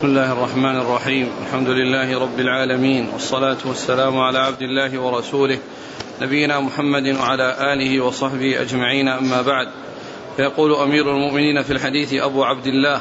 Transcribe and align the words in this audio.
بسم 0.00 0.08
الله 0.08 0.32
الرحمن 0.32 0.76
الرحيم. 0.76 1.30
الحمد 1.42 1.68
لله 1.68 2.18
رب 2.18 2.40
العالمين 2.40 3.08
والصلاة 3.12 3.56
والسلام 3.64 4.18
على 4.18 4.38
عبد 4.38 4.62
الله 4.62 4.98
ورسوله 4.98 5.58
نبينا 6.20 6.60
محمد 6.60 7.16
وعلى 7.16 7.72
آله 7.72 8.00
وصحبه 8.04 8.60
أجمعين. 8.60 9.08
أما 9.08 9.42
بعد 9.42 9.68
فيقول 10.36 10.74
أمير 10.74 11.10
المؤمنين 11.10 11.62
في 11.62 11.72
الحديث 11.72 12.14
أبو 12.14 12.44
عبد 12.44 12.66
الله 12.66 13.00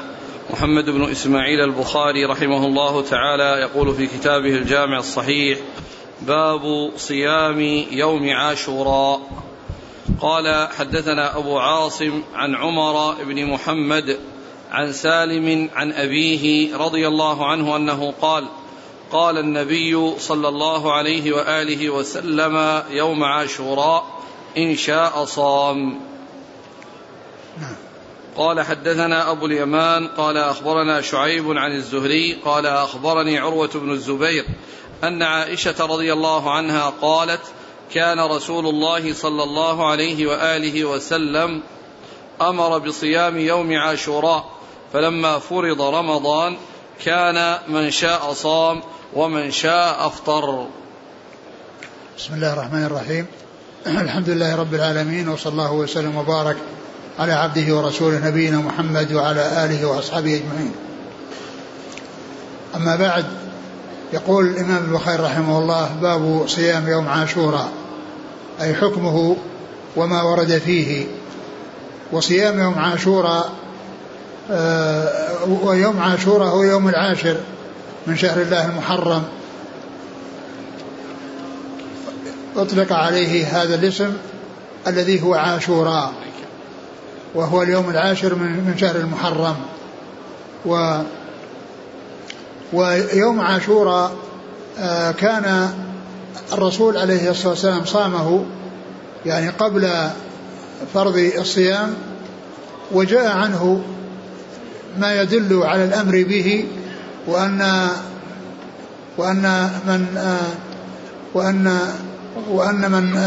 محمد 0.49 0.89
بن 0.89 1.11
إسماعيل 1.11 1.59
البخاري 1.61 2.25
رحمه 2.25 2.65
الله 2.65 3.01
تعالى 3.01 3.61
يقول 3.61 3.95
في 3.95 4.07
كتابه 4.07 4.55
الجامع 4.55 4.97
الصحيح 4.97 5.59
باب 6.21 6.91
صيام 6.97 7.59
يوم 7.91 8.29
عاشوراء. 8.29 9.21
قال 10.21 10.67
حدثنا 10.77 11.37
أبو 11.37 11.59
عاصم 11.59 12.23
عن 12.35 12.55
عمر 12.55 13.23
بن 13.23 13.45
محمد 13.45 14.17
عن 14.75 14.93
سالم 14.93 15.69
عن 15.75 15.91
أبيه 15.91 16.77
رضي 16.77 17.07
الله 17.07 17.45
عنه 17.45 17.75
أنه 17.75 18.13
قال 18.21 18.45
قال 19.11 19.37
النبي 19.37 20.19
صلى 20.19 20.47
الله 20.47 20.93
عليه 20.93 21.33
وآله 21.33 21.89
وسلم 21.89 22.83
يوم 22.89 23.23
عاشوراء 23.23 24.05
إن 24.57 24.75
شاء 24.75 25.25
صام. 25.25 25.99
قال 28.37 28.61
حدثنا 28.61 29.31
أبو 29.31 29.45
اليمان 29.45 30.07
قال 30.07 30.37
أخبرنا 30.37 31.01
شعيب 31.01 31.51
عن 31.51 31.71
الزهري 31.71 32.33
قال 32.45 32.65
أخبرني 32.65 33.37
عروة 33.39 33.71
بن 33.75 33.91
الزبير 33.91 34.45
أن 35.03 35.23
عائشة 35.23 35.85
رضي 35.85 36.13
الله 36.13 36.51
عنها 36.51 36.93
قالت 37.01 37.41
كان 37.93 38.19
رسول 38.19 38.67
الله 38.67 39.13
صلى 39.13 39.43
الله 39.43 39.89
عليه 39.89 40.27
وآله 40.27 40.85
وسلم 40.85 41.61
أمر 42.41 42.77
بصيام 42.77 43.39
يوم 43.39 43.73
عاشوراء 43.73 44.54
فلما 44.95 45.39
فرض 45.39 45.81
رمضان 45.81 46.57
كان 47.05 47.57
من 47.67 47.91
شاء 47.91 48.33
صام 48.33 48.81
ومن 49.13 49.51
شاء 49.51 50.07
أفطر. 50.07 50.67
بسم 52.17 52.33
الله 52.33 52.53
الرحمن 52.53 52.83
الرحيم. 52.83 53.25
الحمد 53.87 54.29
لله 54.29 54.55
رب 54.55 54.73
العالمين 54.73 55.29
وصلى 55.29 55.51
الله 55.51 55.73
وسلم 55.73 56.17
وبارك 56.17 56.57
على 57.19 57.33
عبده 57.33 57.75
ورسوله 57.75 58.27
نبينا 58.27 58.57
محمد 58.57 59.13
وعلى 59.13 59.65
آله 59.65 59.85
وأصحابه 59.85 60.35
أجمعين. 60.35 60.75
أما 62.75 62.95
بعد 62.95 63.25
يقول 64.13 64.45
الإمام 64.47 64.85
البخاري 64.85 65.23
رحمه 65.23 65.59
الله 65.59 65.95
باب 66.01 66.47
صيام 66.47 66.87
يوم 66.87 67.07
عاشوراء 67.07 67.71
أي 68.61 68.75
حكمه 68.75 69.35
وما 69.95 70.21
ورد 70.21 70.57
فيه 70.57 71.05
وصيام 72.11 72.59
يوم 72.59 72.79
عاشوراء 72.79 73.64
ويوم 75.63 75.99
عاشوراء 75.99 76.49
هو 76.49 76.63
يوم 76.63 76.89
العاشر 76.89 77.37
من 78.07 78.17
شهر 78.17 78.41
الله 78.41 78.65
المحرم. 78.65 79.23
أطلق 82.57 82.93
عليه 82.93 83.61
هذا 83.61 83.75
الاسم 83.75 84.13
الذي 84.87 85.21
هو 85.21 85.33
عاشوراء 85.35 86.13
وهو 87.35 87.63
اليوم 87.63 87.89
العاشر 87.89 88.35
من 88.35 88.75
شهر 88.77 88.95
المحرم. 88.95 89.55
و 90.65 91.01
ويوم 92.73 93.41
عاشوراء 93.41 94.11
آه، 94.79 95.11
كان 95.11 95.69
الرسول 96.53 96.97
عليه 96.97 97.29
الصلاة 97.29 97.49
والسلام 97.49 97.85
صامه 97.85 98.45
يعني 99.25 99.49
قبل 99.49 100.09
فرض 100.93 101.31
الصيام 101.37 101.95
وجاء 102.91 103.37
عنه 103.37 103.81
ما 104.99 105.21
يدل 105.21 105.63
على 105.63 105.83
الأمر 105.83 106.23
به 106.23 106.65
وأن 107.27 107.89
وأن 109.17 109.69
من 109.87 110.05
وأن 111.33 111.79
وأن 112.49 112.91
من 112.91 113.17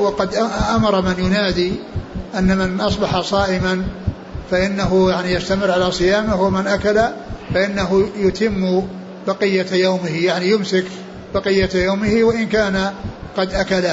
وقد 0.00 0.34
أمر 0.74 1.00
من 1.00 1.14
ينادي 1.18 1.72
أن 2.38 2.58
من 2.58 2.80
أصبح 2.80 3.20
صائما 3.20 3.84
فإنه 4.50 5.10
يعني 5.10 5.32
يستمر 5.32 5.70
على 5.70 5.92
صيامه 5.92 6.42
ومن 6.42 6.66
أكل 6.66 7.00
فإنه 7.54 8.08
يتم 8.16 8.82
بقية 9.26 9.66
يومه 9.72 10.24
يعني 10.24 10.50
يمسك 10.50 10.84
بقية 11.34 11.70
يومه 11.74 12.24
وإن 12.24 12.46
كان 12.46 12.92
قد 13.36 13.54
أكل. 13.54 13.84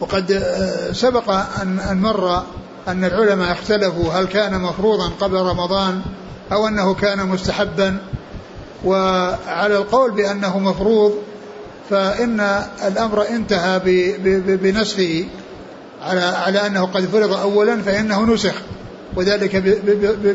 وقد 0.00 0.44
سبق 0.92 1.30
أن 1.62 1.98
مر 2.02 2.42
أن 2.88 3.04
العلماء 3.04 3.52
اختلفوا 3.52 4.12
هل 4.12 4.24
كان 4.24 4.60
مفروضا 4.60 5.08
قبل 5.20 5.36
رمضان 5.36 6.00
أو 6.52 6.68
أنه 6.68 6.94
كان 6.94 7.26
مستحبا. 7.26 7.98
وعلى 8.84 9.76
القول 9.76 10.10
بأنه 10.10 10.58
مفروض 10.58 11.14
فإن 11.90 12.40
الأمر 12.86 13.28
انتهى 13.28 13.80
بنسخه 14.56 15.24
على 16.02 16.20
على 16.20 16.66
أنه 16.66 16.86
قد 16.86 17.06
فرض 17.06 17.32
أولا 17.32 17.82
فإنه 17.82 18.24
نسخ 18.34 18.54
وذلك 19.16 19.56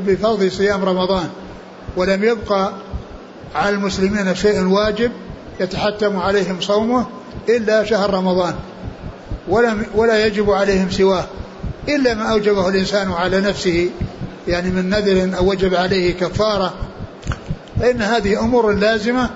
بفرض 0.07 0.47
صيام 0.47 0.85
رمضان. 0.85 1.29
ولم 1.97 2.23
يبقى 2.23 2.71
على 3.55 3.75
المسلمين 3.75 4.35
شيء 4.35 4.67
واجب 4.67 5.11
يتحتم 5.59 6.17
عليهم 6.17 6.61
صومه 6.61 7.05
إلا 7.49 7.83
شهر 7.83 8.13
رمضان 8.13 8.55
ولم 9.47 9.85
ولا 9.95 10.25
يجب 10.25 10.51
عليهم 10.51 10.91
سواه. 10.91 11.25
إلا 11.89 12.13
ما 12.13 12.31
أوجبه 12.31 12.69
الإنسان 12.69 13.11
على 13.11 13.41
نفسه 13.41 13.89
يعني 14.47 14.69
من 14.69 14.89
نذر 14.89 15.37
أو 15.37 15.49
وجب 15.49 15.75
عليه 15.75 16.13
كفارة 16.13 16.73
فإن 17.79 18.01
هذه 18.01 18.39
أمور 18.39 18.71
لازمة 18.71 19.29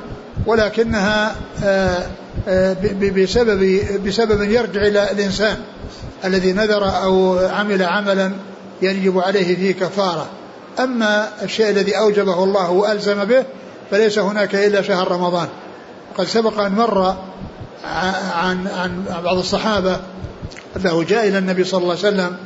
ولكنها 0.46 1.36
آه، 1.64 2.08
آه، 2.48 2.76
بسبب 3.16 3.82
بسبب 4.06 4.42
يرجع 4.42 4.82
إلى 4.82 5.12
الإنسان 5.12 5.58
الذي 6.26 6.54
نذر 6.54 7.04
أو 7.04 7.40
عمل 7.40 7.84
عملا 7.84 8.32
يجب 8.82 9.20
عليه 9.20 9.56
فيه 9.56 9.72
كفارة. 9.72 10.28
أما 10.80 11.30
الشيء 11.42 11.70
الذي 11.70 11.98
أوجبه 11.98 12.44
الله 12.44 12.72
وألزم 12.72 13.26
به 13.26 13.44
فليس 13.92 14.20
هناك 14.20 14.56
إلا 14.56 14.82
شهر 14.82 15.12
رمضان. 15.12 15.48
وقد 16.12 16.28
سبق 16.28 16.60
أن 16.60 16.72
مر 16.72 17.16
عن 18.34 18.68
عن 18.68 19.04
بعض 19.24 19.38
الصحابة 19.38 20.00
أنه 20.78 21.04
جاء 21.04 21.28
إلى 21.28 21.38
النبي 21.38 21.64
صلى 21.64 21.82
الله 21.82 21.98
عليه 21.98 22.08
وسلم 22.08 22.38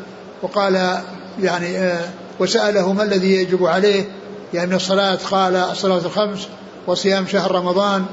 وقال 0.42 1.02
يعني 1.42 1.78
آه، 1.78 2.10
وسأله 2.40 2.94
ما 2.94 3.04
الذي 3.04 3.36
يجب 3.36 3.66
عليه؟ 3.66 4.06
يعني 4.54 4.76
الصلاة؟ 4.76 5.18
قال 5.32 5.56
الصلاة 5.56 5.98
الخمس 5.98 6.48
وصيام 6.88 7.28
شهر 7.28 7.52
رمضان 7.52 8.06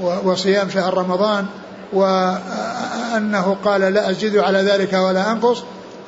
وصيام 0.00 0.70
شهر 0.70 0.94
رمضان 0.94 1.46
وأنه 1.92 3.56
قال 3.64 3.80
لا 3.80 4.10
أزيد 4.10 4.36
على 4.36 4.58
ذلك 4.58 4.92
ولا 4.92 5.32
أنقص. 5.32 5.62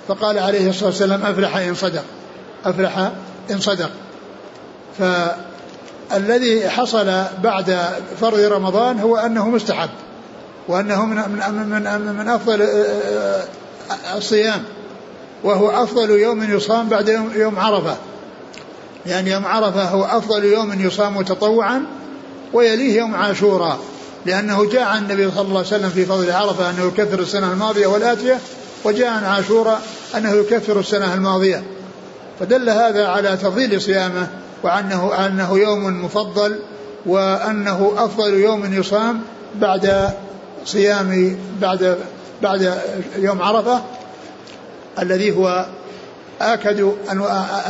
فقال 0.08 0.38
عليه 0.38 0.68
الصلاة 0.70 0.88
والسلام 0.88 1.22
أفلح 1.22 1.56
إن 1.56 1.74
صدق 1.74 2.04
أفلح 2.64 3.10
إن 3.50 3.60
صدق. 3.60 3.90
فالذي 4.98 6.68
حصل 6.68 7.24
بعد 7.42 7.78
فرض 8.20 8.38
رمضان 8.40 8.98
هو 8.98 9.16
أنه 9.16 9.48
مستحب. 9.48 9.90
وأنه 10.68 11.06
من 11.06 11.16
من 11.16 11.68
من, 11.68 12.12
من 12.18 12.28
أفضل 12.28 12.62
آه، 12.62 12.66
آه، 12.66 14.16
الصيام. 14.16 14.62
وهو 15.44 15.70
أفضل 15.70 16.10
يوم 16.10 16.42
يصام 16.42 16.88
بعد 16.88 17.08
يوم, 17.08 17.32
يوم 17.36 17.58
عرفة. 17.58 17.96
يعني 19.06 19.30
يوم 19.30 19.46
عرفة 19.46 19.84
هو 19.84 20.04
أفضل 20.04 20.44
يوم 20.44 20.80
يصام 20.80 21.22
تطوعا 21.22 21.84
ويليه 22.52 22.98
يوم 22.98 23.14
عاشوراء 23.14 23.78
لأنه 24.26 24.70
جاء 24.70 24.82
عن 24.82 25.02
النبي 25.02 25.30
صلى 25.30 25.40
الله 25.40 25.58
عليه 25.58 25.66
وسلم 25.66 25.90
في 25.90 26.04
فضل 26.04 26.30
عرفة 26.30 26.70
أنه 26.70 26.84
يكفر 26.84 27.20
السنة 27.20 27.52
الماضية 27.52 27.86
والآتية 27.86 28.38
وجاء 28.84 29.08
عن 29.08 29.24
عاشوراء 29.24 29.82
أنه 30.16 30.32
يكفر 30.32 30.80
السنة 30.80 31.14
الماضية. 31.14 31.62
فدل 32.40 32.70
هذا 32.70 33.06
على 33.06 33.36
تفضيل 33.36 33.80
صيامه 33.80 34.26
وأنه 34.62 35.26
أنه 35.26 35.58
يوم 35.58 36.04
مفضل 36.04 36.58
وأنه 37.06 37.92
أفضل 37.96 38.34
يوم 38.34 38.74
يصام 38.74 39.20
بعد 39.54 40.12
صيام 40.64 41.38
بعد 41.60 41.98
بعد 42.42 42.82
يوم 43.16 43.42
عرفة 43.42 43.82
الذي 44.98 45.36
هو 45.36 45.66
آكد 46.40 46.92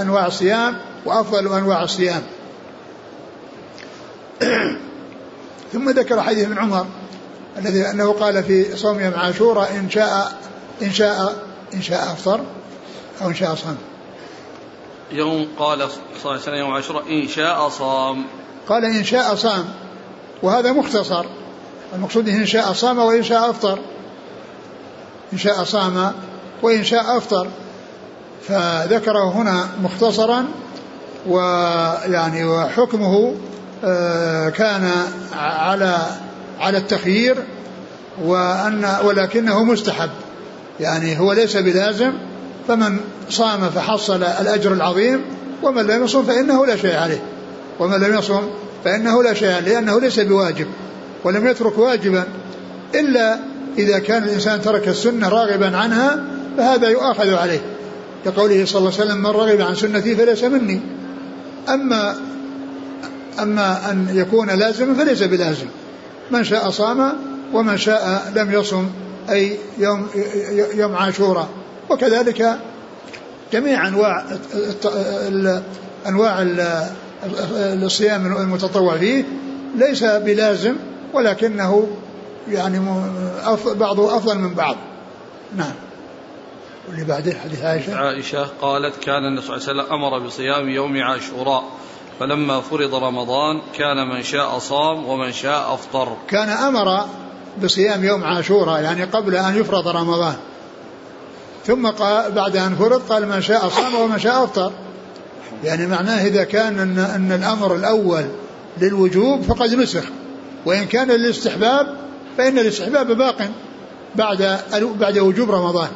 أنواع 0.00 0.26
الصيام 0.26 0.76
وأفضل 1.04 1.54
أنواع 1.58 1.82
الصيام. 1.82 2.22
ثم 5.72 5.90
ذكر 5.90 6.22
حديث 6.22 6.46
ابن 6.46 6.58
عمر 6.58 6.86
الذي 7.58 7.90
أنه 7.90 8.12
قال 8.12 8.44
في 8.44 8.76
صوم 8.76 9.00
يوم 9.00 9.14
عاشوراء 9.14 9.76
إن 9.76 9.90
شاء 9.90 10.38
إن 10.82 10.92
شاء 10.92 11.46
إن 11.74 11.82
شاء 11.82 12.12
أفطر 12.12 12.40
أو 13.22 13.28
إن 13.28 13.34
شاء 13.34 13.54
صام. 13.54 13.76
يوم 15.12 15.48
قال 15.58 15.78
صلى 15.78 15.90
الله 16.20 16.30
عليه 16.30 16.42
وسلم 16.42 16.54
يوم 16.54 16.70
عاشوراء 16.70 17.22
إن 17.22 17.28
شاء 17.28 17.68
صام. 17.68 18.24
قال 18.68 18.84
إن 18.84 19.04
شاء 19.04 19.34
صام. 19.34 19.64
وهذا 20.42 20.72
مختصر. 20.72 21.26
المقصود 21.94 22.28
إن 22.28 22.46
شاء 22.46 22.72
صام 22.72 22.98
وإن 22.98 23.22
شاء 23.22 23.50
أفطر. 23.50 23.78
إن 25.32 25.38
شاء 25.38 25.64
صام 25.64 26.12
وإن 26.62 26.84
شاء 26.84 27.16
أفطر. 27.16 27.48
فذكره 28.48 29.32
هنا 29.32 29.68
مختصرا 29.82 30.44
ويعني 31.28 32.44
وحكمه 32.44 33.34
آه، 33.84 34.48
كان 34.48 34.90
على 35.36 35.96
على 36.60 36.78
التخيير 36.78 37.36
وأن 38.24 38.96
ولكنه 39.04 39.64
مستحب. 39.64 40.10
يعني 40.80 41.18
هو 41.18 41.32
ليس 41.32 41.56
بلازم 41.56 42.12
فمن 42.68 43.00
صام 43.30 43.70
فحصل 43.70 44.22
الأجر 44.22 44.72
العظيم 44.72 45.24
ومن 45.62 45.86
لم 45.86 46.04
يصم 46.04 46.22
فإنه 46.22 46.66
لا 46.66 46.76
شيء 46.76 46.96
عليه. 46.96 47.22
ومن 47.78 48.00
لم 48.00 48.18
يصم 48.18 48.50
فإنه 48.84 49.22
لا 49.22 49.34
شيء 49.34 49.52
عليه 49.52 49.72
لأنه 49.72 50.00
ليس 50.00 50.20
بواجب. 50.20 50.66
ولم 51.24 51.46
يترك 51.46 51.78
واجبا 51.78 52.24
إلا 52.94 53.38
إذا 53.78 53.98
كان 53.98 54.22
الإنسان 54.22 54.62
ترك 54.62 54.88
السنة 54.88 55.28
راغبا 55.28 55.76
عنها 55.76 56.24
فهذا 56.56 56.88
يؤاخذ 56.88 57.34
عليه. 57.34 57.60
كقوله 58.24 58.64
صلى 58.64 58.78
الله 58.78 58.92
عليه 58.92 59.04
وسلم 59.04 59.18
من 59.18 59.26
رغب 59.26 59.60
عن 59.60 59.74
سنتي 59.74 60.16
فليس 60.16 60.44
مني. 60.44 60.80
أما 61.68 62.16
أما 63.42 63.90
أن 63.90 64.08
يكون 64.12 64.50
لازما 64.50 64.94
فليس 64.94 65.22
بلازم. 65.22 65.66
من 66.30 66.44
شاء 66.44 66.70
صام 66.70 67.12
ومن 67.52 67.78
شاء 67.78 68.32
لم 68.36 68.52
يصم 68.52 68.88
أي 69.30 69.56
يوم 69.78 70.06
يوم 70.74 70.94
عاشوراء. 70.94 71.48
وكذلك 71.90 72.58
جميع 73.52 73.88
أنواع 73.88 74.24
أنواع 76.06 76.46
الصيام 77.56 78.26
المتطوع 78.26 78.98
فيه 78.98 79.24
ليس 79.76 80.04
بلازم 80.04 80.74
ولكنه 81.12 81.88
يعني 82.48 82.80
بعضه 83.66 84.16
أفضل 84.16 84.38
من 84.38 84.54
بعض. 84.54 84.76
نعم. 85.56 85.72
واللي 86.88 87.04
بعده 87.04 87.34
حديث 87.44 87.62
عائشة؟ 87.62 87.96
عائشة 87.96 88.46
قالت 88.60 88.96
كان 88.96 89.24
النبي 89.24 89.46
صلى 89.46 89.56
الله 89.56 89.68
عليه 89.68 89.82
وسلم 89.82 89.94
أمر 89.94 90.26
بصيام 90.26 90.68
يوم 90.68 91.02
عاشوراء 91.02 91.64
فلما 92.20 92.60
فرض 92.60 92.94
رمضان 92.94 93.60
كان 93.74 94.08
من 94.08 94.22
شاء 94.22 94.58
صام 94.58 95.08
ومن 95.08 95.32
شاء 95.32 95.74
أفطر. 95.74 96.16
كان 96.28 96.48
أمر 96.48 97.06
بصيام 97.62 98.04
يوم 98.04 98.24
عاشوراء 98.24 98.82
يعني 98.82 99.04
قبل 99.04 99.36
أن 99.36 99.56
يفرض 99.56 99.88
رمضان. 99.88 100.36
ثم 101.66 101.86
قال 101.86 102.32
بعد 102.32 102.56
أن 102.56 102.74
فرض 102.74 103.02
قال 103.08 103.28
من 103.28 103.42
شاء 103.42 103.68
صام 103.68 103.94
ومن 103.94 104.18
شاء 104.18 104.44
أفطر. 104.44 104.72
يعني 105.64 105.86
معناه 105.86 106.26
إذا 106.26 106.44
كان 106.44 106.78
أن, 106.78 106.98
أن 106.98 107.32
الأمر 107.32 107.74
الأول 107.74 108.24
للوجوب 108.80 109.42
فقد 109.42 109.74
نسخ. 109.74 110.04
وإن 110.66 110.84
كان 110.84 111.10
للاستحباب 111.10 111.96
فإن 112.38 112.58
الاستحباب 112.58 113.12
باق 113.12 113.50
بعد 114.14 114.60
بعد 115.00 115.18
وجوب 115.18 115.50
رمضان. 115.50 115.88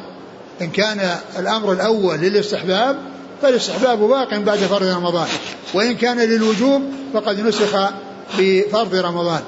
إن 0.61 0.69
كان 0.69 1.17
الأمر 1.39 1.71
الأول 1.71 2.17
للاستحباب 2.17 2.97
فالاستحباب 3.41 3.99
باق 3.99 4.37
بعد 4.37 4.57
فرض 4.57 4.87
رمضان. 4.87 5.27
وإن 5.73 5.95
كان 5.95 6.19
للوجوب 6.19 6.81
فقد 7.13 7.39
نسخ 7.39 7.91
بفرض 8.39 8.95
رمضان. 8.95 9.41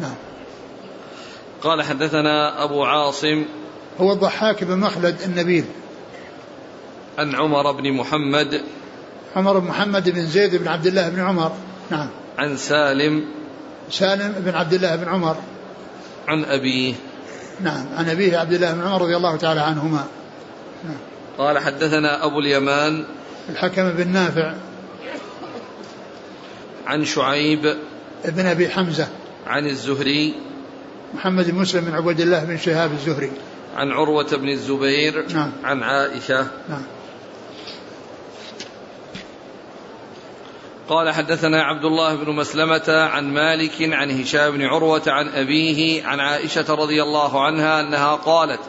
نعم. 0.00 0.14
قال 1.62 1.82
حدثنا 1.82 2.64
أبو 2.64 2.84
عاصم 2.84 3.44
هو 4.00 4.12
الضحاك 4.12 4.64
بن 4.64 4.78
مخلد 4.78 5.16
النبيل. 5.26 5.64
عن 7.18 7.34
عمر 7.34 7.72
بن 7.72 7.92
محمد 7.92 8.62
عمر 9.36 9.58
بن 9.58 9.68
محمد 9.68 10.10
بن 10.10 10.26
زيد 10.26 10.56
بن 10.56 10.68
عبد 10.68 10.86
الله 10.86 11.08
بن 11.08 11.20
عمر. 11.20 11.52
نعم. 11.90 12.08
عن 12.38 12.56
سالم 12.56 13.37
سالم 13.90 14.34
بن 14.38 14.54
عبد 14.54 14.74
الله 14.74 14.96
بن 14.96 15.08
عمر. 15.08 15.36
عن 16.28 16.44
أبيه. 16.44 16.94
نعم 17.60 17.86
عن 17.96 18.08
أبيه 18.08 18.38
عبد 18.38 18.52
الله 18.52 18.72
بن 18.72 18.80
عمر 18.80 19.02
رضي 19.02 19.16
الله 19.16 19.36
تعالى 19.36 19.60
عنهما. 19.60 20.04
نعم. 20.84 20.96
قال 21.38 21.58
حدثنا 21.58 22.24
أبو 22.24 22.38
اليمان. 22.38 23.04
الحكم 23.48 23.90
بن 23.90 24.08
نافع. 24.08 24.54
عن 26.86 27.04
شعيب. 27.04 27.76
بن 28.24 28.46
أبي 28.46 28.68
حمزة. 28.68 29.08
عن 29.46 29.66
الزهري. 29.66 30.34
محمد 31.14 31.50
بن 31.50 31.58
مسلم 31.58 31.84
بن 31.84 31.94
عبد 31.94 32.20
الله 32.20 32.44
بن 32.44 32.58
شهاب 32.58 32.92
الزهري. 32.92 33.30
عن 33.76 33.90
عروة 33.90 34.36
بن 34.36 34.48
الزبير. 34.48 35.32
نعم. 35.32 35.52
عن 35.64 35.82
عائشة. 35.82 36.46
نعم. 36.68 36.82
قال 40.88 41.14
حدثنا 41.14 41.62
عبد 41.62 41.84
الله 41.84 42.14
بن 42.14 42.32
مسلمة 42.32 42.84
عن 42.88 43.34
مالك 43.34 43.72
عن 43.80 44.20
هشام 44.20 44.50
بن 44.50 44.62
عروة 44.62 45.02
عن 45.06 45.28
أبيه 45.28 46.06
عن 46.06 46.20
عائشة 46.20 46.74
رضي 46.74 47.02
الله 47.02 47.44
عنها 47.44 47.80
أنها 47.80 48.14
قالت 48.14 48.60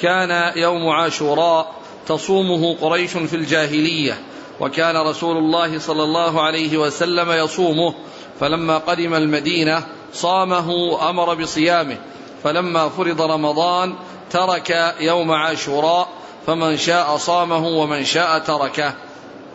كان 0.00 0.52
يوم 0.56 0.88
عاشوراء 0.88 1.74
تصومه 2.06 2.76
قريش 2.80 3.10
في 3.10 3.36
الجاهلية 3.36 4.18
وكان 4.60 4.96
رسول 4.96 5.36
الله 5.36 5.78
صلى 5.78 6.02
الله 6.02 6.42
عليه 6.42 6.78
وسلم 6.78 7.32
يصومه 7.32 7.94
فلما 8.40 8.78
قدم 8.78 9.14
المدينة 9.14 9.82
صامه 10.12 10.70
وأمر 10.70 11.34
بصيامه 11.34 11.96
فلما 12.44 12.88
فرض 12.88 13.22
رمضان 13.22 13.94
ترك 14.30 14.94
يوم 15.00 15.32
عاشوراء 15.32 16.08
فمن 16.46 16.76
شاء 16.76 17.16
صامه 17.16 17.66
ومن 17.66 18.04
شاء 18.04 18.38
تركه. 18.38 18.94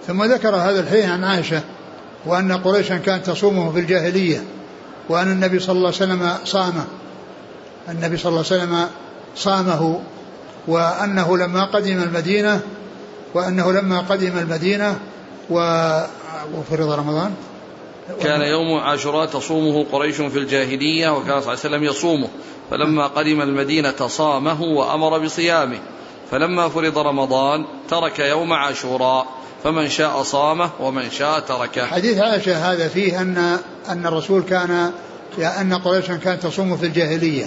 ثم 0.07 0.24
ذكر 0.24 0.56
هذا 0.56 0.80
الحين 0.80 1.10
عن 1.10 1.24
عائشة 1.24 1.63
وأن 2.25 2.51
قريشا 2.51 2.98
كانت 2.98 3.25
تصومه 3.25 3.71
في 3.71 3.80
الجاهلية 3.80 4.44
وأن 5.10 5.31
النبي 5.31 5.60
صلى 5.60 5.75
الله 5.75 5.88
عليه 5.88 5.98
وسلم 5.98 6.38
صامه. 6.45 6.86
النبي 7.89 8.18
صلى 8.18 8.30
الله 8.30 8.45
عليه 8.51 8.63
وسلم 8.63 8.88
صامه 9.36 10.01
وأنه 10.68 11.38
لما 11.38 11.66
قدم 11.66 12.04
المدينة 12.04 12.62
وأنه 13.33 13.71
لما 13.71 14.00
قدم 14.00 14.38
المدينة 14.38 15.00
وفرض 15.50 16.92
رمضان. 16.92 17.33
كان 18.22 18.42
يوم 18.42 18.80
عاشوراء 18.80 19.25
تصومه 19.25 19.86
قريش 19.92 20.15
في 20.15 20.39
الجاهلية 20.39 21.10
وكان 21.10 21.25
صلى 21.25 21.38
الله 21.38 21.48
عليه 21.48 21.60
وسلم 21.60 21.83
يصومه. 21.83 22.27
فلما 22.72 23.07
قدم 23.07 23.42
المدينة 23.42 24.07
صامه 24.07 24.62
وأمر 24.62 25.19
بصيامه. 25.19 25.80
فلما 26.31 26.69
فرض 26.69 26.98
رمضان 26.98 27.65
ترك 27.89 28.19
يوم 28.19 28.54
عاشوراء. 28.54 29.27
فمن 29.63 29.89
شاء 29.89 30.23
صامه 30.23 30.69
ومن 30.79 31.11
شاء 31.11 31.39
تركه. 31.39 31.85
حديث 31.85 32.17
عائشة 32.17 32.71
هذا 32.71 32.88
فيه 32.88 33.21
أن 33.21 33.57
أن 33.89 34.06
الرسول 34.06 34.44
كان 34.44 34.91
أن 35.61 35.73
قريشا 35.73 36.15
كانت 36.15 36.44
تصوم 36.44 36.77
في 36.77 36.85
الجاهلية. 36.85 37.45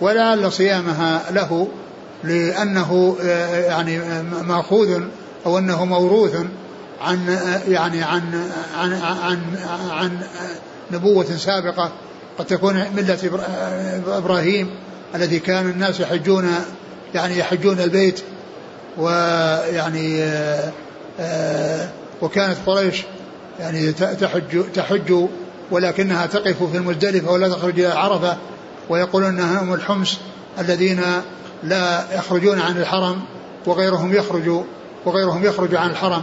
ولعل 0.00 0.52
صيامها 0.52 1.22
له 1.30 1.68
لأنه 2.24 3.16
يعني 3.66 4.22
مأخوذ 4.22 5.02
أو 5.46 5.58
أنه 5.58 5.84
موروث 5.84 6.36
عن 7.00 7.38
يعني 7.68 8.02
عن 8.02 8.50
عن 8.76 8.92
عن, 8.92 9.40
عن 9.90 10.18
نبوة 10.90 11.24
سابقة. 11.24 11.92
قد 12.38 12.44
تكون 12.44 12.84
ملة 12.96 13.18
إبراهيم 14.06 14.70
الذي 15.14 15.38
كان 15.38 15.70
الناس 15.70 16.00
يحجون 16.00 16.54
يعني 17.14 17.38
يحجون 17.38 17.80
البيت. 17.80 18.20
ويعني 18.98 20.24
وكانت 22.22 22.56
قريش 22.66 23.04
يعني 23.60 23.92
تحج 23.92 24.72
تحج 24.74 25.26
ولكنها 25.70 26.26
تقف 26.26 26.62
في 26.62 26.76
المزدلفة 26.76 27.32
ولا 27.32 27.48
تخرج 27.48 27.80
إلى 27.80 27.92
عرفة 27.92 28.36
ويقولون 28.88 29.28
أنها 29.28 29.62
هم 29.62 29.74
الحمص 29.74 30.16
الذين 30.58 31.02
لا 31.62 32.04
يخرجون 32.12 32.60
عن 32.60 32.76
الحرم 32.76 33.20
وغيرهم 33.66 34.14
يخرج 34.14 34.64
وغيرهم 35.04 35.44
يخرج 35.44 35.74
عن 35.74 35.90
الحرم. 35.90 36.22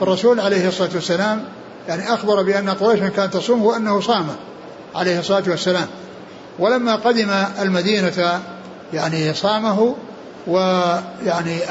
فالرسول 0.00 0.40
عليه 0.40 0.68
الصلاة 0.68 0.90
والسلام 0.94 1.44
يعني 1.88 2.14
أخبر 2.14 2.42
بأن 2.42 2.70
قريشا 2.70 3.08
كانت 3.08 3.34
تصوم 3.34 3.62
وأنه 3.64 4.00
صام 4.00 4.26
عليه 4.94 5.18
الصلاة 5.18 5.42
والسلام. 5.46 5.86
ولما 6.58 6.96
قدم 6.96 7.30
المدينة 7.60 8.40
يعني 8.92 9.34
صامه 9.34 9.94
ويعني 10.46 11.64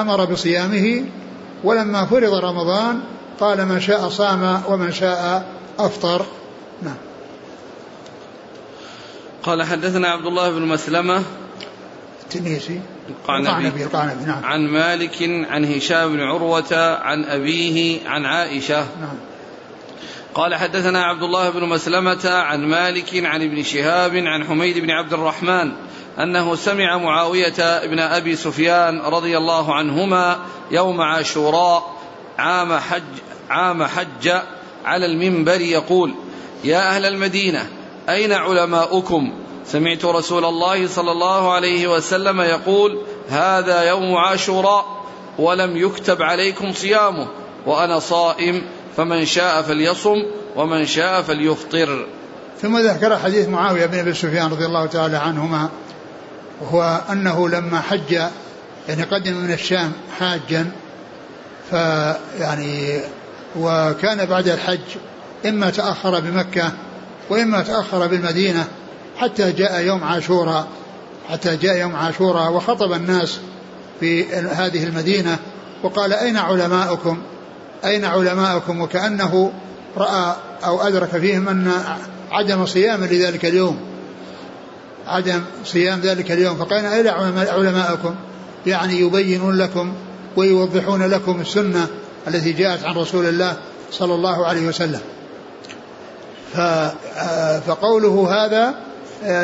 أمر 0.00 0.24
بصيامه 0.24 1.04
ولما 1.64 2.06
فرض 2.06 2.34
رمضان 2.34 3.00
قال 3.40 3.66
من 3.66 3.80
شاء 3.80 4.08
صام 4.08 4.62
ومن 4.68 4.92
شاء 4.92 5.46
أفطر 5.78 6.26
نعم. 6.82 6.96
قال 9.42 9.62
حدثنا 9.62 10.08
عبد 10.08 10.26
الله 10.26 10.50
بن 10.50 10.62
مسلمة. 10.62 11.22
التنيسي. 12.22 12.80
القعنبي 13.08 13.84
القعنبي 13.84 14.24
نعم. 14.24 14.44
عن 14.44 14.66
مالك 14.66 15.22
عن 15.50 15.64
هشام 15.64 16.12
بن 16.12 16.20
عروة 16.20 16.96
عن 17.02 17.24
أبيه 17.24 18.08
عن 18.08 18.24
عائشة. 18.24 18.80
نعم. 18.80 19.16
قال 20.34 20.54
حدثنا 20.54 21.04
عبد 21.04 21.22
الله 21.22 21.50
بن 21.50 21.64
مسلمة 21.68 22.30
عن 22.30 22.66
مالك 22.66 23.24
عن 23.24 23.42
ابن 23.42 23.62
شهاب 23.62 24.16
عن 24.16 24.44
حميد 24.44 24.78
بن 24.78 24.90
عبد 24.90 25.12
الرحمن. 25.12 25.72
أنه 26.22 26.54
سمع 26.54 26.98
معاوية 26.98 27.86
بن 27.86 27.98
أبي 27.98 28.36
سفيان 28.36 29.00
رضي 29.00 29.36
الله 29.36 29.74
عنهما 29.74 30.38
يوم 30.70 31.00
عاشوراء 31.00 31.96
عام 32.38 32.78
حج 32.78 33.02
عام 33.50 33.84
حج 33.84 34.32
على 34.84 35.06
المنبر 35.06 35.60
يقول 35.60 36.14
يا 36.64 36.96
أهل 36.96 37.04
المدينة 37.04 37.66
أين 38.08 38.32
علماؤكم؟ 38.32 39.32
سمعت 39.66 40.04
رسول 40.04 40.44
الله 40.44 40.86
صلى 40.86 41.12
الله 41.12 41.52
عليه 41.52 41.86
وسلم 41.86 42.40
يقول 42.40 42.98
هذا 43.28 43.82
يوم 43.82 44.16
عاشوراء 44.16 45.04
ولم 45.38 45.76
يكتب 45.76 46.22
عليكم 46.22 46.72
صيامه 46.72 47.26
وأنا 47.66 47.98
صائم 47.98 48.62
فمن 48.96 49.24
شاء 49.24 49.62
فليصم 49.62 50.22
ومن 50.56 50.86
شاء 50.86 51.22
فليفطر. 51.22 52.06
ثم 52.62 52.78
ذكر 52.78 53.18
حديث 53.18 53.48
معاوية 53.48 53.86
بن 53.86 53.98
أبي 53.98 54.14
سفيان 54.14 54.50
رضي 54.50 54.66
الله 54.66 54.86
تعالى 54.86 55.16
عنهما 55.16 55.68
وهو 56.60 57.00
أنه 57.12 57.48
لما 57.48 57.80
حج 57.80 58.12
يعني 58.88 59.02
قدم 59.02 59.32
من 59.32 59.52
الشام 59.52 59.92
حاجا 60.18 60.70
فيعني 61.70 63.00
وكان 63.56 64.26
بعد 64.26 64.48
الحج 64.48 64.80
إما 65.46 65.70
تأخر 65.70 66.20
بمكة 66.20 66.72
وإما 67.30 67.62
تأخر 67.62 68.06
بالمدينة 68.06 68.64
حتى 69.16 69.52
جاء 69.52 69.80
يوم 69.80 70.04
عاشوراء 70.04 70.66
حتى 71.30 71.56
جاء 71.56 71.76
يوم 71.76 71.96
عاشوراء 71.96 72.52
وخطب 72.52 72.92
الناس 72.92 73.38
في 74.00 74.34
هذه 74.34 74.84
المدينة 74.84 75.38
وقال 75.82 76.12
أين 76.12 76.36
علماؤكم؟ 76.36 77.18
أين 77.84 78.04
علماؤكم؟ 78.04 78.80
وكأنه 78.80 79.52
رأى 79.96 80.36
أو 80.64 80.82
أدرك 80.82 81.08
فيهم 81.08 81.48
أن 81.48 81.72
عدم 82.30 82.66
صيام 82.66 83.04
لذلك 83.04 83.44
اليوم. 83.44 83.80
عدم 85.06 85.42
صيام 85.64 86.00
ذلك 86.00 86.32
اليوم 86.32 86.56
فقال 86.56 86.86
أين 86.86 87.08
علماؤكم 87.48 88.14
يعني 88.66 89.00
يبينون 89.00 89.58
لكم 89.58 89.92
ويوضحون 90.36 91.02
لكم 91.02 91.40
السنة 91.40 91.86
التي 92.28 92.52
جاءت 92.52 92.84
عن 92.84 92.94
رسول 92.94 93.26
الله 93.26 93.56
صلى 93.92 94.14
الله 94.14 94.46
عليه 94.46 94.68
وسلم. 94.68 95.00
فقوله 97.66 98.28
هذا 98.30 98.74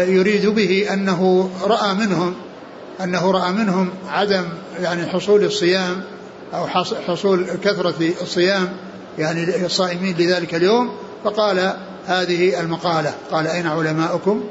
يريد 0.04 0.46
به 0.46 0.92
أنه 0.92 1.50
رأى 1.64 1.94
منهم 1.94 2.34
أنه 3.00 3.30
رأى 3.30 3.52
منهم 3.52 3.90
عدم 4.08 4.44
يعني 4.80 5.06
حصول 5.06 5.44
الصيام 5.44 6.02
أو 6.54 6.66
حصول 7.08 7.46
كثرة 7.64 7.94
الصيام 8.22 8.68
يعني 9.18 9.66
الصائمين 9.66 10.16
لذلك 10.18 10.54
اليوم 10.54 10.90
فقال 11.24 11.76
هذه 12.06 12.60
المقالة. 12.60 13.14
قال 13.30 13.46
أين 13.46 13.66
علماؤكم؟ 13.66 14.44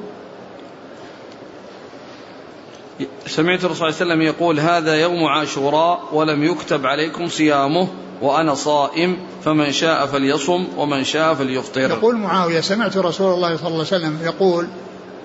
سمعت 3.27 3.63
الرسول 3.63 3.75
صلى 3.75 3.89
الله 3.89 4.01
عليه 4.01 4.05
وسلم 4.05 4.21
يقول 4.21 4.59
هذا 4.59 4.95
يوم 4.95 5.25
عاشوراء 5.25 5.99
ولم 6.13 6.43
يكتب 6.43 6.85
عليكم 6.85 7.27
صيامه 7.27 7.87
وأنا 8.21 8.53
صائم 8.53 9.17
فمن 9.45 9.71
شاء 9.71 10.05
فليصم 10.05 10.67
ومن 10.77 11.03
شاء 11.03 11.33
فليفطر. 11.33 11.81
يقول 11.81 12.15
معاوية 12.15 12.61
سمعت 12.61 12.97
رسول 12.97 13.33
الله 13.33 13.57
صلى 13.57 13.67
الله 13.67 13.85
عليه 13.91 14.05
وسلم 14.05 14.19
يقول 14.23 14.67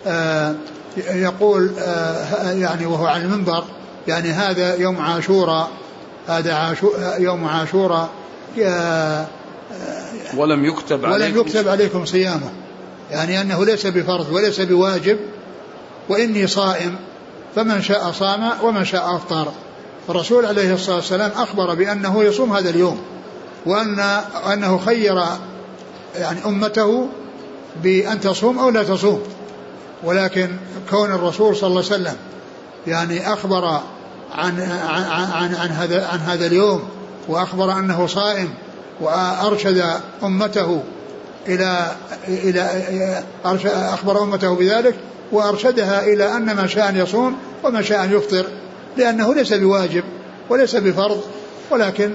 آه 0.07 0.55
يقول 0.97 1.71
آه 1.79 2.53
يعني 2.53 2.87
وهو 2.87 3.07
على 3.07 3.25
المنبر 3.25 3.65
يعني 4.09 4.29
هذا 4.29 4.75
يوم 4.75 5.01
عاشوراء 5.01 5.71
هذا 6.29 6.55
عاشو 6.55 6.93
يوم 7.19 7.45
عاشوراء 7.45 8.09
آه 8.63 9.27
ولم 10.37 10.65
يكتب 10.65 11.03
ولم 11.03 11.13
عليكم 11.13 11.41
يكتب 11.41 11.69
عليكم 11.69 12.05
صيامه 12.05 12.51
يعني 13.11 13.41
أنه 13.41 13.65
ليس 13.65 13.87
بفرض 13.87 14.33
وليس 14.33 14.61
بواجب 14.61 15.19
وإني 16.09 16.47
صائم 16.47 16.97
فمن 17.57 17.83
شاء 17.83 18.13
صام 18.13 18.51
ومن 18.63 18.85
شاء 18.85 19.17
أفطر. 19.17 19.53
الرسول 20.09 20.47
عليه 20.47 20.75
الصلاة 20.75 20.97
والسلام 20.97 21.31
أخبر 21.37 21.75
بأنه 21.75 22.25
يصوم 22.25 22.53
هذا 22.53 22.71
اليوم 22.71 23.01
وأن 23.67 24.01
أنه 24.53 24.79
خير 24.79 25.15
يعني 26.17 26.45
أمته 26.47 27.09
بأن 27.83 28.21
تصوم 28.21 28.59
أو 28.59 28.71
لا 28.71 28.83
تصوم. 28.83 29.23
ولكن 30.05 30.57
كون 30.91 31.13
الرسول 31.13 31.57
صلى 31.57 31.67
الله 31.67 31.85
عليه 31.85 31.95
وسلم 31.95 32.17
يعني 32.87 33.33
أخبر 33.33 33.65
عن 34.35 34.61
عن 34.89 35.03
عن, 35.33 35.55
عن 35.55 35.71
هذا 35.71 36.07
عن 36.07 36.19
هذا 36.19 36.47
اليوم 36.47 36.83
وأخبر 37.29 37.73
أنه 37.73 38.07
صائم 38.07 38.55
وأرشد 39.01 39.85
أمته 40.23 40.83
إلى 41.49 41.93
إلى 42.29 43.23
أخبر 43.65 44.23
أمته 44.23 44.55
بذلك 44.55 44.95
وأرشدها 45.33 46.07
إلى 46.07 46.37
أن 46.37 46.57
من 46.57 46.69
شاء 46.69 46.89
أن 46.89 46.97
يصوم 46.97 47.37
ومن 47.65 47.83
شاء 47.83 48.05
أن 48.05 48.13
يفطر 48.13 48.47
لأنه 48.97 49.35
ليس 49.35 49.53
بواجب 49.53 50.05
وليس 50.51 50.77
بفرض 50.77 51.21
ولكن 51.71 52.15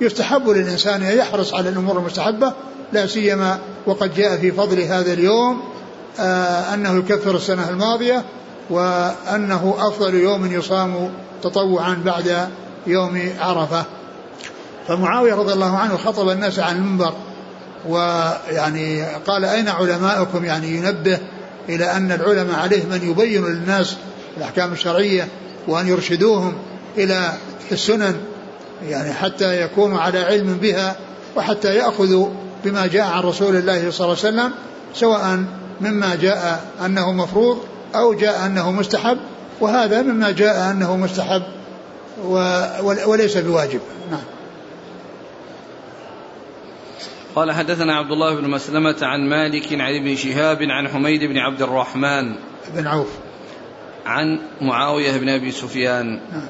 يستحب 0.00 0.48
للإنسان 0.48 1.02
أن 1.02 1.18
يحرص 1.18 1.54
على 1.54 1.68
الأمور 1.68 1.98
المستحبة 1.98 2.52
لا 2.92 3.06
سيما 3.06 3.58
وقد 3.86 4.14
جاء 4.14 4.36
في 4.36 4.50
فضل 4.52 4.80
هذا 4.80 5.12
اليوم 5.12 5.62
آه 6.20 6.74
أنه 6.74 6.98
يكفر 6.98 7.36
السنة 7.36 7.68
الماضية 7.70 8.24
وأنه 8.70 9.74
أفضل 9.78 10.14
يوم 10.14 10.52
يصام 10.52 11.10
تطوعا 11.42 12.02
بعد 12.04 12.48
يوم 12.86 13.32
عرفة. 13.40 13.84
فمعاوية 14.88 15.34
رضي 15.34 15.52
الله 15.52 15.76
عنه 15.76 15.96
خطب 15.96 16.28
الناس 16.28 16.58
عن 16.58 16.76
المنبر 16.76 17.12
ويعني 17.88 19.04
قال 19.26 19.44
أين 19.44 19.68
علماؤكم 19.68 20.44
يعني 20.44 20.76
ينبه 20.76 21.18
إلى 21.68 21.84
أن 21.84 22.12
العلماء 22.12 22.60
عليه 22.60 22.84
من 22.84 23.10
يبين 23.10 23.44
للناس 23.44 23.96
الأحكام 24.36 24.72
الشرعية 24.72 25.28
وأن 25.68 25.88
يرشدوهم 25.88 26.52
إلى 26.96 27.32
السنن 27.72 28.14
يعني 28.88 29.12
حتى 29.12 29.62
يكونوا 29.62 30.00
على 30.00 30.18
علم 30.18 30.54
بها 30.54 30.96
وحتى 31.36 31.74
يأخذوا 31.74 32.28
بما 32.64 32.86
جاء 32.86 33.06
عن 33.06 33.22
رسول 33.22 33.56
الله 33.56 33.90
صلى 33.90 34.06
الله 34.06 34.18
عليه 34.24 34.28
وسلم 34.28 34.52
سواء 34.94 35.44
مما 35.80 36.14
جاء 36.14 36.64
أنه 36.84 37.12
مفروض 37.12 37.58
أو 37.94 38.14
جاء 38.14 38.46
أنه 38.46 38.70
مستحب 38.70 39.18
وهذا 39.60 40.02
مما 40.02 40.30
جاء 40.30 40.70
أنه 40.70 40.96
مستحب 40.96 41.42
وليس 43.06 43.36
بواجب. 43.36 43.80
نعم. 44.10 44.20
قال 47.34 47.52
حدثنا 47.52 47.96
عبد 47.96 48.12
الله 48.12 48.34
بن 48.34 48.50
مسلمة 48.50 48.96
عن 49.02 49.28
مالك 49.28 49.72
عن 49.72 49.94
ابن 49.94 50.16
شهاب 50.16 50.58
عن 50.62 50.88
حميد 50.88 51.24
بن 51.24 51.38
عبد 51.38 51.62
الرحمن 51.62 52.34
بن 52.74 52.86
عوف 52.86 53.08
عن 54.06 54.40
معاوية 54.60 55.16
بن 55.16 55.28
أبي 55.28 55.50
سفيان 55.50 56.20
نعم. 56.32 56.48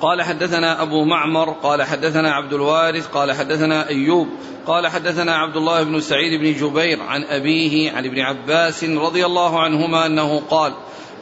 قال 0.00 0.22
حدثنا 0.22 0.82
أبو 0.82 1.04
معمر 1.04 1.50
قال 1.50 1.82
حدثنا 1.82 2.32
عبد 2.32 2.52
الوارث 2.52 3.06
قال 3.06 3.32
حدثنا 3.32 3.88
أيوب 3.88 4.28
قال 4.66 4.86
حدثنا 4.86 5.36
عبد 5.36 5.56
الله 5.56 5.82
بن 5.82 6.00
سعيد 6.00 6.40
بن 6.40 6.52
جبير 6.52 7.02
عن 7.02 7.24
أبيه 7.24 7.92
عن 7.92 8.04
ابن 8.04 8.20
عباس 8.20 8.84
رضي 8.84 9.26
الله 9.26 9.60
عنهما 9.60 10.06
أنه 10.06 10.42
قال 10.50 10.72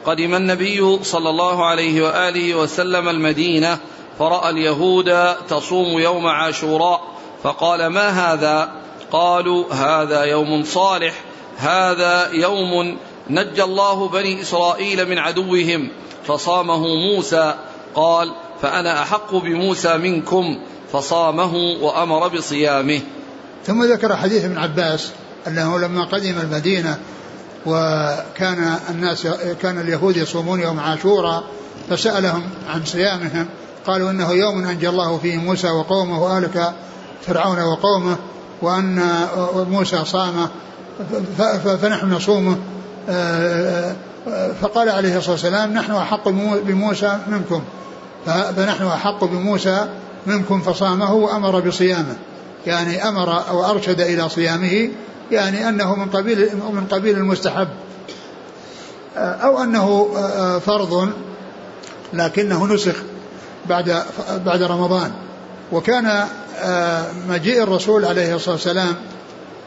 قدم 0.05 0.35
النبي 0.35 1.03
صلى 1.03 1.29
الله 1.29 1.65
عليه 1.65 2.01
وآله 2.01 2.55
وسلم 2.55 3.09
المدينة 3.09 3.79
فرأى 4.19 4.49
اليهود 4.49 5.35
تصوم 5.49 5.99
يوم 5.99 6.27
عاشوراء 6.27 7.12
فقال 7.43 7.87
ما 7.87 8.09
هذا؟ 8.09 8.71
قالوا 9.11 9.73
هذا 9.73 10.23
يوم 10.23 10.63
صالح 10.63 11.13
هذا 11.57 12.29
يوم 12.31 12.97
نجى 13.29 13.63
الله 13.63 14.07
بني 14.09 14.41
إسرائيل 14.41 15.09
من 15.09 15.17
عدوهم 15.17 15.89
فصامه 16.27 16.87
موسى. 16.87 17.55
قال 17.95 18.31
فأنا 18.61 19.01
أحق 19.01 19.35
بموسى 19.35 19.97
منكم 19.97 20.59
فصامه 20.93 21.55
وأمر 21.81 22.27
بصيامه. 22.27 23.01
ثم 23.65 23.83
ذكر 23.83 24.15
حديث 24.15 24.45
ابن 24.45 24.57
عباس 24.57 25.11
أنه 25.47 25.79
لما 25.79 26.05
قدم 26.05 26.35
المدينة 26.39 26.99
وكان 27.65 28.77
الناس 28.89 29.27
كان 29.61 29.79
اليهود 29.79 30.17
يصومون 30.17 30.59
يوم 30.59 30.79
عاشوراء 30.79 31.43
فسألهم 31.89 32.43
عن 32.67 32.85
صيامهم. 32.85 33.47
قالوا 33.87 34.11
إنه 34.11 34.31
يوم 34.31 34.65
انجى 34.65 34.89
الله 34.89 35.17
فيه 35.17 35.37
موسى 35.37 35.69
وقومه 35.69 36.23
وأهلك 36.23 36.73
فرعون 37.27 37.59
وقومه 37.61 38.15
وان 38.61 38.99
موسى 39.69 40.05
صام 40.05 40.49
فنحن 41.81 42.13
نصومه. 42.13 42.57
آه، 43.09 43.95
آه، 44.27 44.51
فقال 44.61 44.89
عليه 44.89 45.17
الصلاة 45.17 45.31
والسلام 45.31 45.73
نحن 45.73 45.91
أحق 45.91 46.29
بموسى 46.65 47.19
منكم. 47.27 47.63
فنحن 48.25 48.83
أحق 48.83 49.23
بموسى 49.23 49.87
منكم 50.25 50.61
فصامه 50.61 51.13
وأمر 51.13 51.59
بصيامه. 51.59 52.15
يعني 52.67 53.07
أمر 53.07 53.49
أو 53.49 53.65
أرشد 53.65 54.01
إلى 54.01 54.29
صيامه 54.29 54.89
يعني 55.31 55.69
أنه 55.69 55.95
من 55.95 56.09
قبيل 56.09 56.49
من 56.73 56.87
قبيل 56.91 57.17
المستحب. 57.17 57.67
آه، 59.17 59.33
أو 59.33 59.63
أنه 59.63 60.07
فرض 60.59 61.09
لكنه 62.13 62.67
نسخ 62.67 62.95
بعد 63.69 64.03
بعد 64.45 64.61
رمضان. 64.61 65.11
وكان 65.71 66.27
مجيء 67.29 67.63
الرسول 67.63 68.05
عليه 68.05 68.35
الصلاة 68.35 68.55
والسلام 68.55 68.95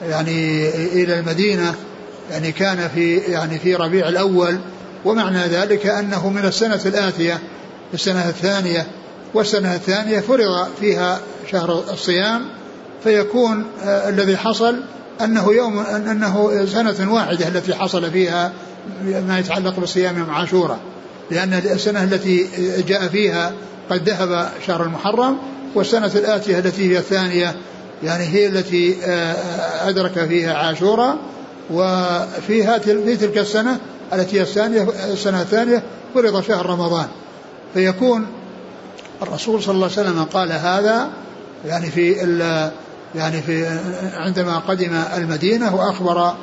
يعني 0.03 0.69
إلى 0.69 1.19
المدينة 1.19 1.75
يعني 2.31 2.53
كان 2.53 2.89
في 2.95 3.17
يعني 3.17 3.59
في 3.59 3.75
ربيع 3.75 4.09
الأول 4.09 4.59
ومعنى 5.05 5.39
ذلك 5.39 5.87
أنه 5.87 6.29
من 6.31 6.45
السنة 6.45 6.81
الآتية 6.87 7.39
السنة 7.95 8.29
الثانية 8.29 8.87
والسنة 9.35 9.75
الثانية 9.75 10.21
فرض 10.21 10.69
فيها 10.81 11.21
شهر 11.51 11.85
الصيام 11.93 12.43
فيكون 13.05 13.65
آه 13.85 14.09
الذي 14.09 14.37
حصل 14.37 14.77
أنه 15.21 15.53
يوم 15.53 15.79
أنه 15.79 16.67
سنة 16.67 17.13
واحدة 17.15 17.49
التي 17.49 17.75
حصل 17.75 18.11
فيها 18.11 18.53
ما 19.29 19.39
يتعلق 19.39 19.81
بصيام 19.81 20.19
يوم 20.19 20.31
عاشوراء 20.31 20.79
لأن 21.31 21.53
السنة 21.53 22.05
التي 22.05 22.49
جاء 22.89 23.09
فيها 23.09 23.53
قد 23.91 24.09
ذهب 24.09 24.53
شهر 24.67 24.83
المحرم 24.83 25.39
والسنة 25.75 26.11
الآتية 26.15 26.59
التي 26.59 26.93
هي 26.93 26.99
الثانية 26.99 27.57
يعني 28.03 28.25
هي 28.25 28.47
التي 28.47 28.97
آه، 29.05 29.89
أدرك 29.89 30.25
فيها 30.29 30.55
عاشوراء 30.55 31.17
وفيها 31.71 32.79
في 32.79 33.17
تلك 33.17 33.39
السنة 33.39 33.79
التي 34.13 34.39
هي 34.39 34.43
الثانية 34.43 34.89
السنة 35.13 35.43
الثانية 35.43 35.83
فرض 36.15 36.43
شهر 36.43 36.67
رمضان. 36.67 37.07
فيكون 37.75 38.27
الرسول 39.23 39.63
صلى 39.63 39.75
الله 39.75 39.91
عليه 39.97 40.09
وسلم 40.09 40.25
قال 40.25 40.53
هذا 40.53 41.09
يعني 41.67 41.91
في 41.91 42.13
يعني 43.15 43.43
في 43.43 43.67
عندما 44.15 44.59
قدم 44.59 44.93
المدينة 45.17 45.75
وأخبر 45.75 46.35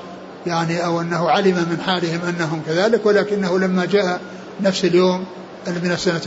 يعني 0.47 0.85
أو 0.85 1.01
أنه 1.01 1.29
علم 1.29 1.55
من 1.55 1.77
حالهم 1.85 2.19
أنهم 2.29 2.61
كذلك 2.67 3.05
ولكنه 3.05 3.59
لما 3.59 3.85
جاء 3.85 4.19
نفس 4.61 4.85
اليوم 4.85 5.25
من 5.67 5.91
السنة 5.91 6.21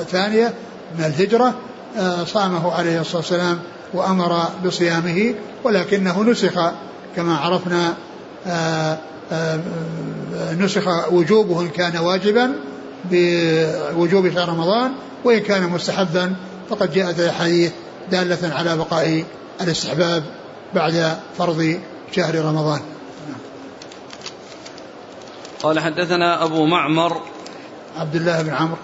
الثانية 0.00 0.52
من 0.98 1.04
الهجرة 1.04 1.46
آه، 1.46 1.54
صامه 2.26 2.72
عليه 2.72 3.00
الصلاة 3.00 3.16
والسلام 3.16 3.58
وأمر 3.94 4.48
بصيامه 4.64 5.34
ولكنه 5.64 6.22
نسخ 6.22 6.72
كما 7.16 7.36
عرفنا 7.36 7.94
آه، 8.46 8.98
آه، 9.32 9.60
نسخ 10.58 11.12
وجوبه 11.12 11.60
إن 11.60 11.68
كان 11.68 11.96
واجبا 11.96 12.52
بوجوب 13.04 14.30
شهر 14.34 14.48
رمضان 14.48 14.92
وإن 15.24 15.38
كان 15.38 15.70
مستحبا 15.70 16.36
فقد 16.70 16.92
جاءت 16.92 17.20
الحديث 17.20 17.72
دالة 18.10 18.54
على 18.54 18.76
بقاء 18.76 19.24
الاستحباب 19.60 20.24
بعد 20.74 21.18
فرض 21.38 21.80
شهر 22.12 22.44
رمضان. 22.44 22.80
قال 25.62 25.80
حدثنا 25.80 26.44
أبو 26.44 26.66
معمر. 26.66 27.20
عبد 27.96 28.16
الله 28.16 28.42
بن 28.42 28.50
عمرو. 28.50 28.76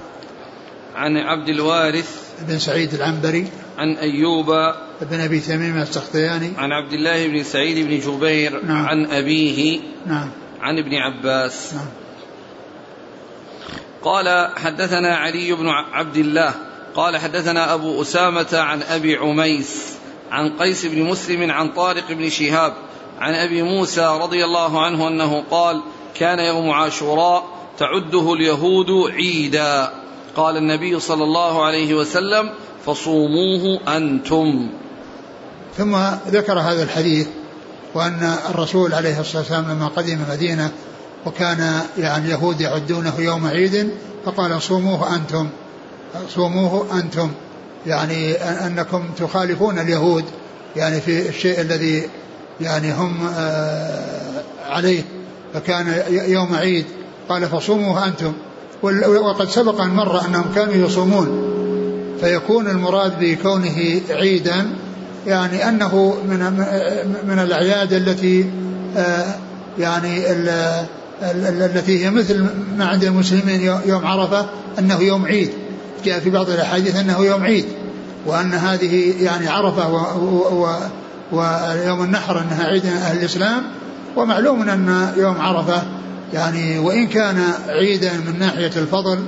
عن 0.94 1.16
عبد 1.16 1.48
الوارث 1.48 2.32
بن 2.48 2.58
سعيد 2.58 2.94
العنبري 2.94 3.48
عن 3.78 3.96
أيوب 3.96 4.46
بن 5.02 5.20
أبي 5.20 5.40
تميم 5.40 5.76
السختياني. 5.76 6.52
عن 6.56 6.72
عبد 6.72 6.92
الله 6.92 7.28
بن 7.28 7.42
سعيد 7.42 7.86
بن 7.88 7.98
جبير 7.98 8.64
نعم. 8.64 8.86
عن 8.86 9.06
أبيه 9.06 9.80
نعم. 10.06 10.30
عن 10.60 10.78
ابن 10.78 10.94
عباس. 10.94 11.74
نعم. 11.74 11.86
قال 14.02 14.50
حدثنا 14.56 15.16
علي 15.16 15.52
بن 15.52 15.68
عبد 15.68 16.16
الله. 16.16 16.54
قال 16.94 17.16
حدثنا 17.16 17.74
أبو 17.74 18.02
أسامة 18.02 18.48
عن 18.52 18.82
أبي 18.82 19.16
عميس 19.16 19.92
عن 20.30 20.58
قيس 20.58 20.86
بن 20.86 21.02
مسلم 21.02 21.50
عن 21.50 21.68
طارق 21.68 22.12
بن 22.12 22.28
شهاب 22.28 22.74
عن 23.18 23.34
أبي 23.34 23.62
موسى 23.62 24.18
رضي 24.22 24.44
الله 24.44 24.84
عنه 24.84 25.08
أنه 25.08 25.44
قال 25.50 25.82
كان 26.14 26.38
يوم 26.38 26.70
عاشوراء 26.70 27.44
تعده 27.78 28.32
اليهود 28.34 29.10
عيدا. 29.10 30.01
قال 30.36 30.56
النبي 30.56 31.00
صلى 31.00 31.24
الله 31.24 31.64
عليه 31.64 31.94
وسلم 31.94 32.50
فصوموه 32.86 33.96
أنتم. 33.96 34.70
ثم 35.76 35.96
ذكر 36.28 36.58
هذا 36.58 36.82
الحديث 36.82 37.26
وأن 37.94 38.34
الرسول 38.50 38.94
عليه 38.94 39.20
الصلاة 39.20 39.42
والسلام 39.42 39.70
لما 39.70 39.88
قدم 39.88 40.18
المدينة 40.28 40.70
وكان 41.26 41.80
يعني 41.98 42.24
اليهود 42.24 42.60
يعدونه 42.60 43.14
يوم 43.18 43.46
عيد 43.46 43.90
فقال 44.24 44.62
صوموه 44.62 45.14
أنتم 45.14 45.48
صوموه 46.28 46.98
أنتم. 46.98 47.30
يعني 47.86 48.34
أنكم 48.42 49.10
تخالفون 49.18 49.78
اليهود 49.78 50.24
يعني 50.76 51.00
في 51.00 51.28
الشيء 51.28 51.60
الذي 51.60 52.08
يعني 52.60 52.92
هم 52.92 53.28
آه، 53.36 54.42
عليه. 54.68 55.02
فكان 55.54 56.02
يوم 56.10 56.54
عيد. 56.54 56.86
قال 57.28 57.48
فصوموه 57.48 58.06
أنتم. 58.06 58.32
وقد 58.82 59.48
سبق 59.48 59.80
أن 59.80 59.90
مر 59.90 60.26
أنهم 60.26 60.44
كانوا 60.54 60.74
يصومون. 60.74 61.52
فيكون 62.20 62.68
المراد 62.68 63.12
بكونه 63.20 64.00
عيدا 64.10 64.66
يعني 65.26 65.68
أنه 65.68 66.14
من 66.28 66.38
من 67.28 67.38
الأعياد 67.38 67.92
التي 67.92 68.50
آه، 68.96 69.34
يعني 69.78 70.32
التي 71.22 72.04
هي 72.04 72.10
مثل 72.10 72.46
ما 72.78 72.84
عند 72.84 73.04
المسلمين 73.04 73.60
يوم 73.86 74.06
عرفة 74.06 74.46
أنه 74.78 75.00
يوم 75.00 75.26
عيد. 75.26 75.50
جاء 76.04 76.20
في 76.20 76.30
بعض 76.30 76.50
الأحاديث 76.50 76.96
أنه 76.96 77.24
يوم 77.24 77.44
عيد 77.44 77.64
وأن 78.26 78.52
هذه 78.52 79.14
يعني 79.20 79.48
عرفة 79.48 79.92
ويوم 81.32 82.02
النحر 82.04 82.40
أنها 82.40 82.64
عيد 82.64 82.86
أهل 82.86 83.18
الإسلام. 83.18 83.62
ومعلوم 84.16 84.68
أن 84.68 85.12
يوم 85.16 85.40
عرفة 85.40 85.82
يعني 86.34 86.78
وإن 86.78 87.06
كان 87.06 87.42
عيدا 87.68 88.12
من 88.12 88.38
ناحية 88.38 88.72
الفضل 88.76 89.18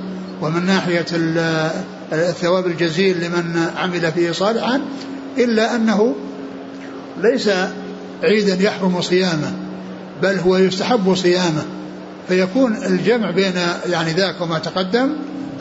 ومن 0.41 0.65
ناحية 0.65 1.05
الثواب 2.13 2.67
الجزيل 2.67 3.23
لمن 3.23 3.69
عمل 3.77 4.11
فيه 4.11 4.31
صالحا 4.31 4.81
إلا 5.37 5.75
أنه 5.75 6.15
ليس 7.21 7.49
عيدا 8.23 8.63
يحرم 8.63 9.01
صيامه 9.01 9.53
بل 10.21 10.39
هو 10.39 10.57
يستحب 10.57 11.15
صيامه. 11.15 11.65
فيكون 12.27 12.75
الجمع 12.75 13.31
بين 13.31 13.53
يعني 13.89 14.11
ذاك 14.11 14.41
وما 14.41 14.59
تقدم 14.59 15.09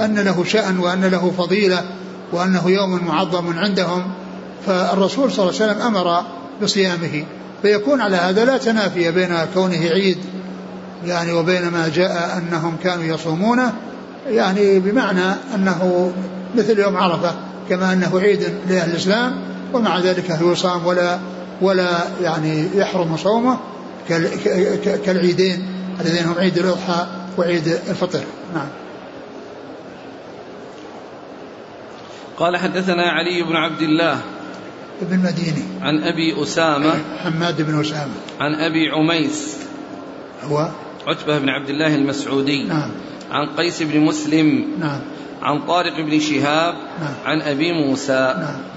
أن 0.00 0.18
له 0.18 0.44
شأن 0.44 0.78
وأن 0.78 1.04
له 1.04 1.32
فضيلة 1.38 1.84
وأنه 2.32 2.70
يوم 2.70 3.04
معظم 3.04 3.58
عندهم. 3.58 4.12
فالرسول 4.66 5.32
صلى 5.32 5.48
الله 5.50 5.62
عليه 5.62 5.72
وسلم 5.72 5.86
أمر 5.86 6.22
بصيامه. 6.62 7.24
فيكون 7.62 8.00
على 8.00 8.16
هذا 8.16 8.44
لا 8.44 8.58
تنافي 8.58 9.10
بين 9.10 9.36
كونه 9.54 9.88
عيد 9.88 10.18
يعني 11.06 11.32
وبين 11.32 11.68
ما 11.68 11.88
جاء 11.88 12.38
أنهم 12.38 12.76
كانوا 12.82 13.04
يصومونه 13.04 13.72
يعني 14.26 14.78
بمعنى 14.78 15.34
أنه 15.54 16.12
مثل 16.56 16.78
يوم 16.78 16.96
عرفة 16.96 17.34
كما 17.68 17.92
أنه 17.92 18.20
عيد 18.20 18.42
لأهل 18.68 18.90
الإسلام 18.90 19.40
ومع 19.72 19.98
ذلك 19.98 20.38
يصام 20.40 20.86
ولا 20.86 21.18
ولا 21.60 21.98
يعني 22.22 22.68
يحرم 22.74 23.16
صومه 23.16 23.58
كالعيدين 25.04 25.66
الذين 26.00 26.24
هم 26.24 26.38
عيد 26.38 26.58
الأضحى 26.58 27.06
وعيد 27.38 27.66
الفطر. 27.88 28.20
نعم. 28.54 28.68
قال 32.36 32.56
حدثنا 32.56 33.02
علي 33.02 33.42
بن 33.42 33.56
عبد 33.56 33.82
الله 33.82 34.18
ابن 35.02 35.18
مديني. 35.18 35.64
عن 35.82 36.02
أبي 36.02 36.42
أسامة 36.42 36.94
حماد 37.24 37.62
بن 37.62 37.80
أسامة. 37.80 38.12
عن 38.40 38.54
أبي 38.54 38.90
عميس 38.90 39.56
هو 40.50 40.68
عتبة 41.06 41.38
بن 41.38 41.48
عبد 41.48 41.70
الله 41.70 41.94
المسعودي. 41.94 42.62
نعم. 42.62 42.90
عن 43.30 43.48
قيس 43.56 43.82
بن 43.82 44.00
مسلم. 44.00 44.64
نعم. 44.80 45.00
عن 45.42 45.66
طارق 45.66 46.00
بن 46.00 46.20
شهاب. 46.20 46.74
نعم. 47.00 47.14
عن 47.24 47.42
أبي 47.42 47.72
موسى. 47.72 48.34
نعم. 48.38 48.74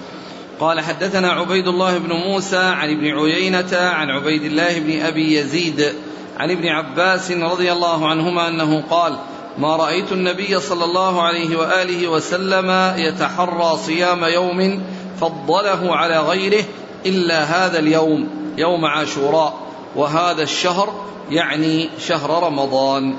قال 0.59 0.79
حدثنا 0.79 1.31
عبيد 1.31 1.67
الله 1.67 1.97
بن 1.97 2.13
موسى 2.13 2.57
عن 2.57 2.89
ابن 2.89 3.05
عيينة 3.05 3.77
عن 3.77 4.09
عبيد 4.09 4.43
الله 4.43 4.79
بن 4.79 5.01
أبي 5.01 5.37
يزيد 5.37 5.93
عن 6.37 6.51
ابن 6.51 6.67
عباس 6.67 7.31
رضي 7.31 7.71
الله 7.71 8.09
عنهما 8.09 8.47
أنه 8.47 8.83
قال 8.89 9.17
ما 9.57 9.75
رأيت 9.75 10.11
النبي 10.11 10.59
صلى 10.59 10.85
الله 10.85 11.21
عليه 11.21 11.57
وآله 11.57 12.07
وسلم 12.07 12.93
يتحرى 12.97 13.77
صيام 13.77 14.23
يوم 14.23 14.83
فضله 15.21 15.95
على 15.95 16.19
غيره 16.19 16.63
إلا 17.05 17.43
هذا 17.43 17.79
اليوم 17.79 18.29
يوم 18.57 18.85
عاشوراء 18.85 19.53
وهذا 19.95 20.43
الشهر 20.43 21.05
يعني 21.31 21.89
شهر 21.99 22.43
رمضان. 22.43 23.15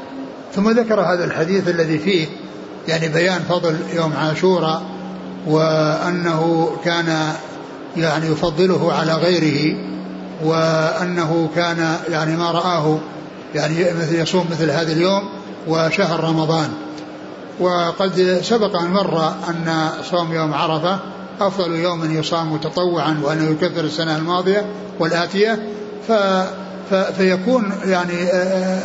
ثم 0.54 0.70
ذكر 0.70 1.00
هذا 1.00 1.24
الحديث 1.24 1.68
الذي 1.68 1.98
فيه 1.98 2.26
يعني 2.88 3.08
بيان 3.08 3.40
فضل 3.48 3.76
يوم 3.94 4.12
عاشوراء 4.12 4.82
وأنه 5.46 6.70
كان 6.84 7.32
يعني 7.96 8.26
يفضله 8.26 8.92
على 8.92 9.14
غيره 9.14 9.76
وأنه 10.44 11.48
كان 11.56 11.96
يعني 12.10 12.36
ما 12.36 12.50
رآه 12.50 12.98
يعني 13.54 13.74
يصوم 14.10 14.46
مثل 14.50 14.70
هذا 14.70 14.92
اليوم 14.92 15.28
وشهر 15.68 16.24
رمضان. 16.24 16.68
وقد 17.60 18.40
سبق 18.42 18.76
أن 18.76 18.90
مر 18.90 19.28
أن 19.28 19.88
صوم 20.10 20.32
يوم 20.32 20.54
عرفة 20.54 20.98
أفضل 21.40 21.74
يوم 21.74 22.18
يصام 22.18 22.56
تطوعا 22.56 23.20
وأنه 23.22 23.50
يكفر 23.50 23.80
السنة 23.80 24.16
الماضية 24.16 24.66
والآتية 24.98 25.58
ف 26.08 26.12
فيكون 27.16 27.72
يعني 27.85 28.22
آآ 28.22 28.81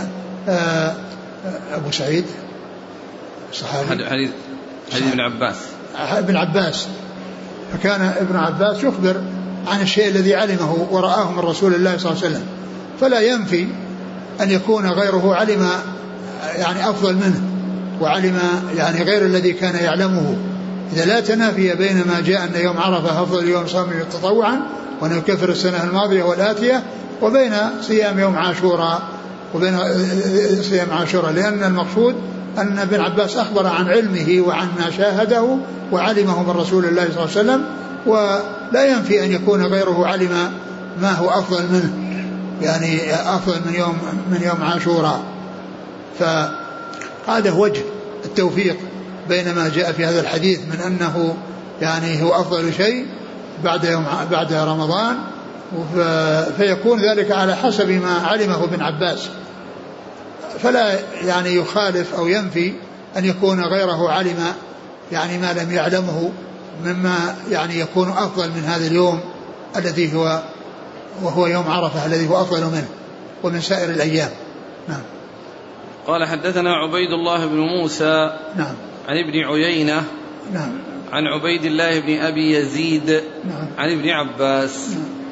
آآ 0.49 0.95
أبو 1.73 1.91
سعيد 1.91 2.25
الصحابي. 3.51 4.05
حديث 4.05 4.29
حديث 4.93 5.07
ابن 5.11 5.19
عباس. 5.19 5.55
ابن 5.95 6.35
عباس. 6.37 6.87
فكان 7.73 8.01
ابن 8.01 8.35
عباس 8.35 8.83
يخبر 8.83 9.21
عن 9.67 9.81
الشيء 9.81 10.07
الذي 10.07 10.35
علمه 10.35 10.87
ورآه 10.91 11.31
من 11.31 11.39
رسول 11.39 11.73
الله 11.73 11.97
صلى 11.97 12.11
الله 12.11 12.23
عليه 12.23 12.33
وسلم. 12.35 12.47
فلا 13.01 13.19
ينفي 13.19 13.67
أن 14.41 14.51
يكون 14.51 14.89
غيره 14.89 15.35
علم 15.35 15.69
يعني 16.55 16.89
أفضل 16.89 17.15
منه 17.15 17.41
وعلم 18.01 18.39
يعني 18.77 19.03
غير 19.03 19.25
الذي 19.25 19.53
كان 19.53 19.75
يعلمه. 19.75 20.35
إذا 20.93 21.05
لا 21.05 21.19
تنافي 21.19 21.75
بين 21.75 22.03
ما 22.07 22.19
جاء 22.19 22.43
أن 22.43 22.55
يوم 22.55 22.77
عرفة 22.77 23.23
أفضل 23.23 23.47
يوم 23.47 23.67
صام 23.67 23.89
تطوعا 24.11 24.59
وأنه 25.01 25.15
يكفر 25.17 25.49
السنة 25.49 25.83
الماضية 25.83 26.23
والآتية 26.23 26.83
وبين 27.23 27.53
صيام 27.81 28.19
يوم 28.19 28.37
عاشوراء 28.37 29.01
وبين 29.55 29.79
صيام 30.61 30.91
عاشوراء 30.91 31.31
لأن 31.31 31.63
المقصود 31.63 32.15
أن 32.57 32.79
ابن 32.79 32.99
عباس 32.99 33.37
أخبر 33.37 33.67
عن 33.67 33.87
علمه 33.89 34.43
وعن 34.47 34.67
ما 34.79 34.89
شاهده 34.97 35.57
وعلمه 35.91 36.43
من 36.43 36.49
رسول 36.49 36.85
الله 36.85 37.03
صلى 37.03 37.11
الله 37.11 37.21
عليه 37.21 37.39
وسلم 37.39 37.65
ولا 38.05 38.85
ينفي 38.85 39.25
أن 39.25 39.31
يكون 39.31 39.65
غيره 39.65 40.07
علم 40.07 40.51
ما 41.01 41.11
هو 41.11 41.29
أفضل 41.29 41.63
منه 41.71 41.93
يعني 42.61 43.13
أفضل 43.13 43.59
من 43.65 43.73
يوم 43.73 43.97
من 44.31 44.41
يوم 44.41 44.63
عاشوراء. 44.63 45.21
فهذا 46.19 47.51
وجه 47.51 47.81
التوفيق 48.25 48.77
بين 49.29 49.55
ما 49.55 49.71
جاء 49.75 49.91
في 49.91 50.05
هذا 50.05 50.21
الحديث 50.21 50.59
من 50.59 50.79
أنه 50.79 51.35
يعني 51.81 52.23
هو 52.23 52.31
أفضل 52.33 52.73
شيء 52.73 53.05
بعد 53.63 53.83
يوم 53.83 54.05
بعد 54.31 54.53
رمضان 54.53 55.17
فيكون 56.57 57.01
ذلك 57.01 57.31
على 57.31 57.55
حسب 57.55 57.89
ما 57.89 58.13
علمه 58.13 58.63
ابن 58.63 58.81
عباس. 58.81 59.29
فلا 60.59 60.99
يعني 61.25 61.55
يخالف 61.55 62.15
أو 62.15 62.27
ينفي 62.27 62.73
أن 63.17 63.25
يكون 63.25 63.63
غيره 63.63 64.09
علم 64.09 64.53
يعني 65.11 65.37
ما 65.37 65.53
لم 65.53 65.71
يعلمه 65.71 66.31
مما 66.85 67.35
يعني 67.51 67.79
يكون 67.79 68.09
أفضل 68.09 68.49
من 68.49 68.63
هذا 68.63 68.87
اليوم 68.87 69.19
الذي 69.75 70.15
هو 70.15 70.41
وهو 71.23 71.47
يوم 71.47 71.67
عرفة 71.67 72.05
الذي 72.05 72.29
هو 72.29 72.41
أفضل 72.41 72.61
منه 72.61 72.87
ومن 73.43 73.61
سائر 73.61 73.89
الأيام. 73.89 74.29
نعم. 74.87 75.01
قال 76.07 76.27
حدثنا 76.27 76.75
عبيد 76.75 77.09
الله 77.09 77.45
بن 77.45 77.57
موسى 77.57 78.37
نعم. 78.55 78.75
عن 79.07 79.17
ابن 79.17 79.53
عيينة 79.53 80.03
نعم. 80.53 80.71
عن 81.11 81.23
عبيد 81.27 81.65
الله 81.65 81.99
بن 81.99 82.19
أبي 82.19 82.55
يزيد 82.57 83.21
نعم. 83.45 83.67
عن 83.77 83.91
ابن 83.91 84.09
عباس. 84.09 84.89
نعم. 84.89 85.22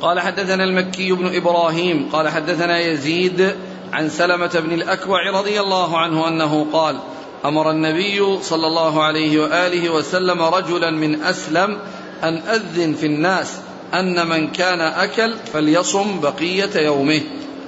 قال 0.00 0.20
حدثنا 0.20 0.64
المكي 0.64 1.12
بن 1.12 1.36
إبراهيم 1.36 2.08
قال 2.12 2.28
حدثنا 2.28 2.78
يزيد 2.78 3.54
عن 3.92 4.08
سلمة 4.08 4.50
بن 4.54 4.72
الأكوع 4.72 5.30
رضي 5.30 5.60
الله 5.60 5.98
عنه 5.98 6.28
أنه 6.28 6.66
قال 6.72 6.96
أمر 7.44 7.70
النبي 7.70 8.42
صلى 8.42 8.66
الله 8.66 9.02
عليه 9.02 9.40
وآله 9.40 9.90
وسلم 9.90 10.42
رجلا 10.42 10.90
من 10.90 11.22
أسلم 11.22 11.78
أن 12.22 12.36
أذن 12.36 12.94
في 12.94 13.06
الناس 13.06 13.56
أن 13.94 14.26
من 14.26 14.48
كان 14.48 14.80
أكل 14.80 15.36
فليصم 15.52 16.20
بقية 16.20 16.76
يومه 16.76 17.20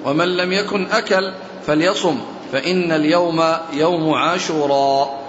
ومن 0.05 0.37
لم 0.37 0.53
يكن 0.53 0.87
أكل 0.87 1.33
فليصم 1.67 2.19
فإن 2.53 2.93
اليوم 2.93 3.45
يوم 3.73 4.15
عاشوراء. 4.15 5.23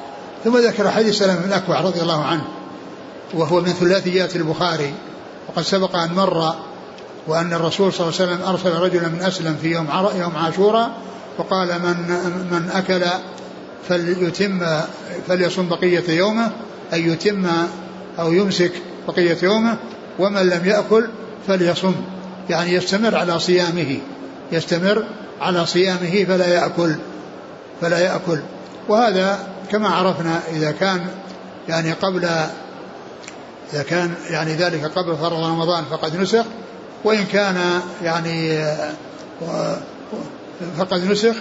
ثم 0.44 0.58
ذكر 0.58 0.92
حديث 0.92 1.18
سلمة 1.18 1.36
بن 1.36 1.48
الأكوع 1.48 1.82
رضي 1.82 2.02
الله 2.02 2.24
عنه 2.24 2.44
وهو 3.34 3.62
من 3.62 3.74
ثلاثيات 3.74 4.36
البخاري 4.36 4.94
وقد 5.50 5.64
سبق 5.64 5.96
أن 5.96 6.14
مر 6.14 6.54
وأن 7.28 7.54
الرسول 7.54 7.94
صلى 7.94 8.08
الله 8.08 8.22
عليه 8.22 8.32
وسلم 8.32 8.48
أرسل 8.48 8.80
رجلا 8.80 9.08
من 9.08 9.22
أسلم 9.22 9.58
في 9.62 9.72
يوم 9.72 9.88
يوم 10.16 10.36
عاشوراء 10.36 10.92
وقال 11.38 11.68
من 11.68 11.96
من 12.52 12.70
أكل 12.74 13.02
فليتم 13.90 14.62
فليصم 15.28 15.70
بقية 15.70 16.10
يومه 16.10 16.52
أي 16.94 17.08
يتم 17.08 17.48
أو 18.20 18.34
يمسك 18.34 18.72
بقية 19.08 19.38
يومه 19.44 19.78
ومن 20.20 20.50
لم 20.50 20.66
يأكل 20.66 21.08
فليصم. 21.48 21.96
يعني 22.50 22.74
يستمر 22.74 23.16
على 23.18 23.40
صيامه 23.40 23.98
يستمر 24.52 25.04
على 25.42 25.66
صيامه 25.66 26.26
فلا 26.28 26.48
يأكل 26.48 26.96
فلا 27.82 28.00
يأكل. 28.00 28.40
وهذا 28.90 29.48
كما 29.72 29.90
عرفنا 29.90 30.40
إذا 30.52 30.72
كان 30.72 31.06
يعني 31.70 31.92
قبل 31.92 32.26
إذا 33.74 33.84
كان 33.84 34.14
يعني 34.30 34.54
ذلك 34.54 34.86
قبل 34.86 35.18
فرض 35.18 35.44
رمضان 35.46 35.84
فقد 35.92 36.16
نسخ 36.16 36.46
وإن 37.04 37.26
كان 37.26 37.82
يعني 38.04 38.66
فقد 40.78 41.12
نسخ 41.12 41.36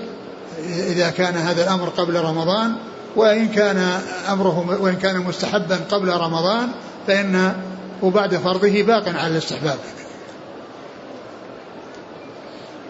إذا 0.68 1.10
كان 1.10 1.34
هذا 1.34 1.62
الأمر 1.62 1.88
قبل 1.88 2.20
رمضان 2.20 2.74
وإن 3.16 3.48
كان 3.48 4.00
أمره 4.28 4.80
وإن 4.80 4.96
كان 4.96 5.18
مستحبا 5.18 5.76
قبل 5.90 6.08
رمضان 6.08 6.68
فإن 7.06 7.52
وبعد 8.02 8.36
فرضه 8.36 8.82
باق 8.82 9.08
على 9.08 9.26
الاستحباب. 9.26 9.78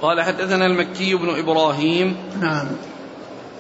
قال 0.02 0.22
حدثنا 0.22 0.66
المكي 0.66 1.14
بن 1.14 1.38
إبراهيم 1.38 2.16
نعم. 2.40 2.66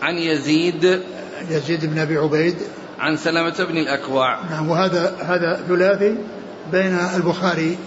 عن 0.02 0.14
يزيد 0.14 1.02
يزيد 1.50 1.86
بن 1.86 1.98
أبي 1.98 2.16
عبيد. 2.16 2.56
عن 2.98 3.16
سلمة 3.16 3.64
بن 3.70 3.76
الأكوع. 3.76 4.44
نعم 4.50 4.70
وهذا 4.70 5.16
هذا 5.20 5.64
ثلاثي 5.68 6.16
بين 6.72 6.98
البخاري 7.16 7.78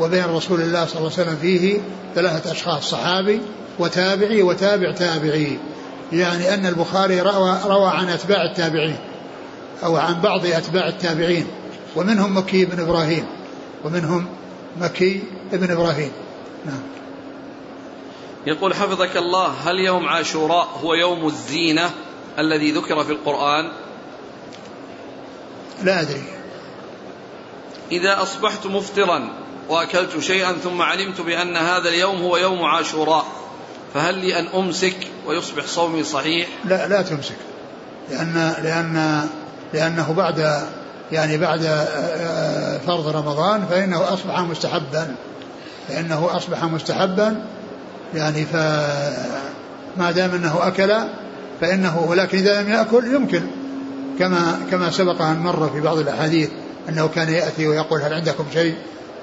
وبين 0.00 0.24
رسول 0.24 0.60
الله 0.60 0.86
صلى 0.86 0.98
الله 0.98 1.12
عليه 1.12 1.22
وسلم 1.22 1.36
فيه 1.36 1.80
ثلاثة 2.14 2.52
أشخاص 2.52 2.90
صحابي 2.90 3.40
وتابعي 3.78 4.42
وتابع 4.42 4.92
تابعي. 4.92 5.58
يعني 6.12 6.54
أن 6.54 6.66
البخاري 6.66 7.20
روى, 7.20 7.58
روى 7.64 7.88
عن 7.88 8.08
أتباع 8.08 8.44
التابعين 8.50 8.98
أو 9.84 9.96
عن 9.96 10.20
بعض 10.20 10.46
أتباع 10.46 10.88
التابعين 10.88 11.46
ومنهم 11.96 12.38
مكي 12.38 12.64
بن 12.64 12.80
إبراهيم 12.80 13.24
ومنهم 13.84 14.26
مكي 14.80 15.22
بن 15.52 15.70
إبراهيم. 15.70 16.12
نعم. 16.66 16.82
يقول 18.46 18.74
حفظك 18.74 19.16
الله 19.16 19.46
هل 19.46 19.80
يوم 19.80 20.08
عاشوراء 20.08 20.68
هو 20.82 20.94
يوم 20.94 21.26
الزينة 21.26 21.90
الذي 22.38 22.72
ذكر 22.72 23.04
في 23.04 23.12
القرآن؟ 23.12 23.72
لا 25.82 26.00
أدري. 26.00 26.24
إذا 27.92 28.22
أصبحت 28.22 28.66
مفطرا 28.66 29.45
وأكلت 29.68 30.18
شيئا 30.18 30.52
ثم 30.52 30.82
علمت 30.82 31.20
بأن 31.20 31.56
هذا 31.56 31.88
اليوم 31.88 32.22
هو 32.22 32.36
يوم 32.36 32.64
عاشوراء. 32.64 33.26
فهل 33.94 34.14
لي 34.18 34.38
أن 34.38 34.46
أمسك 34.54 34.96
ويصبح 35.26 35.66
صومي 35.66 36.04
صحيح؟ 36.04 36.48
لا 36.64 36.88
لا 36.88 37.02
تمسك. 37.02 37.36
لأن 38.10 38.54
لأن 38.62 39.26
لأنه 39.74 40.12
بعد 40.12 40.62
يعني 41.12 41.38
بعد 41.38 41.64
آه، 41.64 42.78
فرض 42.78 43.08
رمضان 43.16 43.66
فإنه 43.70 44.12
أصبح 44.12 44.40
مستحبا. 44.40 45.14
فإنه 45.88 46.36
أصبح 46.36 46.64
مستحبا. 46.64 47.42
يعني 48.14 48.44
فما 48.44 50.10
دام 50.10 50.30
أنه 50.34 50.58
أكل 50.66 50.94
فإنه 51.60 52.06
ولكن 52.08 52.38
إذا 52.38 52.62
لم 52.62 52.68
يأكل 52.68 53.14
يمكن. 53.14 53.46
كما 54.18 54.58
كما 54.70 54.90
سبق 54.90 55.22
أن 55.22 55.38
مر 55.38 55.70
في 55.74 55.80
بعض 55.80 55.98
الأحاديث 55.98 56.50
أنه 56.88 57.08
كان 57.08 57.28
يأتي 57.28 57.66
ويقول 57.66 58.02
هل 58.02 58.12
عندكم 58.12 58.44
شيء؟ 58.52 58.76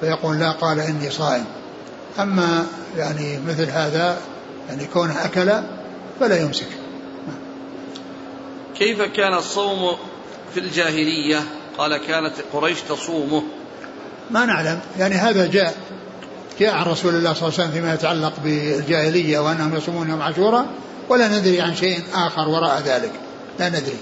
فيقول 0.04 0.40
لا 0.40 0.52
قال 0.52 0.80
إني 0.80 1.10
صائم. 1.10 1.46
أما 2.20 2.68
يعني 2.98 3.40
مثل 3.48 3.70
هذا 3.70 4.18
يعني 4.70 4.86
كونه 4.86 5.26
أكل 5.26 5.52
فلا 6.20 6.42
يمسك. 6.42 6.68
كيف 8.76 9.02
كان 9.02 9.34
الصوم 9.34 9.98
في 10.54 10.60
الجاهلية؟ 10.60 11.44
قال 11.78 11.98
كانت 11.98 12.34
قريش 12.54 12.82
تصومه. 12.82 13.44
ما 14.32 14.46
نعلم. 14.46 14.80
يعني 15.00 15.16
هذا 15.16 15.48
جاء 15.48 15.76
جاء 16.60 16.76
عن 16.76 16.86
رسول 16.86 17.16
الله 17.16 17.34
صلى 17.34 17.48
الله 17.48 17.60
عليه 17.60 17.64
وسلم 17.64 17.72
فيما 17.72 17.94
يتعلق 17.94 18.34
بالجاهلية 18.44 19.40
وأنهم 19.40 19.76
يصومون 19.76 20.10
يوم 20.10 20.22
عاشوراء 20.22 20.66
ولا 21.10 21.28
ندري 21.28 21.62
عن 21.62 21.76
شيء 21.76 22.04
آخر 22.14 22.50
وراء 22.50 22.82
ذلك. 22.86 23.12
لا 23.60 23.70
ندري. 23.70 23.98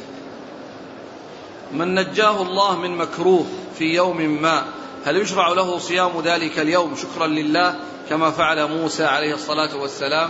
من 1.74 1.96
نجاه 1.96 2.42
الله 2.42 2.78
من 2.78 2.98
مكروه 2.98 3.46
في 3.78 3.96
يوم 3.96 4.42
ما. 4.42 4.81
هل 5.06 5.18
يشرع 5.18 5.48
له 5.48 5.80
صيام 5.80 6.12
ذلك 6.26 6.60
اليوم 6.60 6.96
شكرا 6.96 7.28
لله 7.28 7.76
كما 8.10 8.32
فعل 8.32 8.68
موسى 8.68 9.04
عليه 9.06 9.34
الصلاة 9.34 9.78
والسلام؟ 9.78 10.30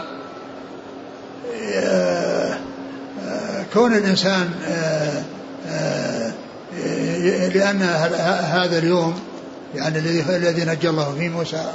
آه، 1.74 2.58
آه، 3.28 3.66
كون 3.74 3.94
الإنسان 3.94 4.50
آه، 4.68 5.24
لأن 7.54 7.82
هذا 8.42 8.78
اليوم 8.78 9.20
يعني 9.76 9.98
الذي 9.98 10.66
نجى 10.66 10.90
الله 10.90 11.16
فيه 11.18 11.30
موسى 11.30 11.72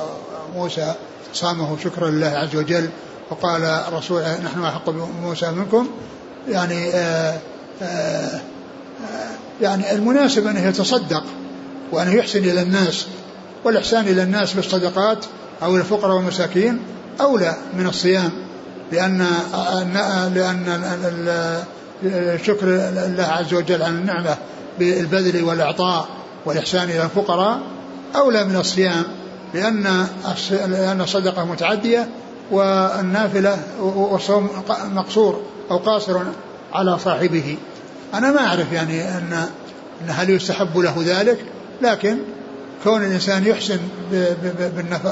موسى 0.55 0.95
صامه 1.33 1.79
شكرا 1.85 2.11
لله 2.11 2.27
عز 2.27 2.57
وجل 2.57 2.89
وقال 3.31 3.63
الرسول 3.65 4.23
نحن 4.23 4.65
أحق 4.65 4.91
بموسى 4.91 5.51
منكم 5.51 5.89
يعني 6.49 6.91
آآ 6.91 7.39
آآ 7.83 8.41
يعني 9.61 9.93
المناسب 9.93 10.47
أنه 10.47 10.69
يتصدق. 10.69 11.25
وأنه 11.93 12.15
يحسن 12.15 12.39
إلى 12.39 12.63
الناس 12.63 13.07
والإحسان 13.65 14.05
إلى 14.05 14.23
الناس 14.23 14.53
بالصدقات 14.53 15.25
أو 15.63 15.77
الفقراء 15.77 16.17
والمساكين 16.17 16.79
أولى 17.21 17.57
من 17.79 17.87
الصيام 17.87 18.31
لأن 18.93 19.27
لأن 20.35 21.65
شكر 22.45 22.67
الله 23.07 23.25
عز 23.25 23.55
وجل 23.55 23.83
على 23.83 23.95
النعمة 23.95 24.37
بالبذل 24.79 25.45
والإعطاء 25.45 26.09
والإحسان 26.47 26.91
إلى 26.91 27.03
الفقراء 27.03 27.61
أولى 28.17 28.45
من 28.45 28.57
الصيام 28.57 29.05
لأن 29.55 30.07
لأن 30.51 31.01
الصدقة 31.01 31.45
متعدية 31.45 32.09
والنافلة 32.51 33.59
والصوم 33.81 34.51
مقصور 34.85 35.43
أو 35.71 35.77
قاصر 35.77 36.19
على 36.73 36.99
صاحبه. 36.99 37.57
أنا 38.15 38.33
ما 38.33 38.47
أعرف 38.47 38.73
يعني 38.73 39.09
أن 39.09 39.47
هل 40.09 40.31
يستحب 40.31 40.79
له 40.79 40.95
ذلك 41.07 41.39
لكن 41.83 42.19
كون 42.85 43.03
الإنسان 43.03 43.47
يحسن 43.47 43.81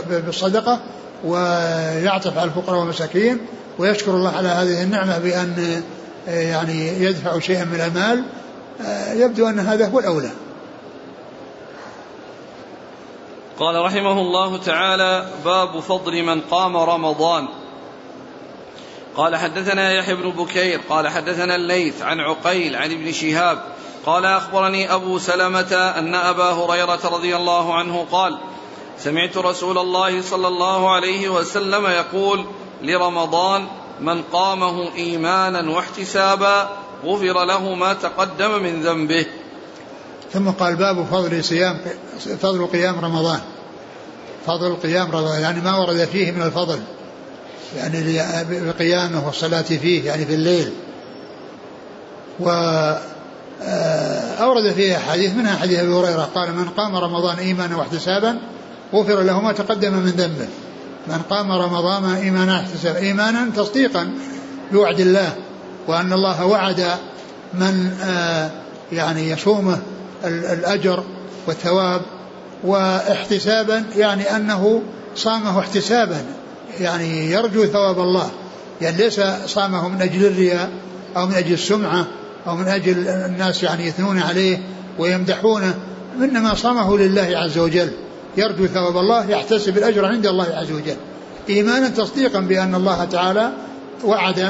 بالصدقة 0.09 0.81
ويعطف 1.25 2.39
على 2.39 2.51
الفقراء 2.51 2.81
والمساكين 2.81 3.39
ويشكر 3.79 4.11
الله 4.11 4.37
على 4.37 4.49
هذه 4.49 4.83
النعمة 4.83 5.19
بأن 5.19 5.83
يعني 6.27 6.89
يدفع 6.89 7.39
شيئا 7.39 7.65
من 7.65 7.81
المال 7.81 8.25
يبدو 9.21 9.49
أن 9.49 9.59
هذا 9.59 9.89
هو 9.89 9.99
الأولى. 9.99 10.31
قال 13.59 13.85
رحمه 13.85 14.21
الله 14.21 14.59
تعالى 14.59 15.27
باب 15.45 15.81
فضل 15.81 16.23
من 16.23 16.41
قام 16.41 16.77
رمضان. 16.77 17.49
قال 19.17 19.37
حدثنا 19.37 19.93
يحيى 19.93 20.15
بن 20.15 20.31
بكير 20.31 20.81
قال 20.89 21.09
حدثنا 21.09 21.57
الليث 21.57 22.03
عن 22.03 22.21
عقيل 22.21 22.77
عن 22.77 22.93
ابن 22.93 23.13
شهاب 23.13 23.59
قال 24.07 24.25
أخبرني 24.25 24.95
أبو 24.95 25.19
سلمة 25.19 25.75
أن 25.99 26.15
أبا 26.15 26.51
هريرة 26.51 27.01
رضي 27.05 27.37
الله 27.37 27.75
عنه 27.75 28.07
قال 28.13 28.39
سمعت 28.99 29.37
رسول 29.37 29.79
الله 29.79 30.23
صلى 30.23 30.49
الله 30.49 30.95
عليه 30.95 31.29
وسلم 31.29 31.87
يقول 31.87 32.45
لرمضان 32.83 33.67
من 34.01 34.23
قامه 34.23 34.95
إيمانا 34.95 35.71
واحتسابا 35.71 36.69
غفر 37.05 37.45
له 37.45 37.75
ما 37.75 37.93
تقدم 37.93 38.63
من 38.63 38.83
ذنبه. 38.83 39.27
ثم 40.33 40.51
قال 40.51 40.77
باب 40.77 41.07
فضل 41.11 41.45
صيام 41.45 41.81
فضل 42.41 42.67
قيام 42.67 43.05
رمضان. 43.05 43.41
فضل 44.47 44.77
قيام 44.77 45.11
رمضان 45.11 45.41
يعني 45.41 45.61
ما 45.61 45.79
ورد 45.79 46.05
فيه 46.05 46.33
من 46.33 46.43
الفضل 46.43 46.81
يعني 47.77 48.21
بقيامه 48.67 49.27
والصلاة 49.27 49.63
فيه 49.63 50.07
يعني 50.07 50.27
في 50.27 50.35
الليل. 50.35 50.73
و 52.41 52.51
أورد 54.41 54.73
فيه 54.73 54.97
أحاديث 54.97 55.35
منها 55.35 55.57
حديث 55.57 55.79
أبي 55.79 55.93
هريرة 55.93 56.29
قال 56.35 56.57
من 56.57 56.65
قام 56.65 56.97
رمضان 56.97 57.39
إيمانا 57.39 57.77
واحتسابا 57.77 58.39
غفر 58.95 59.23
له 59.23 59.41
ما 59.41 59.53
تقدم 59.53 59.93
من 59.93 60.11
ذنبه. 60.11 60.49
من 61.07 61.19
قام 61.31 61.53
رمضان 61.53 62.05
إيمانا 62.05 62.57
واحتسابا 62.57 62.99
إيمانا 62.99 63.51
تصديقا 63.57 64.11
بوعد 64.73 65.01
الله 65.01 65.33
وأن 65.87 66.13
الله 66.13 66.47
وعد 66.47 66.87
من 67.55 67.93
آه، 68.03 68.51
يعني 68.93 69.31
يصومه 69.31 69.79
الأجر 70.25 71.05
والثواب 71.47 72.03
واحتسابا 72.65 73.85
يعني 73.97 74.37
أنه 74.37 74.83
صامه 75.17 75.59
احتسابا 75.59 76.25
يعني 76.81 77.31
يرجو 77.31 77.67
ثواب 77.67 78.01
الله 78.01 78.31
يعني 78.81 78.97
ليس 78.97 79.21
صامه 79.47 79.89
من 79.89 80.03
أجل 80.03 80.27
الرياء 80.27 80.71
أو 81.17 81.27
من 81.27 81.35
أجل 81.35 81.53
السمعة 81.53 82.07
أو 82.47 82.57
من 82.57 82.69
أجل 82.69 83.09
الناس 83.09 83.63
يعني 83.63 83.87
يثنون 83.87 84.19
عليه 84.19 84.59
ويمدحونه 84.99 85.75
إنما 86.19 86.55
صامه 86.55 86.99
لله 86.99 87.31
عز 87.35 87.59
وجل. 87.59 87.91
يرجو 88.37 88.67
ثواب 88.67 88.97
الله 88.97 89.31
يحتسب 89.31 89.79
الأجر 89.79 90.05
عند 90.05 90.27
الله 90.27 90.45
عز 90.45 90.73
وجل. 90.73 90.97
إيمانا 91.49 91.89
تصديقا 91.89 92.41
بأن 92.41 92.75
الله 92.75 93.05
تعالى 93.05 93.51
وعد 94.05 94.49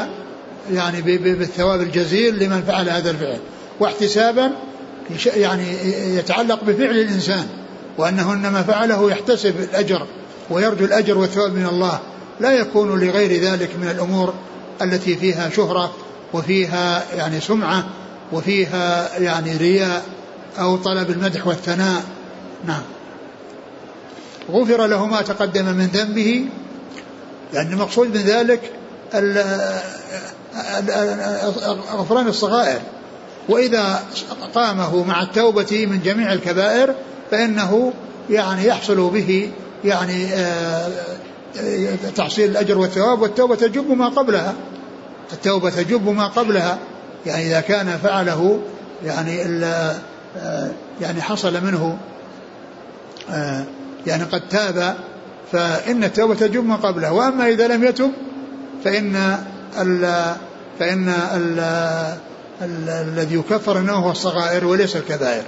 يعني 0.72 1.02
بالثواب 1.18 1.80
الجزيل 1.80 2.38
لمن 2.38 2.62
فعل 2.62 2.88
هذا 2.88 3.10
الفعل. 3.10 3.38
واحتسابا 3.80 4.50
يعني 5.36 5.64
يتعلق 6.16 6.64
بفعل 6.64 6.90
الإنسان 6.90 7.46
وأنه 7.98 8.32
إنما 8.32 8.62
فعله 8.62 9.10
يحتسب 9.10 9.54
الأجر 9.60 10.06
ويرجو 10.50 10.84
الأجر 10.84 11.18
والثواب 11.18 11.54
من 11.54 11.66
الله. 11.66 12.00
لا 12.40 12.52
يكون 12.52 13.00
لغير 13.00 13.42
ذلك 13.42 13.70
من 13.82 13.88
الأمور 13.88 14.34
التي 14.82 15.16
فيها 15.16 15.50
شهرة 15.50 15.92
وفيها 16.34 17.04
يعني 17.16 17.40
سمعة 17.40 17.84
وفيها 18.32 19.18
يعني 19.18 19.56
رياء 19.56 20.02
أو 20.58 20.76
طلب 20.76 21.10
المدح 21.10 21.46
والثناء. 21.46 22.02
نعم. 22.64 22.82
غفر 24.50 24.86
له 24.86 25.06
ما 25.06 25.22
تقدم 25.22 25.64
من 25.64 25.86
ذنبه 25.86 26.46
يعني 27.54 27.72
المقصود 27.72 28.08
من 28.08 28.22
ذلك 28.22 28.60
غفران 31.94 32.26
الصغائر. 32.26 32.80
وإذا 33.48 34.02
قامه 34.54 35.04
مع 35.04 35.22
التوبة 35.22 35.86
من 35.90 36.00
جميع 36.04 36.32
الكبائر 36.32 36.94
فإنه 37.30 37.92
يعني 38.30 38.66
يحصل 38.66 39.10
به 39.10 39.50
يعني 39.84 40.34
آه، 40.34 40.88
تحصيل 42.16 42.50
الأجر 42.50 42.78
والثواب 42.78 43.22
والتوبة 43.22 43.54
تجب 43.54 43.90
ما 43.90 44.08
قبلها. 44.08 44.54
التوبة 45.32 45.70
تجب 45.70 46.08
ما 46.08 46.26
قبلها. 46.26 46.78
يعني 47.26 47.46
إذا 47.46 47.60
كان 47.60 47.98
فعله 47.98 48.60
يعني 49.04 49.64
آه، 50.36 50.70
يعني 51.00 51.22
حصل 51.22 51.64
منه 51.64 51.98
آه، 53.30 53.64
يعني 54.06 54.24
قد 54.24 54.48
تاب 54.48 54.96
فإن 55.52 56.04
التوبة 56.04 56.34
تجب 56.34 56.64
ما 56.64 56.76
قبلها. 56.76 57.10
وأما 57.10 57.48
إذا 57.48 57.68
لم 57.68 57.84
يتب 57.84 58.12
فإن 58.84 59.38
ال 59.78 60.34
فإن 60.78 61.08
ال 61.08 61.60
الذي 62.62 63.34
يكفر 63.34 63.78
إنه 63.78 63.92
هو 63.92 64.10
الصغائر 64.10 64.64
وليس 64.64 64.96
الكبائر. 64.96 65.42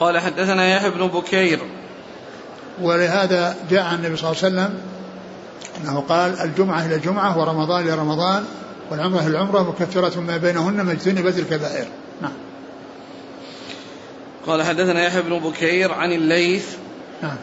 قال 0.00 0.18
حدثنا 0.18 0.68
يحيى 0.68 0.90
بن 0.90 1.06
بكير. 1.06 1.60
ولهذا 2.82 3.56
جاء 3.70 3.82
عن 3.82 3.94
النبي 3.94 4.16
صلى 4.16 4.30
الله 4.30 4.42
عليه 4.44 4.54
وسلم 4.54 4.80
أنه 5.84 6.00
قال 6.00 6.40
الجمعة 6.40 6.86
إلى 6.86 6.94
الجمعه 6.94 7.38
ورمضان 7.38 7.84
إلى 7.84 7.94
رمضان 7.94 8.44
والعمرة 8.90 9.20
إلى 9.20 9.28
العمرة 9.28 9.62
مكفرة 9.62 10.20
ما 10.20 10.36
بينهن 10.36 10.80
ما 10.80 10.92
اجتنبت 10.92 11.38
الكبائر. 11.38 11.86
نعم. 12.22 12.32
قال 14.46 14.62
حدثنا 14.62 15.06
يحيى 15.06 15.22
بن 15.22 15.38
بكير 15.38 15.92
عن 15.92 16.12
الليث 16.12 16.76
نعم. 17.22 17.36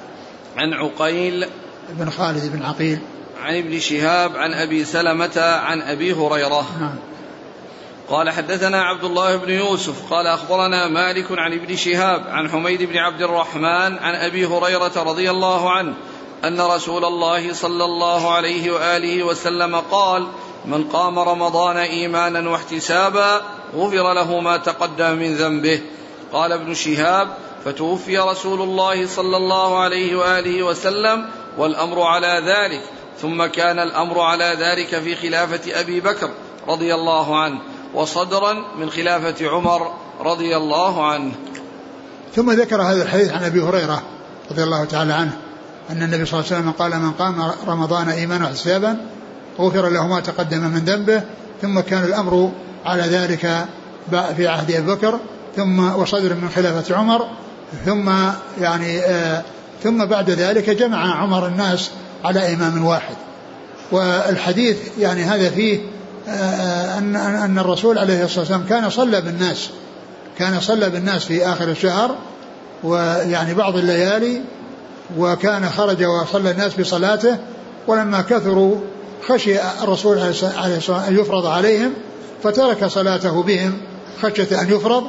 عن 0.57 0.73
عقيل 0.73 1.47
بن 1.89 2.09
خالد 2.09 2.55
بن 2.55 2.63
عقيل. 2.63 2.99
عن 3.41 3.57
ابن 3.57 3.79
شهاب 3.79 4.35
عن 4.35 4.53
أبي 4.53 4.85
سلمة 4.85 5.41
عن 5.41 5.81
أبي 5.81 6.13
هريرة. 6.13 6.65
نعم. 6.79 6.95
قال 8.09 8.29
حدثنا 8.29 8.81
عبد 8.81 9.03
الله 9.03 9.35
بن 9.35 9.49
يوسف 9.49 10.13
قال 10.13 10.27
أخبرنا 10.27 10.87
مالك 10.87 11.25
عن 11.31 11.53
ابن 11.53 11.75
شهاب 11.75 12.27
عن 12.27 12.49
حميد 12.49 12.81
بن 12.81 12.97
عبد 12.97 13.21
الرحمن 13.21 13.97
عن 13.97 14.15
أبي 14.15 14.45
هريرة 14.45 15.03
رضي 15.03 15.31
الله 15.31 15.71
عنه 15.71 15.93
أن 16.43 16.61
رسول 16.61 17.05
الله 17.05 17.53
صلى 17.53 17.85
الله 17.85 18.33
عليه 18.33 18.71
وآله 18.71 19.23
وسلم 19.23 19.75
قال 19.75 20.27
من 20.65 20.83
قام 20.83 21.19
رمضان 21.19 21.77
إيمانا 21.77 22.49
واحتسابا 22.49 23.41
غفر 23.75 24.13
له 24.13 24.39
ما 24.39 24.57
تقدم 24.57 25.11
من 25.11 25.35
ذنبه. 25.35 25.81
قال 26.33 26.51
ابن 26.51 26.73
شهاب 26.73 27.27
فتوفي 27.65 28.17
رسول 28.17 28.61
الله 28.61 29.07
صلى 29.07 29.37
الله 29.37 29.79
عليه 29.79 30.15
وآله 30.15 30.63
وسلم 30.63 31.25
والأمر 31.57 32.01
على 32.01 32.43
ذلك 32.45 32.81
ثم 33.21 33.45
كان 33.45 33.79
الأمر 33.79 34.19
على 34.19 34.55
ذلك 34.59 34.99
في 34.99 35.15
خلافة 35.15 35.79
أبي 35.79 35.99
بكر 35.99 36.29
رضي 36.67 36.95
الله 36.95 37.37
عنه 37.39 37.59
وصدرا 37.93 38.53
من 38.79 38.89
خلافة 38.89 39.49
عمر 39.49 39.93
رضي 40.19 40.57
الله 40.57 41.05
عنه. 41.05 41.31
ثم 42.35 42.51
ذكر 42.51 42.81
هذا 42.81 43.03
الحديث 43.03 43.33
عن 43.33 43.43
أبي 43.43 43.61
هريرة 43.61 44.03
رضي 44.51 44.63
الله 44.63 44.85
تعالى 44.85 45.13
عنه. 45.13 45.42
أن 45.89 46.03
النبي 46.03 46.25
صلى 46.25 46.39
الله 46.39 46.51
عليه 46.51 46.61
وسلم 46.61 46.71
قال 46.71 46.99
من 46.99 47.11
قام 47.11 47.51
رمضان 47.67 48.09
إيمانا 48.09 48.45
واحتسابا 48.45 48.97
غفر 49.59 49.89
له 49.89 50.07
ما 50.07 50.19
تقدم 50.19 50.61
من 50.61 50.79
ذنبه 50.79 51.21
ثم 51.61 51.79
كان 51.79 52.03
الأمر 52.03 52.51
على 52.85 53.03
ذلك 53.03 53.65
في 54.11 54.47
عهد 54.47 54.71
أبي 54.71 54.87
بكر 54.87 55.19
ثم 55.55 55.79
وصدر 55.79 56.33
من 56.33 56.49
خلافة 56.55 56.95
عمر 56.95 57.27
ثم 57.85 58.11
يعني 58.61 58.99
آه 58.99 59.43
ثم 59.83 60.05
بعد 60.05 60.29
ذلك 60.29 60.69
جمع 60.69 61.21
عمر 61.21 61.47
الناس 61.47 61.91
على 62.23 62.53
إمام 62.53 62.85
واحد. 62.85 63.15
والحديث 63.91 64.77
يعني 64.99 65.23
هذا 65.23 65.49
فيه 65.49 65.79
آه، 66.27 66.97
أن 66.97 67.15
أن 67.15 67.59
الرسول 67.59 67.97
عليه 67.97 68.23
الصلاة 68.23 68.39
والسلام 68.39 68.65
كان 68.69 68.89
صلى 68.89 69.21
بالناس 69.21 69.69
كان 70.39 70.59
صلى 70.61 70.89
بالناس 70.89 71.25
في 71.25 71.45
آخر 71.45 71.69
الشهر 71.69 72.15
ويعني 72.83 73.53
بعض 73.53 73.77
الليالي 73.77 74.41
وكان 75.17 75.69
خرج 75.69 76.03
وصلى 76.03 76.51
الناس 76.51 76.79
بصلاته 76.79 77.37
ولما 77.87 78.21
كثروا 78.21 78.75
خشي 79.27 79.61
الرسول 79.83 80.17
عليه 80.17 80.29
الصلاة 80.29 80.73
والسلام 80.73 80.99
أن 80.99 81.19
يفرض 81.19 81.45
عليهم 81.45 81.93
فترك 82.43 82.85
صلاته 82.85 83.43
بهم 83.43 83.77
خشية 84.21 84.61
أن 84.61 84.69
يفرض. 84.69 85.03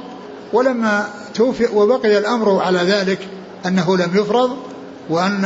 ولما 0.52 1.08
توفي 1.34 1.66
وبقي 1.66 2.18
الأمر 2.18 2.60
على 2.60 2.78
ذلك 2.78 3.18
أنه 3.66 3.96
لم 3.96 4.10
يفرض 4.14 4.56
وأن 5.10 5.44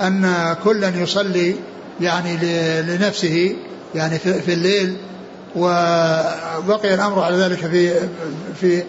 أن 0.00 0.56
كلا 0.64 0.88
يصلي 1.02 1.54
يعني 2.00 2.36
لنفسه 2.82 3.56
يعني 3.94 4.18
في 4.18 4.52
الليل. 4.52 4.96
وبقي 5.56 6.94
الأمر 6.94 7.20
على 7.20 7.36
ذلك 7.36 7.58
في 7.58 7.94
في 8.60 8.82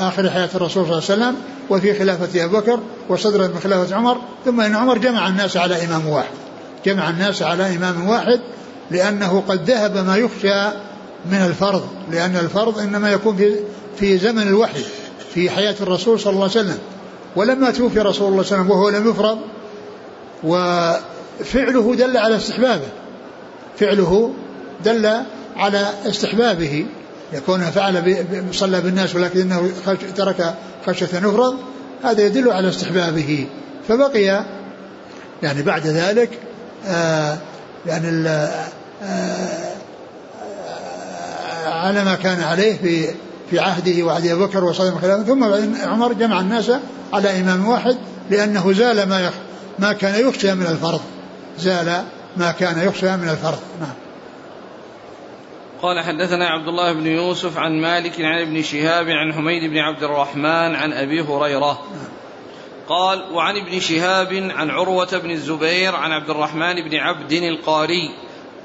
آخر 0.00 0.30
حياة 0.30 0.48
الرسول 0.54 0.70
صلى 0.70 0.82
الله 0.82 0.94
عليه 0.94 1.04
وسلم 1.04 1.36
وفي 1.70 1.98
خلافة 1.98 2.44
أبي 2.44 2.56
بكر 2.56 2.80
وصدرا 3.08 3.46
من 3.46 3.58
خلافة 3.62 3.96
عمر 3.96 4.18
ثم 4.44 4.60
إن 4.60 4.74
عمر 4.74 4.98
جمع 4.98 5.28
الناس 5.28 5.56
على 5.56 5.84
إمام 5.84 6.08
واحد. 6.08 6.34
جمع 6.86 7.10
الناس 7.10 7.42
على 7.42 7.76
إمام 7.76 8.08
واحد 8.08 8.40
لأنه 8.90 9.42
قد 9.48 9.70
ذهب 9.70 10.06
ما 10.06 10.16
يخشى 10.16 10.76
من 11.30 11.38
الفرض 11.46 11.86
لأن 12.10 12.36
الفرض 12.36 12.78
إنما 12.78 13.12
يكون 13.12 13.36
في 13.36 13.54
في 13.98 14.18
زمن 14.18 14.42
الوحي 14.42 14.84
في 15.34 15.50
حياة 15.50 15.74
الرسول 15.80 16.20
صلى 16.20 16.32
الله 16.32 16.42
عليه 16.42 16.52
وسلم. 16.52 16.78
ولما 17.36 17.70
توفي 17.70 17.98
رسول 17.98 18.32
الله 18.32 18.42
صلى 18.42 18.60
الله 18.60 18.64
عليه 18.64 18.64
وسلم 18.64 18.70
وهو 18.70 18.88
لم 18.88 19.10
يفرض 19.10 19.38
وفعله 20.44 21.94
دل 21.94 22.16
على 22.16 22.36
استحبابه. 22.36 22.88
فعله 23.78 24.34
دل 24.84 25.10
على 25.56 25.88
استحبابه. 26.06 26.86
يكون 27.32 27.60
فعل 27.60 28.24
صلى 28.52 28.80
بالناس 28.80 29.14
ولكنه 29.14 29.70
ترك 30.16 30.54
خشية 30.86 31.18
نفرض 31.18 31.56
هذا 32.04 32.26
يدل 32.26 32.50
على 32.52 32.68
استحبابه. 32.68 33.46
فبقي 33.88 34.44
يعني 35.42 35.62
بعد 35.62 35.86
ذلك 35.86 36.30
آه 36.86 37.38
يعني 37.86 38.28
آه 38.28 39.74
على 41.66 42.04
ما 42.04 42.14
كان 42.14 42.40
عليه 42.42 42.76
في 42.76 43.08
في 43.50 43.58
عهده 43.58 44.02
وعهد 44.02 44.26
ابي 44.26 44.44
بكر 44.44 44.64
وصدر 44.64 44.98
خلافه 44.98 45.22
ثم 45.22 45.44
عمر 45.88 46.12
جمع 46.12 46.40
الناس 46.40 46.70
على 47.12 47.40
إمام 47.40 47.68
واحد 47.68 47.96
لأنه 48.30 48.72
زال 48.72 49.08
ما 49.08 49.30
ما 49.78 49.92
كان 49.92 50.28
يخشى 50.28 50.54
من 50.54 50.66
الفرض. 50.66 51.00
زال 51.58 52.02
ما 52.36 52.52
كان 52.52 52.88
يخشى 52.88 53.16
من 53.16 53.28
الفرض. 53.28 53.58
نعم. 53.80 54.03
قال 55.84 56.00
حدثنا 56.00 56.48
عبد 56.48 56.68
الله 56.68 56.92
بن 56.92 57.06
يوسف 57.06 57.58
عن 57.58 57.80
مالك 57.80 58.20
عن 58.20 58.40
ابن 58.40 58.62
شهاب 58.62 59.08
عن 59.08 59.34
حميد 59.34 59.70
بن 59.70 59.78
عبد 59.78 60.02
الرحمن 60.02 60.74
عن 60.74 60.92
أبي 60.92 61.20
هريرة. 61.20 61.82
قال 62.88 63.24
وعن 63.32 63.56
ابن 63.56 63.80
شهاب 63.80 64.50
عن 64.56 64.70
عروة 64.70 65.18
بن 65.18 65.30
الزبير 65.30 65.96
عن 65.96 66.12
عبد 66.12 66.30
الرحمن 66.30 66.74
بن 66.74 66.96
عبد 66.96 67.32
القاري 67.32 68.10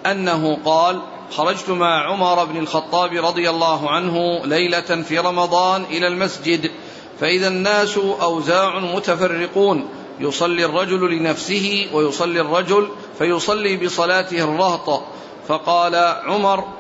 أنه 0.06 0.58
قال 0.66 1.02
خرجت 1.32 1.70
مع 1.70 2.12
عمر 2.12 2.46
بن 2.46 2.58
الخطاب 2.58 3.14
رضي 3.14 3.50
الله 3.50 3.90
عنه 3.90 4.46
ليلة 4.46 5.02
في 5.02 5.20
رمضان 5.20 5.84
إلى 5.84 6.08
المسجد 6.08 6.72
فإذا 7.20 7.48
الناس 7.48 7.98
أوزاع 7.98 8.80
متفرقون. 8.80 9.90
يصلي 10.20 10.66
الرجل 10.66 11.12
لنفسه 11.12 11.88
ويصلي 11.94 12.42
الرجل 12.42 12.90
فيصلي 13.18 13.78
بصلاته 13.78 14.44
الرهط. 14.44 15.04
فقال 15.48 15.96
عمر 16.26 16.79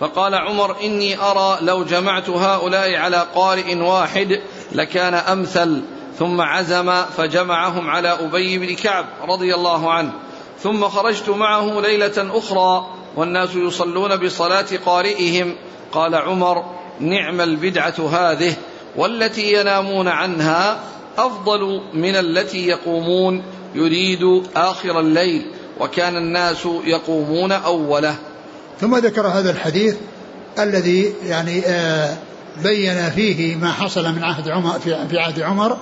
فقال 0.00 0.34
عمر 0.34 0.76
إني 0.84 1.20
أرى 1.20 1.58
لو 1.60 1.84
جمعت 1.84 2.30
هؤلاء 2.30 2.94
على 2.96 3.26
قارئ 3.34 3.76
واحد 3.76 4.40
لكان 4.72 5.14
أمثل. 5.14 5.82
ثم 6.18 6.40
عزم 6.40 6.92
فجمعهم 7.16 7.90
على 7.90 8.08
أبي 8.08 8.58
بن 8.58 8.74
كعب 8.74 9.06
رضي 9.28 9.54
الله 9.54 9.92
عنه. 9.92 10.12
ثم 10.62 10.88
خرجت 10.88 11.28
معه 11.28 11.80
ليلة 11.80 12.30
أخرى 12.38 12.86
والناس 13.16 13.54
يصلون 13.54 14.16
بصلاة 14.16 14.66
قارئهم. 14.86 15.56
قال 15.92 16.14
عمر 16.14 16.64
نعم 17.00 17.40
البدعة 17.40 18.08
هذه 18.12 18.54
والتي 18.96 19.52
ينامون 19.52 20.08
عنها 20.08 20.80
أفضل 21.18 21.80
من 21.94 22.16
التي 22.16 22.66
يقومون 22.66 23.42
يريد 23.74 24.42
آخر 24.56 25.00
الليل. 25.00 25.46
وكان 25.80 26.16
الناس 26.16 26.68
يقومون 26.84 27.52
أوله. 27.52 28.29
ثم 28.80 28.96
ذكر 28.96 29.26
هذا 29.26 29.50
الحديث 29.50 29.96
الذي 30.58 31.12
يعني 31.26 31.66
آه، 31.66 32.16
بين 32.62 33.10
فيه 33.10 33.56
ما 33.56 33.72
حصل 33.72 34.12
من 34.12 34.24
عهد 34.24 34.48
عمر 34.48 34.78
في 34.80 35.18
عهد 35.18 35.40
عمر 35.40 35.76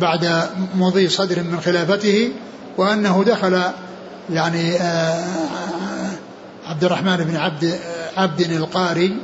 بعد 0.00 0.48
مضي 0.74 1.08
صدر 1.08 1.42
من 1.42 1.60
خلافته 1.60 2.32
وأنه 2.76 3.24
دخل 3.24 3.62
يعني 4.30 4.76
آه، 4.76 5.24
عبد 6.66 6.84
الرحمن 6.84 7.16
بن 7.16 7.36
عبد 7.36 7.78
عبد 8.16 8.40
القاري 8.40 9.16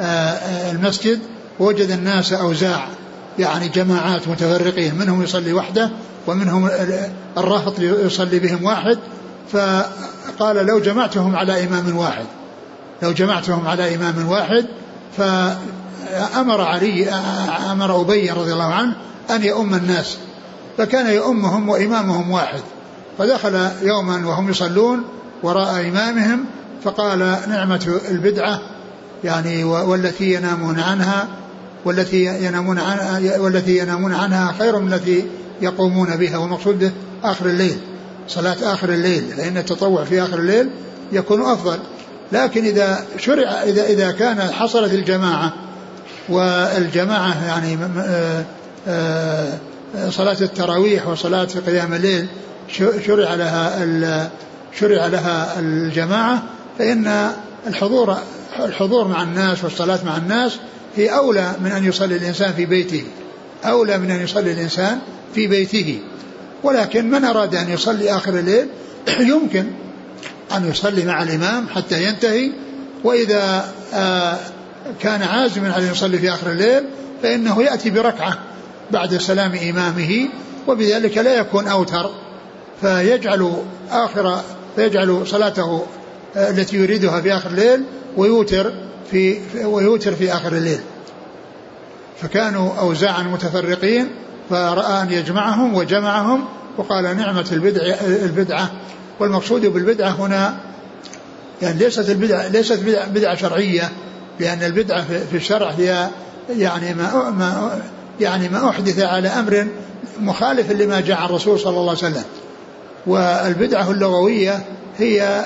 آه، 0.00 0.70
المسجد 0.70 1.18
وجد 1.58 1.90
الناس 1.90 2.32
أوزاع 2.32 2.88
يعني 3.38 3.68
جماعات 3.68 4.28
متفرقين 4.28 4.94
منهم 4.94 5.22
يصلي 5.22 5.52
وحده 5.52 5.90
ومنهم 6.26 6.70
الرهط 7.38 7.78
يصلي 7.78 8.38
بهم 8.38 8.64
واحد 8.64 8.98
فقال 9.52 10.66
لو 10.66 10.78
جمعتهم 10.78 11.36
على 11.36 11.64
إمام 11.64 11.96
واحد. 11.96 12.24
لو 13.02 13.12
جمعتهم 13.12 13.66
على 13.66 13.94
إمام 13.94 14.28
واحد 14.28 14.66
فأمر 15.16 16.60
علي 16.60 17.10
أمر 17.72 18.00
أبي 18.00 18.30
رضي 18.30 18.52
الله 18.52 18.74
عنه 18.74 18.96
أن 19.30 19.42
يؤم 19.44 19.74
الناس 19.74 20.16
فكان 20.78 21.06
يؤمهم 21.06 21.68
وإمامهم 21.68 22.30
واحد. 22.30 22.60
فدخل 23.18 23.68
يوما 23.82 24.26
وهم 24.26 24.50
يصلون 24.50 25.04
وراء 25.42 25.88
إمامهم 25.88 26.44
فقال 26.84 27.18
نعمة 27.48 28.00
البدعة 28.10 28.60
يعني 29.24 29.64
والتي 29.64 30.34
ينامون 30.34 30.80
عنها 30.80 31.28
والتي 31.84 32.44
ينامون 32.44 32.78
عنها 32.78 33.38
والتي 33.38 33.78
ينامون 33.78 34.14
عنها 34.14 34.54
خير 34.58 34.78
من 34.78 34.92
التي 34.92 35.26
يقومون 35.62 36.16
بها 36.16 36.36
والمقصود 36.36 36.92
آخر 37.24 37.46
الليل 37.46 37.78
صلاة 38.28 38.56
آخر 38.62 38.88
الليل 38.88 39.36
لأن 39.36 39.56
التطوع 39.56 40.04
في 40.04 40.22
آخر 40.22 40.38
الليل 40.38 40.70
يكون 41.12 41.42
أفضل. 41.42 41.78
لكن 42.32 42.64
إذا 42.64 43.04
شرع 43.18 43.62
إذا 43.62 43.84
إذا 43.84 44.10
كان 44.10 44.40
حصلت 44.40 44.92
الجماعة 44.92 45.52
والجماعة 46.28 47.46
يعني 47.46 47.78
آه، 47.98 48.44
آه، 48.88 49.58
صلاة 50.10 50.36
التراويح 50.40 51.08
وصلاة 51.08 51.48
قيام 51.66 51.94
الليل 51.94 52.26
شرع 53.06 53.34
لها 53.34 54.30
شرع 54.80 55.06
لها 55.06 55.60
الجماعة 55.60 56.42
فإن 56.78 57.30
الحضور 57.66 58.16
الحضور 58.60 59.08
مع 59.08 59.22
الناس 59.22 59.64
والصلاة 59.64 59.98
مع 60.04 60.16
الناس 60.16 60.58
هي 60.96 61.08
أولى 61.08 61.52
من 61.64 61.72
أن 61.72 61.84
يصلي 61.84 62.16
الإنسان 62.16 62.52
في 62.52 62.66
بيته 62.66 63.04
أولى 63.64 63.98
من 63.98 64.10
أن 64.10 64.20
يصلي 64.20 64.52
الإنسان 64.52 64.98
في 65.34 65.46
بيته. 65.46 66.00
ولكن 66.62 67.10
من 67.10 67.24
أراد 67.24 67.54
أن 67.54 67.70
يصلي 67.70 68.16
آخر 68.16 68.38
الليل؟ 68.38 68.66
يمكن. 69.32 69.66
أن 70.56 70.70
يصلي 70.70 71.04
مع 71.04 71.22
الإمام 71.22 71.68
حتى 71.68 72.04
ينتهي 72.04 72.50
وإذا 73.04 73.74
آه، 73.94 74.38
كان 75.00 75.22
عازما 75.22 75.72
على 75.72 75.86
أن 75.86 75.90
يصلي 75.90 76.18
في 76.18 76.30
آخر 76.30 76.50
الليل 76.50 76.84
فإنه 77.22 77.62
يأتي 77.62 77.90
بركعة 77.90 78.38
بعد 78.90 79.16
سلام 79.16 79.52
إمامه 79.70 80.28
وبذلك 80.68 81.18
لا 81.18 81.34
يكون 81.34 81.68
أوتر 81.68 82.10
فيجعل 82.80 83.52
آخر 83.90 84.40
فيجعل 84.76 85.26
صلاته 85.26 85.86
آه، 86.36 86.50
التي 86.50 86.76
يريدها 86.76 87.20
في 87.20 87.34
آخر 87.34 87.50
الليل 87.50 87.84
ويوتر 88.16 88.72
في 89.10 89.38
ويوتر 89.64 90.12
في 90.12 90.32
آخر 90.32 90.52
الليل. 90.52 90.80
فكانوا 92.22 92.74
أوزاعا 92.78 93.22
متفرقين 93.22 94.08
فرأى 94.50 95.02
أن 95.02 95.12
يجمعهم 95.12 95.74
وجمعهم 95.74 96.44
وقال 96.76 97.16
نعمة 97.16 97.46
البدعة, 97.52 97.96
البدعة. 98.06 98.70
والمقصود 99.20 99.66
بالبدعة 99.66 100.10
هنا 100.10 100.56
يعني 101.62 101.78
ليست 101.78 102.10
البدعة 102.10 102.48
ليست 102.48 102.78
بدعة, 102.78 103.08
بدعة 103.08 103.34
شرعية 103.34 103.90
لأن 104.40 104.62
البدعة 104.62 105.04
في 105.30 105.36
الشرع 105.36 105.70
هي 105.70 106.08
يعني 106.56 106.94
ما 106.94 107.30
ما 107.30 107.80
يعني 108.20 108.48
ما 108.48 108.68
أحدث 108.68 109.00
على 109.00 109.28
أمر 109.28 109.66
مخالف 110.20 110.70
لما 110.70 111.00
جاء 111.00 111.16
عن 111.16 111.26
الرسول 111.26 111.60
صلى 111.60 111.70
الله 111.70 111.88
عليه 111.88 111.98
وسلم. 111.98 112.24
والبدعة 113.06 113.90
اللغوية 113.90 114.64
هي 114.98 115.44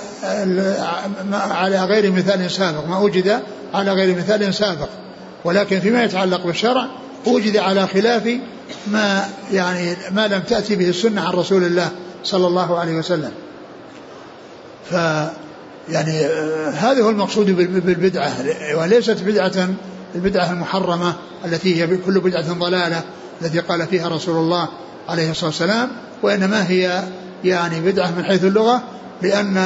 على 1.33 1.85
غير 1.85 2.13
مثال 2.13 2.51
سابق 2.51 2.87
ما 2.87 2.99
وجد 2.99 3.41
على 3.75 3.93
غير 3.93 4.17
مثال 4.17 4.55
سابق. 4.55 4.89
ولكن 5.45 5.81
فيما 5.81 6.05
يتعلق 6.05 6.47
بالشرع 6.47 6.87
وجد 7.27 7.57
على 7.57 7.87
خلاف 7.87 8.39
ما 8.87 9.29
يعني 9.53 9.97
ما 10.11 10.29
لم 10.29 10.41
تأتي 10.41 10.77
به 10.77 10.89
السنة 10.89 11.21
عن 11.21 11.33
رسول 11.33 11.65
الله 11.65 11.91
صلى 12.25 12.47
الله 12.47 12.79
عليه 12.79 12.95
وسلم. 12.95 13.31
ف 14.91 14.93
يعني 15.89 16.21
آه، 16.21 16.71
هذا 16.71 17.03
هو 17.03 17.11
المقصود 17.11 17.51
بالبدعة. 17.87 18.33
وليست 18.75 19.23
بدعة 19.23 19.69
البدعة 20.15 20.53
المحرمة 20.53 21.15
التي 21.45 21.83
هي 21.83 21.97
كل 21.97 22.21
بدعة 22.21 22.53
ضلالة 22.53 23.03
التي 23.43 23.61
قال 23.61 23.87
فيها 23.87 24.09
رسول 24.09 24.37
الله 24.37 24.69
عليه 25.09 25.31
الصلاة 25.31 25.47
والسلام 25.47 25.91
وإنما 26.23 26.69
هي 26.69 27.03
يعني 27.45 27.81
بدعة 27.81 28.11
من 28.11 28.25
حيث 28.25 28.45
اللغة 28.45 28.83
لأن 29.23 29.57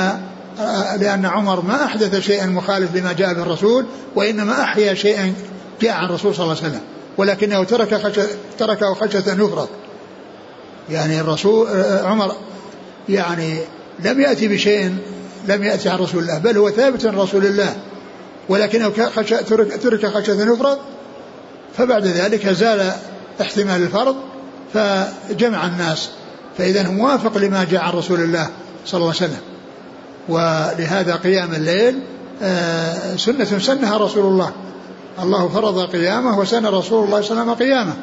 آه، 0.61 0.97
لأن 0.97 1.27
عمر 1.27 1.61
ما 1.61 1.85
أحدث 1.85 2.21
شيئا 2.21 2.47
مخالف 2.47 2.97
لما 2.97 3.13
جاء 3.13 3.35
به 3.35 3.43
الرسول 3.43 3.87
وإنما 4.15 4.63
أحيا 4.63 4.95
شيئا 4.95 5.35
جاء 5.83 5.93
عن 5.93 6.05
الرسول 6.05 6.35
صلى 6.35 6.45
الله 6.45 6.57
عليه 6.57 6.69
وسلم. 6.69 6.81
ولكنه 7.19 7.65
ترك 7.65 7.95
خشية 7.95 8.27
تركه 8.59 8.95
خشية 8.95 9.33
أن 9.33 9.45
يفرض. 9.45 9.69
يعني 10.91 11.21
الرسول 11.21 11.69
آه، 11.69 12.07
عمر 12.07 12.33
يعني 13.09 13.59
لم 14.05 14.21
يأتي 14.21 14.49
بشيء 14.49 14.97
لم 15.49 15.63
يأتي 15.65 15.89
عن 15.89 15.99
رسول 15.99 16.23
الله 16.23 16.39
بل 16.39 16.57
هو 16.57 16.71
ثابت 16.71 17.07
عن 17.07 17.15
رسول 17.15 17.47
الله. 17.47 17.77
ولكنه 18.49 18.89
ترك 19.83 20.07
خشية 20.07 20.33
يفرض 20.33 20.79
فبعد 21.79 22.07
ذلك 22.07 22.49
زال 22.49 22.93
احتمال 23.41 23.83
الفرض 23.83 24.17
فجمع 24.75 25.67
الناس. 25.67 26.11
فإذا 26.59 26.83
هو 26.83 26.93
موافق 26.93 27.39
لما 27.39 27.67
جاء 27.71 27.83
عن 27.83 27.93
رسول 27.93 28.21
الله 28.21 28.49
صلى 28.87 28.99
الله 28.99 29.15
عليه 29.15 29.17
وسلم. 29.17 29.41
ولهذا 30.29 31.15
قيام 31.15 31.55
الليل 31.55 32.01
آه، 32.43 33.17
سنة 33.17 33.59
سنها 33.59 33.97
رسول 33.97 34.25
الله. 34.25 34.53
الله 35.23 35.49
فرض 35.49 35.91
قيامه 35.91 36.39
وسن 36.39 36.67
رسول 36.67 37.05
الله 37.05 37.21
صلى 37.21 37.31
الله 37.31 37.43
عليه 37.43 37.53
وسلم 37.53 37.55
قيامه. 37.55 37.95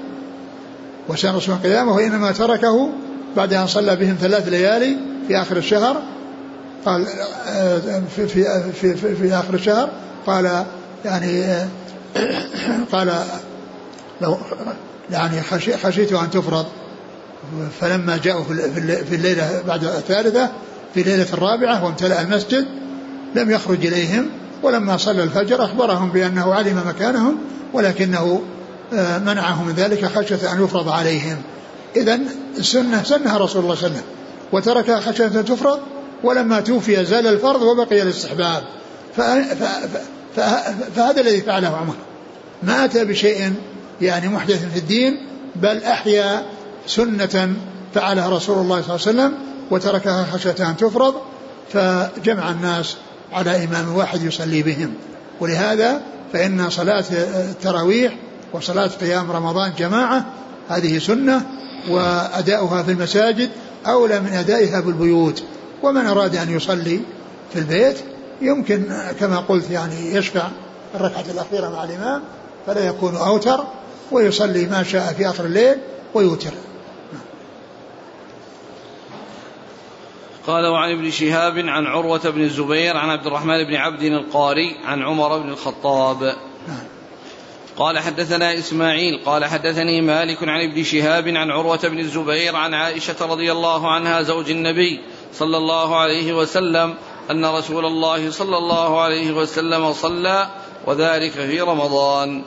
وسن 1.10 1.36
رسول 1.36 1.56
قيامه 1.56 1.96
وإنما 1.96 2.32
تركه 2.32 2.90
بعد 3.38 3.54
أن 3.54 3.68
صلى 3.68 3.96
بهم 3.96 4.18
ثلاث 4.22 4.48
ليالي 4.48 4.98
في 5.28 5.42
آخر 5.42 5.58
الشهر 5.58 6.02
قال 6.86 7.06
في 8.16 8.28
في 8.28 8.46
في, 8.74 8.96
في, 8.96 9.16
في 9.16 9.34
آخر 9.34 9.54
الشهر 9.54 9.90
قال 10.28 10.66
يعني 11.06 11.44
قال 12.92 13.24
لو 14.22 14.38
يعني 15.12 15.42
خشيت 15.84 16.14
أن 16.14 16.32
تفرض. 16.32 16.66
فلما 17.82 18.18
جاءوا 18.18 18.44
في 19.10 19.16
الليلة 19.16 19.62
بعد 19.68 19.84
الثالثة 19.84 20.50
في 20.94 21.02
الليلة 21.02 21.28
الرابعة 21.34 21.86
وامتلأ 21.86 22.22
المسجد 22.22 22.66
لم 23.36 23.52
يخرج 23.52 23.86
إليهم 23.86 24.30
ولما 24.64 24.98
صلى 24.98 25.24
الفجر 25.24 25.66
أخبرهم 25.66 26.10
بأنه 26.10 26.54
علم 26.54 26.84
مكانهم 26.88 27.38
ولكنه 27.74 28.42
آه، 28.94 29.18
منعهم 29.18 29.68
من 29.68 29.74
ذلك 29.74 30.06
خشية 30.06 30.54
أن 30.54 30.64
يفرض 30.64 30.90
عليهم. 30.90 31.38
إذا 31.96 32.20
السنة 32.58 33.04
سنها 33.04 33.38
رسول 33.38 33.64
الله 33.64 33.76
صلى 33.76 33.88
الله 33.88 34.00
عليه 34.00 34.00
وسلم. 34.00 34.04
وتركها 34.52 35.00
خشية 35.00 35.26
أن 35.26 35.46
تفرض 35.46 35.80
ولما 36.24 36.60
توفي 36.60 37.06
زال 37.06 37.28
الفرض 37.28 37.62
وبقي 37.62 38.02
الاستحباب. 38.02 38.64
فهذا 40.36 41.22
الذي 41.22 41.42
فعله 41.42 41.68
عمر. 41.68 41.96
ما 42.64 42.86
أتى 42.86 43.06
بشيء 43.06 43.54
يعني 44.02 44.28
محدث 44.28 44.72
في 44.74 44.80
الدين 44.80 45.28
بل 45.56 45.84
أحيا 45.84 46.46
سنة 46.88 47.54
فعلها 47.94 48.30
رسول 48.30 48.58
الله 48.58 48.82
صلى 48.82 48.96
الله 48.96 49.08
عليه 49.08 49.32
وسلم 49.32 49.34
وتركها 49.72 50.26
خشية 50.34 50.70
أن 50.70 50.78
تفرض 50.78 51.16
فجمع 51.74 52.52
الناس 52.52 52.96
على 53.32 53.64
إمام 53.64 53.96
واحد 53.96 54.24
يصلي 54.24 54.64
بهم. 54.64 54.94
ولهذا 55.40 56.02
فإن 56.34 56.70
صلاة 56.70 57.06
التراويح 57.50 58.14
وصلاة 58.54 58.88
قيام 58.88 59.32
رمضان 59.32 59.74
جماعة 59.78 60.26
هذه 60.70 61.00
سنة 61.00 61.46
وأداؤها 61.90 62.84
في 62.84 62.92
المساجد 62.92 63.50
أولى 63.88 64.20
من 64.20 64.34
أدائها 64.34 64.80
بالبيوت. 64.80 65.44
ومن 65.84 66.06
أراد 66.06 66.36
أن 66.36 66.56
يصلي 66.56 67.00
في 67.54 67.60
البيت 67.60 67.98
يمكن 68.42 68.86
كما 69.20 69.38
قلت 69.38 69.70
يعني 69.70 70.16
يشفع 70.16 70.48
الركعة 70.96 71.26
الأخيرة 71.32 71.70
مع 71.70 71.84
الإمام 71.84 72.22
فلا 72.68 72.88
يكون 72.88 73.16
أوتر 73.16 73.64
ويصلي 74.12 74.66
ما 74.66 74.84
شاء 74.84 75.14
في 75.14 75.30
آخر 75.30 75.46
الليل 75.46 75.78
ويوتر 76.14 76.52
قال 80.48 80.66
وعن 80.68 80.92
ابن 80.92 81.12
شهاب 81.12 81.58
عن 81.58 81.86
عروة 81.86 82.30
بن 82.30 82.42
الزبير 82.42 82.98
عن 82.98 83.10
عبد 83.10 83.28
الرحمن 83.28 83.64
بن 83.68 83.76
عبد 83.76 84.02
القاري 84.02 84.76
عن 84.86 85.02
عمر 85.02 85.38
بن 85.38 85.50
الخطاب. 85.50 86.36
قال 87.78 88.00
حدثنا 88.00 88.58
إسماعيل 88.58 89.24
قال 89.26 89.46
حدثني 89.46 90.02
مالك 90.02 90.44
عن 90.44 90.70
ابن 90.70 90.84
شهاب 90.84 91.28
عن 91.28 91.52
عروة 91.52 91.80
بن 91.84 92.00
الزبير 92.00 92.56
عن 92.56 92.74
عائشة 92.74 93.16
رضي 93.22 93.52
الله 93.52 93.92
عنها 93.92 94.22
زوج 94.22 94.52
النبي 94.52 95.02
صلى 95.34 95.58
الله 95.58 95.98
عليه 95.98 96.34
وسلم 96.34 96.96
أن 97.32 97.46
رسول 97.46 97.86
الله 97.86 98.32
صلى 98.32 98.58
الله 98.58 99.02
عليه 99.02 99.32
وسلم 99.32 99.94
صلى 99.94 100.48
وذلك 100.86 101.32
في 101.32 101.62
رمضان. 101.62 102.44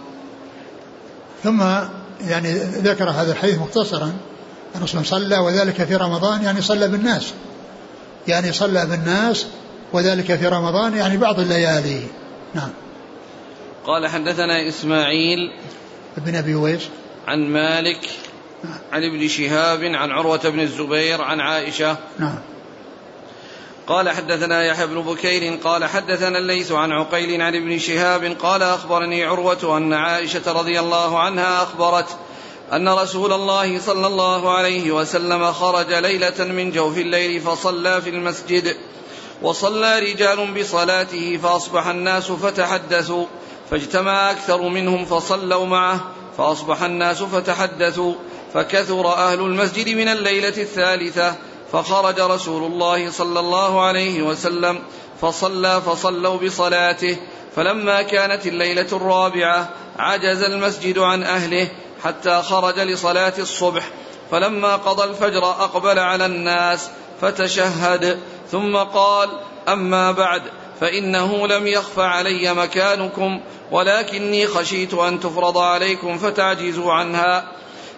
ثم 1.44 1.62
يعني 2.20 2.52
ذكر 2.58 3.10
هذا 3.10 3.32
الحديث 3.32 3.58
مختصرا 3.58 4.12
الرسول 4.76 5.06
صلى 5.06 5.38
وذلك 5.38 5.84
في 5.84 5.96
رمضان 5.96 6.42
يعني 6.42 6.62
صلى 6.62 6.88
بالناس. 6.88 7.32
يعني 8.28 8.52
صلى 8.52 8.86
بالناس 8.86 9.46
وذلك 9.92 10.34
في 10.34 10.48
رمضان 10.48 10.96
يعني 10.96 11.16
بعض 11.16 11.40
الليالي. 11.40 12.00
نعم. 12.54 12.70
قال 13.86 14.06
حدثنا 14.06 14.68
إسماعيل 14.68 15.52
ابن 16.16 16.34
أبي 16.34 16.54
ويس. 16.54 16.82
عن 17.26 17.38
مالك 17.38 18.00
نعم. 18.64 18.78
عن 18.92 19.04
ابن 19.04 19.28
شهاب 19.28 19.84
عن 19.84 20.10
عروة 20.10 20.48
بن 20.48 20.60
الزبير 20.60 21.22
عن 21.22 21.40
عائشة 21.40 21.96
نعم. 22.18 22.38
قال 23.86 24.10
حدثنا 24.10 24.64
يحيى 24.64 24.86
بن 24.86 25.00
بكير 25.00 25.58
قال 25.64 25.84
حدثنا 25.84 26.38
الليث 26.38 26.72
عن 26.72 26.92
عقيل 26.92 27.42
عن 27.42 27.54
ابن 27.54 27.78
شهاب 27.78 28.24
قال 28.24 28.62
أخبرني 28.62 29.24
عروة 29.24 29.76
أن 29.76 29.92
عائشة 29.92 30.52
رضي 30.52 30.80
الله 30.80 31.18
عنها 31.18 31.62
أخبرت 31.62 32.06
أن 32.72 32.88
رسول 32.88 33.32
الله 33.32 33.80
صلى 33.80 34.06
الله 34.06 34.52
عليه 34.52 34.92
وسلم 34.92 35.52
خرج 35.52 35.92
ليلة 35.92 36.44
من 36.44 36.70
جوف 36.70 36.98
الليل 36.98 37.40
فصلى 37.40 38.02
في 38.02 38.10
المسجد 38.10 38.76
وصلى 39.42 39.98
رجال 39.98 40.54
بصلاته 40.60 41.36
فأصبح 41.42 41.86
الناس 41.86 42.32
فتحدثوا 42.32 43.26
فاجتمع 43.70 44.30
أكثر 44.30 44.62
منهم 44.62 45.04
فصلوا 45.04 45.66
معه 45.66 46.00
فأصبح 46.38 46.82
الناس 46.82 47.22
فتحدثوا 47.22 48.14
فكثر 48.54 49.12
أهل 49.12 49.40
المسجد 49.40 49.88
من 49.88 50.08
الليلة 50.08 50.48
الثالثة 50.48 51.34
فخرج 51.72 52.20
رسول 52.20 52.72
الله 52.72 53.10
صلى 53.10 53.40
الله 53.40 53.82
عليه 53.82 54.22
وسلم 54.22 54.78
فصلى 55.20 55.82
فصلوا 55.86 56.36
بصلاته. 56.36 57.16
فلما 57.56 58.02
كانت 58.02 58.46
الليلة 58.46 58.86
الرابعة 58.92 59.68
عجز 59.98 60.42
المسجد 60.42 60.98
عن 60.98 61.22
أهله 61.22 61.68
حتى 62.04 62.42
خرج 62.42 62.78
لصلاة 62.78 63.32
الصبح. 63.38 63.88
فلما 64.30 64.76
قضى 64.76 65.04
الفجر 65.04 65.44
أقبل 65.44 65.98
على 65.98 66.26
الناس 66.26 66.90
فتشهد. 67.20 68.18
ثم 68.50 68.76
قال 68.76 69.28
أما 69.68 70.12
بعد 70.12 70.42
فإنه 70.80 71.46
لم 71.46 71.66
يخف 71.66 71.98
علي 71.98 72.54
مكانكم 72.54 73.40
ولكني 73.70 74.46
خشيت 74.46 74.94
أن 74.94 75.20
تفرض 75.20 75.58
عليكم 75.58 76.18
فتعجزوا 76.18 76.92
عنها. 76.92 77.44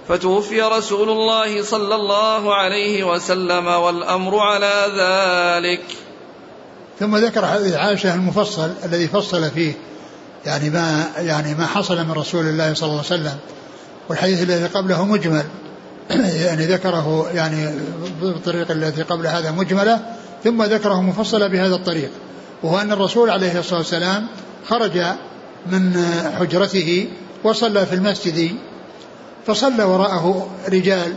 فتوفي 0.08 0.62
رسول 0.62 1.10
الله 1.10 1.62
صلى 1.62 1.94
الله 1.94 2.54
عليه 2.54 3.04
وسلم 3.04 3.66
والأمر 3.66 4.38
على 4.38 4.84
ذلك. 4.98 5.82
ثم 7.00 7.16
ذكر 7.16 7.46
حديث 7.46 7.74
عائشة 7.74 8.14
المفصل 8.14 8.70
الذي 8.84 9.08
فصل 9.08 9.50
فيه 9.50 9.72
يعني 10.46 10.70
ما 10.70 11.04
يعني 11.16 11.54
ما 11.54 11.66
حصل 11.66 12.04
من 12.04 12.12
رسول 12.12 12.46
الله 12.46 12.74
صلى 12.74 12.86
الله 12.86 13.04
عليه 13.10 13.22
وسلم 13.22 13.38
والحديث 14.08 14.42
الذي 14.42 14.66
قبله 14.66 15.04
مجمل. 15.04 15.44
يعني 16.46 16.66
ذكره 16.66 17.30
يعني 17.34 17.70
بالطريق 18.20 18.70
التي 18.70 19.02
قبل 19.02 19.26
هذا 19.26 19.50
مجملة 19.50 20.00
ثم 20.44 20.62
ذكره 20.62 21.00
مفصلة 21.02 21.46
بهذا 21.46 21.74
الطريق 21.74 22.10
وهو 22.62 22.78
أن 22.78 22.92
الرسول 22.92 23.30
عليه 23.30 23.58
الصلاة 23.58 23.78
والسلام 23.78 24.26
خرج 24.68 25.02
من 25.66 26.04
حجرته 26.38 27.08
وصلى 27.44 27.86
في 27.86 27.94
المسجد 27.94 28.52
فصلى 29.48 29.84
وراءه 29.84 30.48
رجال. 30.68 31.16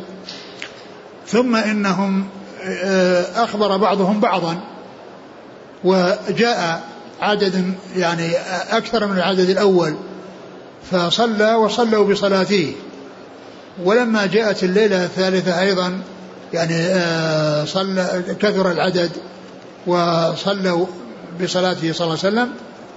ثم 1.27 1.55
إنهم 1.55 2.27
آه، 2.63 3.43
أخبر 3.43 3.77
بعضهم 3.77 4.19
بعضا 4.19 4.59
وجاء 5.84 6.82
عدد 7.21 7.73
يعني 7.95 8.32
أكثر 8.69 9.07
من 9.07 9.17
العدد 9.17 9.49
الأول 9.49 9.95
فصلى 10.91 11.53
وصلوا 11.53 12.05
بصلاته. 12.05 12.75
ولما 13.84 14.25
جاءت 14.25 14.63
الليلة 14.63 15.03
الثالثة 15.03 15.61
أيضا 15.61 16.01
يعني 16.53 16.75
آه، 16.75 17.65
صلى 17.65 18.23
كثر 18.39 18.71
العدد 18.71 19.11
وصلوا 19.88 20.86
بصلاته 21.41 21.93
صلى 21.93 22.07
الله 22.07 22.19
عليه 22.23 22.29
وسلم. 22.41 22.49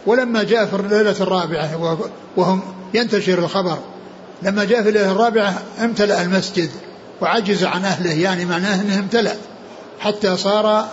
ولما 0.06 0.42
جاء 0.42 0.66
في 0.66 0.76
الليلة 0.76 1.16
الرابعة 1.20 1.98
وهم 2.36 2.62
ينتشر 2.94 3.38
الخبر 3.38 3.78
لما 4.42 4.64
جاء 4.64 4.82
في 4.82 4.88
الليلة 4.88 5.12
الرابعة 5.12 5.62
امتلأ 5.80 6.22
المسجد 6.22 6.70
وعجز 7.20 7.64
عن 7.64 7.84
أهله 7.84 8.12
يعني 8.12 8.44
معناه 8.44 8.80
أنه 8.80 8.98
امتلأ 8.98 9.34
حتى 10.00 10.36
صار 10.36 10.88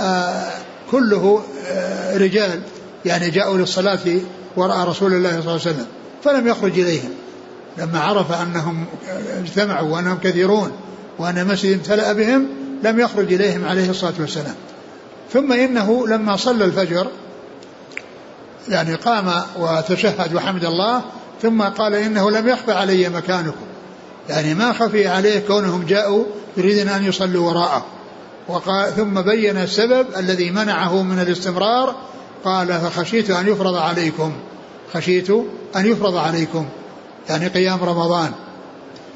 آه 0.00 0.50
كله 0.90 1.42
آه 1.68 2.16
رجال 2.16 2.60
يعني 3.04 3.30
جاءوا 3.30 3.58
للصلاة 3.58 3.98
وراء 4.56 4.88
رسول 4.88 5.12
الله 5.12 5.30
صلى 5.30 5.38
الله 5.38 5.50
عليه 5.50 5.60
وسلم 5.60 5.86
فلم 6.24 6.48
يخرج 6.48 6.78
إليهم. 6.78 7.10
لما 7.78 8.00
عرف 8.00 8.32
أنهم 8.32 8.86
اجتمعوا 9.38 9.88
وأنهم 9.88 10.18
كثيرون 10.18 10.72
وأن 11.18 11.38
المسجد 11.38 11.72
امتلأ 11.72 12.12
بهم 12.12 12.46
لم 12.82 13.00
يخرج 13.00 13.32
إليهم 13.32 13.64
عليه 13.64 13.90
الصلاة 13.90 14.14
والسلام. 14.20 14.54
ثم 15.32 15.52
إنه 15.52 16.08
لما 16.08 16.36
صلى 16.36 16.64
الفجر 16.64 17.06
يعني 18.68 18.94
قام 18.94 19.42
وتشهد 19.58 20.34
وحمد 20.34 20.64
الله 20.64 21.02
ثم 21.42 21.62
قال 21.62 21.94
إنه 21.94 22.30
لم 22.30 22.48
يخفى 22.48 22.72
علي 22.72 23.08
مكانكم. 23.08 23.66
يعني 24.28 24.54
ما 24.54 24.72
خفي 24.72 25.08
عليه 25.08 25.40
كونهم 25.40 25.86
جاءوا 25.86 26.24
يريدون 26.56 26.88
أن 26.88 27.04
يصلوا 27.04 27.50
وراءه. 27.50 27.84
وقال 28.48 28.96
ثم 28.96 29.20
بين 29.20 29.56
السبب 29.56 30.06
الذي 30.16 30.50
منعه 30.50 31.02
من 31.02 31.18
الاستمرار 31.18 31.94
قال 32.44 32.68
فخشيت 32.68 33.30
أن 33.30 33.48
يفرض 33.48 33.74
عليكم. 33.74 34.32
خشيت 34.94 35.30
أن 35.76 35.86
يفرض 35.86 36.16
عليكم. 36.16 36.66
يعني 37.28 37.48
قيام 37.48 37.84
رمضان. 37.84 38.32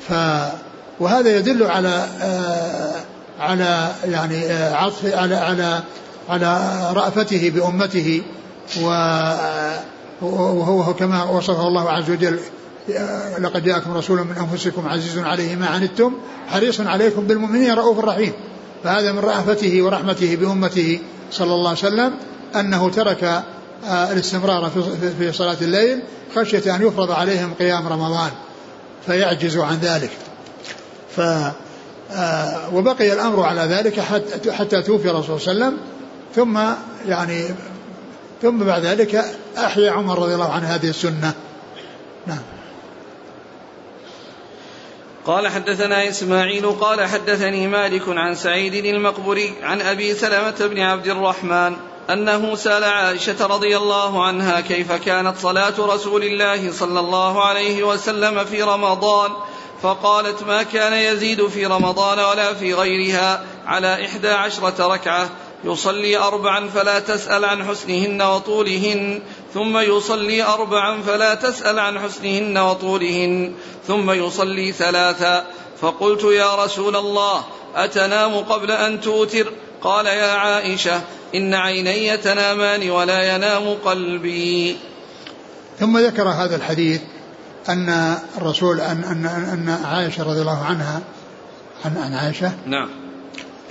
ف 0.09 0.13
وهذا 1.01 1.37
يدل 1.37 1.63
على 1.63 2.09
آه 2.23 2.95
على 3.41 3.93
يعني 4.05 4.45
آه 4.45 4.75
عطف 4.75 5.15
على 5.15 5.35
على 5.35 5.83
على 6.29 6.81
رأفته 6.95 7.51
بأمته. 7.51 8.23
و 8.83 8.91
وهو 10.25 10.95
كما 10.95 11.25
وصفه 11.25 11.69
الله 11.69 11.91
عز 11.91 12.11
وجل 12.11 12.39
لقد 13.39 13.65
جاءكم 13.65 13.97
رسول 13.97 14.19
من 14.19 14.37
أنفسكم 14.37 14.89
عزيز 14.89 15.19
عليه 15.19 15.57
ما 15.57 15.67
عنتم 15.67 16.13
حريص 16.49 16.81
عليكم 16.81 17.27
بالمؤمنين 17.27 17.75
رؤوف 17.75 17.99
رحيم. 17.99 18.33
فهذا 18.85 19.13
من 19.13 19.19
رأفته 19.19 19.83
ورحمته 19.83 20.37
بأمته 20.37 21.01
صلى 21.31 21.55
الله 21.55 21.69
عليه 21.69 21.79
وسلم 21.79 22.15
أنه 22.57 22.91
ترك 22.91 23.25
آه، 23.89 24.13
الاستمرار 24.13 24.71
في 25.19 25.33
صلاة 25.33 25.57
الليل 25.63 26.03
خشية 26.37 26.77
أن 26.77 26.87
يفرض 26.87 27.11
عليهم 27.11 27.55
قيام 27.55 27.89
رمضان 27.89 28.31
فيعجزوا 29.07 29.65
عن 29.65 29.79
ذلك. 29.83 30.11
ف 31.17 31.21
آه، 32.13 32.75
وبقي 32.75 33.13
الأمر 33.13 33.43
على 33.43 33.61
ذلك 33.61 34.01
حتى 34.51 34.83
توفي 34.83 35.11
الرسول 35.11 35.41
صلى 35.41 35.53
الله 35.53 35.65
عليه 35.65 35.77
وسلم 35.77 35.95
ثم 36.35 36.59
يعني 37.09 37.45
ثم 38.45 38.59
بعد 38.65 38.85
ذلك 38.85 39.25
أحيا 39.59 39.91
عمر 39.91 40.19
رضي 40.19 40.35
الله 40.35 40.53
عنه 40.53 40.67
هذه 40.75 40.89
السنة. 40.89 41.35
نعم. 42.27 42.43
قال 45.27 45.49
حدثنا 45.49 46.09
إسماعيل 46.09 46.67
قال 46.71 47.07
حدثني 47.09 47.69
مالك 47.69 48.03
عن 48.09 48.35
سعيد 48.35 48.75
المقبري 48.75 49.55
عن 49.63 49.81
أبي 49.81 50.15
سلمة 50.15 50.55
بن 50.61 50.81
عبد 50.81 51.07
الرحمن 51.07 51.77
أنه 52.11 52.55
سأل 52.55 52.85
عائشة 52.85 53.47
رضي 53.47 53.77
الله 53.77 54.25
عنها 54.25 54.61
كيف 54.61 54.93
كانت 54.93 55.39
صلاة 55.39 55.75
رسول 55.79 56.25
الله 56.25 56.73
صلى 56.73 57.01
الله 57.01 57.45
عليه 57.45 57.83
وسلم 57.83 58.45
في 58.45 58.63
رمضان 58.63 59.31
فقالت 59.83 60.43
ما 60.43 60.63
كان 60.63 60.93
يزيد 60.93 61.47
في 61.47 61.67
رمضان 61.67 62.19
ولا 62.19 62.55
في 62.55 62.75
غيرها 62.75 63.45
على 63.67 64.05
إحدى 64.05 64.29
عشرة 64.29 64.95
ركعة 64.95 65.31
يصلي 65.65 66.17
أربعا 66.17 66.69
فلا 66.69 66.99
تسأل 66.99 67.45
عن 67.45 67.65
حسنهن 67.65 68.23
وطولهن 68.23 69.23
ثم 69.55 69.79
يصلي 69.79 70.43
أربعا 70.43 71.03
فلا 71.03 71.35
تسأل 71.35 71.79
عن 71.79 71.99
حسنهن 71.99 72.59
وطولهن 72.59 73.55
ثم 73.87 74.11
يصلي 74.11 74.73
ثلاثا 74.73 75.47
فقلت 75.81 76.25
يا 76.25 76.65
رسول 76.65 76.97
الله 76.97 77.45
أتنام 77.75 78.35
قبل 78.35 78.71
أن 78.71 79.01
توتر؟ 79.01 79.53
قال 79.83 80.07
يا 80.07 80.33
عائشة 80.33 81.01
إن 81.35 81.55
عيني 81.55 82.17
تنامان 82.17 82.91
ولا 82.91 83.35
ينام 83.35 83.77
قلبي. 83.85 84.77
ثم 85.81 85.99
ذكر 85.99 86.29
هذا 86.29 86.57
الحديث 86.57 87.01
أن 87.69 88.17
الرسول 88.37 88.81
أن 88.81 89.05
أن 89.05 89.27
أن 89.27 89.79
عائشة 89.85 90.23
رضي 90.23 90.41
الله 90.41 90.65
عنها 90.65 91.01
عن 91.85 91.97
عن 91.97 92.15
عائشة 92.15 92.53
نعم. 92.67 92.89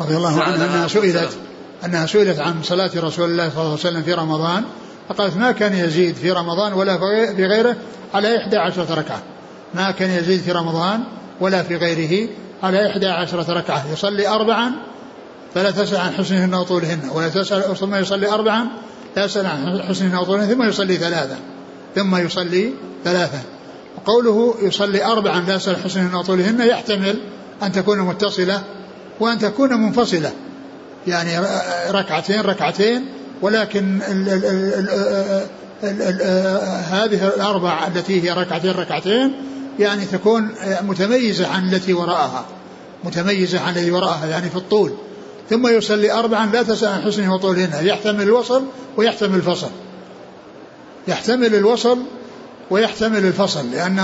رضي 0.01 0.17
الله 0.17 0.41
عنها 0.41 0.65
أنها 0.65 0.87
سئلت 0.87 1.37
أنها 1.85 2.05
سئلت 2.05 2.39
عن 2.39 2.63
صلاة 2.63 2.91
رسول 2.95 3.29
الله 3.29 3.49
صلى 3.49 3.57
الله 3.57 3.69
عليه 3.69 3.73
وسلم 3.73 4.03
في 4.03 4.13
رمضان 4.13 4.63
فقالت 5.09 5.37
ما 5.37 5.51
كان 5.51 5.73
يزيد 5.73 6.15
في 6.15 6.31
رمضان 6.31 6.73
ولا 6.73 6.97
في 7.35 7.45
غيره 7.45 7.75
على 8.13 8.37
إحدى 8.37 8.57
عشرة 8.57 8.93
ركعة. 8.93 9.23
ما 9.73 9.91
كان 9.91 10.09
يزيد 10.09 10.41
في 10.41 10.51
رمضان 10.51 11.03
ولا 11.39 11.63
في 11.63 11.75
غيره 11.75 12.29
على 12.63 12.91
إحدى 12.91 13.07
عشرة 13.07 13.53
ركعة. 13.53 13.93
يصلي 13.93 14.27
أربعا 14.27 14.71
فلا 15.53 15.71
تسأل 15.71 15.97
عن 15.97 16.11
حسنهن 16.11 16.53
وطولهن 16.53 17.09
ولا 17.13 17.29
تسأل 17.29 17.77
ثم 17.77 17.95
يصلي 17.95 18.29
أربعا 18.29 18.67
لا 19.15 19.25
يسأل 19.25 19.45
عن 19.45 19.81
حسنهن 19.89 20.15
وطولهن 20.15 20.47
ثم 20.47 20.63
يصلي 20.63 20.97
ثلاثا 20.97 21.37
ثم 21.95 22.15
يصلي 22.15 22.73
ثلاثا. 23.03 23.41
وقوله 23.97 24.55
يصلي 24.61 25.05
أربعا 25.05 25.39
لا 25.39 25.55
يسأل 25.55 25.75
حسنهن 25.83 26.15
وطولهن 26.15 26.61
يحتمل 26.61 27.19
أن 27.63 27.71
تكون 27.71 27.99
متصلة 27.99 28.63
وأن 29.19 29.39
تكون 29.39 29.73
منفصلة. 29.73 30.31
يعني 31.07 31.47
ركعتين 31.89 32.41
ركعتين 32.41 33.05
ولكن 33.41 34.01
ال 34.01 34.29
ال 34.29 34.45
ال 34.45 34.79
ال 35.83 36.01
ال 36.01 36.21
هذه 36.91 37.27
الأربع 37.27 37.87
التي 37.87 38.23
هي 38.23 38.31
ركعتين 38.33 38.71
ركعتين 38.71 39.33
يعني 39.79 40.05
تكون 40.05 40.49
متميزة 40.81 41.47
عن 41.47 41.73
التي 41.73 41.93
وراءها 41.93 42.45
متميزة 43.03 43.59
عن 43.59 43.77
التي 43.77 43.91
وراءها 43.91 44.25
يعني 44.25 44.49
في 44.49 44.55
الطول. 44.55 44.93
ثم 45.49 45.67
يصلي 45.67 46.11
أربعا 46.11 46.45
لا 46.45 46.63
تسأل 46.63 46.89
عن 46.89 47.01
حسنه 47.01 47.33
وطولهن 47.33 47.85
يحتمل 47.85 48.21
الوصل 48.21 48.63
ويحتمل 48.97 49.35
الفصل. 49.35 49.69
يحتمل 51.07 51.55
الوصل 51.55 51.97
ويحتمل 52.69 53.25
الفصل 53.25 53.71
لأن 53.71 53.95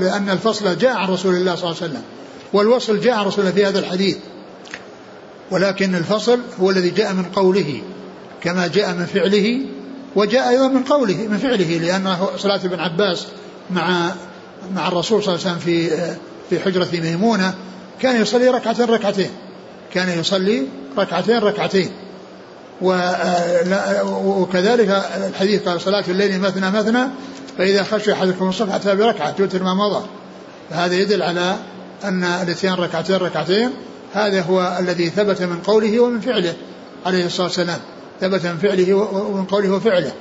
لأن 0.00 0.30
الفصل 0.30 0.78
جاء 0.78 0.96
عن 0.96 1.08
رسول 1.08 1.34
الله 1.34 1.54
صلى 1.54 1.64
الله 1.64 1.82
عليه 1.82 1.90
وسلم 1.90 2.02
والوصل 2.52 3.00
جاء 3.00 3.14
عن 3.14 3.26
رسول 3.26 3.40
الله 3.40 3.54
في 3.54 3.66
هذا 3.66 3.78
الحديث. 3.78 4.16
ولكن 5.50 5.94
الفصل 5.94 6.40
هو 6.60 6.70
الذي 6.70 6.90
جاء 6.90 7.12
من 7.12 7.24
قوله 7.24 7.82
كما 8.42 8.66
جاء 8.66 8.94
من 8.94 9.06
فعله 9.06 9.60
وجاء 10.16 10.48
أيضا 10.48 10.68
من 10.68 10.82
قوله 10.82 11.16
من 11.16 11.38
فعله 11.38 11.78
لأن 11.78 12.16
صلاة 12.36 12.60
ابن 12.64 12.80
عباس 12.80 13.26
مع 13.70 14.12
مع 14.74 14.88
الرسول 14.88 15.22
صلى 15.22 15.34
الله 15.34 15.46
عليه 15.46 15.56
وسلم 15.56 15.64
في 15.64 15.90
في 16.50 16.60
حجرة 16.60 16.88
ميمونة 16.92 17.54
كان 18.00 18.22
يصلي 18.22 18.48
ركعتين 18.48 18.84
ركعتين 18.84 19.30
كان 19.94 20.20
يصلي 20.20 20.66
ركعتين 20.98 21.38
ركعتين. 21.38 21.90
وكذلك 24.02 25.02
الحديث 25.28 25.68
قال 25.68 25.80
صلاة 25.80 26.04
الليل 26.08 26.40
مثنى 26.40 26.70
مثنى 26.70 27.06
فإذا 27.58 27.82
خشي 27.82 28.12
أحدكم 28.12 28.48
الصبح 28.48 28.74
أتى 28.74 28.96
بركعة 28.96 29.30
توتر 29.30 29.62
ما 29.62 29.74
مضى. 29.74 30.06
فهذا 30.70 30.94
يدل 30.94 31.22
على 31.22 31.56
أن 32.04 32.24
الاتيان 32.24 32.74
ركعتين 32.74 33.16
ركعتين 33.16 33.70
هذا 34.12 34.42
هو 34.42 34.76
الذي 34.80 35.10
ثبت 35.10 35.42
من 35.42 35.58
قوله 35.58 36.00
ومن 36.00 36.20
فعله 36.20 36.54
عليه 37.06 37.26
الصلاة 37.26 37.46
والسلام. 37.46 37.78
ثبت 38.20 38.46
من 38.46 38.58
فعله 38.58 38.94
ومن 38.94 39.44
قوله 39.44 39.70
وفعله. 39.70 40.12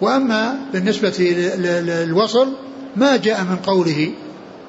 وأما 0.00 0.56
بالنسبة 0.72 1.18
للوصل 1.58 2.48
ما 2.96 3.16
جاء 3.16 3.42
من 3.42 3.56
قوله 3.56 4.12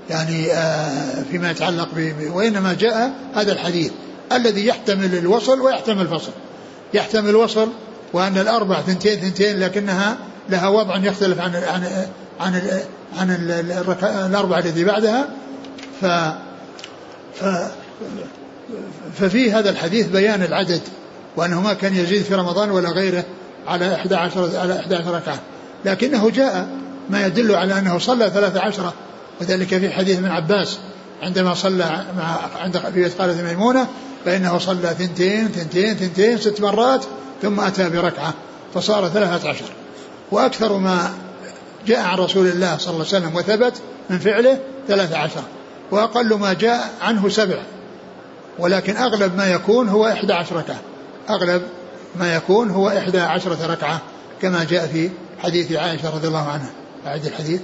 يعني 0.10 0.54
آه، 0.54 1.24
فيما 1.32 1.52
يتعلق 1.52 1.88
ب 1.96 2.14
وإنما 2.34 2.74
جاء 2.74 3.14
هذا 3.36 3.52
الحديث 3.52 3.92
الذي 4.32 4.66
يحتمل 4.66 5.18
الوصل 5.18 5.62
ويحتمل 5.62 6.02
الفصل. 6.02 6.32
يحتمل 6.94 7.30
الوصل 7.30 7.70
وأن 8.14 8.38
الأربع 8.38 8.82
ثنتين 8.82 9.20
ثنتين 9.20 9.60
لكنها 9.60 10.18
لها 10.50 10.68
وضع 10.68 10.98
يختلف 10.98 11.40
عن 11.40 11.56
عن 11.56 11.84
عن 12.40 12.62
عن, 13.20 13.32
عن 14.02 14.30
الأربعة 14.30 14.60
التي 14.60 14.84
بعدها. 14.84 15.28
ف 16.02 16.06
ف 17.40 17.46
ففي 19.16 19.52
هذا 19.52 19.70
الحديث 19.70 20.08
بيان 20.08 20.44
العدد 20.44 20.82
وأنه 21.36 21.62
ما 21.62 21.74
كان 21.74 21.96
يزيد 21.96 22.24
في 22.24 22.36
رمضان 22.36 22.72
ولا 22.72 22.90
غيره 22.90 23.24
على 23.68 23.96
11 23.96 24.58
على 24.58 24.80
11 24.80 25.12
ركعة. 25.16 25.40
لكنه 25.86 26.30
جاء 26.30 26.68
ما 27.10 27.26
يدل 27.26 27.56
على 27.56 27.80
أنه 27.80 28.00
صلى 28.00 28.30
13 28.30 28.94
وذلك 29.42 29.68
في 29.68 29.90
حديث 29.90 30.18
ابن 30.18 30.28
عباس 30.28 30.80
عندما 31.22 31.54
صلى 31.54 32.06
مع 32.18 32.38
عند 32.60 32.78
في 32.78 32.92
بيت 32.92 33.18
خالة 33.18 33.42
ميمونة 33.42 33.88
فإنه 34.26 34.58
صلى 34.58 34.96
ثنتين 35.00 35.48
ثنتين 35.48 35.96
ثنتين 35.96 36.38
ست 36.38 36.62
مرات 36.62 37.06
ثم 37.42 37.60
أتى 37.60 37.90
بركعة 37.90 38.34
فصار 38.74 39.10
ثلاثة 39.10 39.50
عشر. 39.50 39.66
وأكثر 40.32 40.78
ما 40.78 41.14
جاء 41.88 42.00
عن 42.00 42.18
رسول 42.18 42.48
الله 42.48 42.78
صلى 42.78 42.94
الله 42.94 43.06
عليه 43.14 43.18
وسلم 43.18 43.36
وثبت 43.36 43.74
من 44.10 44.20
فعله 44.20 44.60
ثلاثة 44.88 45.18
عشر. 45.18 45.44
وأقل 45.92 46.34
ما 46.34 46.54
جاء 46.54 46.90
عنه 47.02 47.30
سبع. 47.30 47.58
ولكن 48.60 48.97
أغلب 48.97 49.36
ما 49.38 49.51
يكون 49.51 49.89
هو 49.89 50.07
إحدى 50.07 50.34
عشر 50.34 50.55
ركعة. 50.55 50.80
أغلب 51.30 51.64
ما 52.16 52.36
يكون 52.36 52.70
هو 52.70 52.89
إحدى 52.89 53.20
عشرة 53.20 53.72
ركعة 53.72 54.01
كما 54.41 54.64
جاء 54.64 54.88
في 54.88 55.10
حديث 55.39 55.72
عائشة 55.72 56.16
رضي 56.16 56.28
الله 56.28 56.47
عنها. 56.47 56.70
أعد 57.07 57.26
الحديث. 57.26 57.62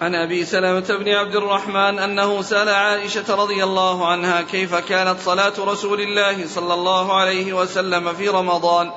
عن 0.00 0.14
أبي 0.14 0.44
سلمة 0.44 0.86
بن 0.88 1.08
عبد 1.08 1.36
الرحمن 1.36 1.98
أنه 1.98 2.42
سأل 2.42 2.68
عائشة 2.68 3.34
رضي 3.34 3.64
الله 3.64 4.08
عنها 4.08 4.42
كيف 4.42 4.74
كانت 4.74 5.16
صلاة 5.24 5.52
رسول 5.58 6.00
الله 6.00 6.46
صلى 6.46 6.74
الله 6.74 7.16
عليه 7.16 7.52
وسلم 7.52 8.12
في 8.12 8.28
رمضان. 8.28 8.90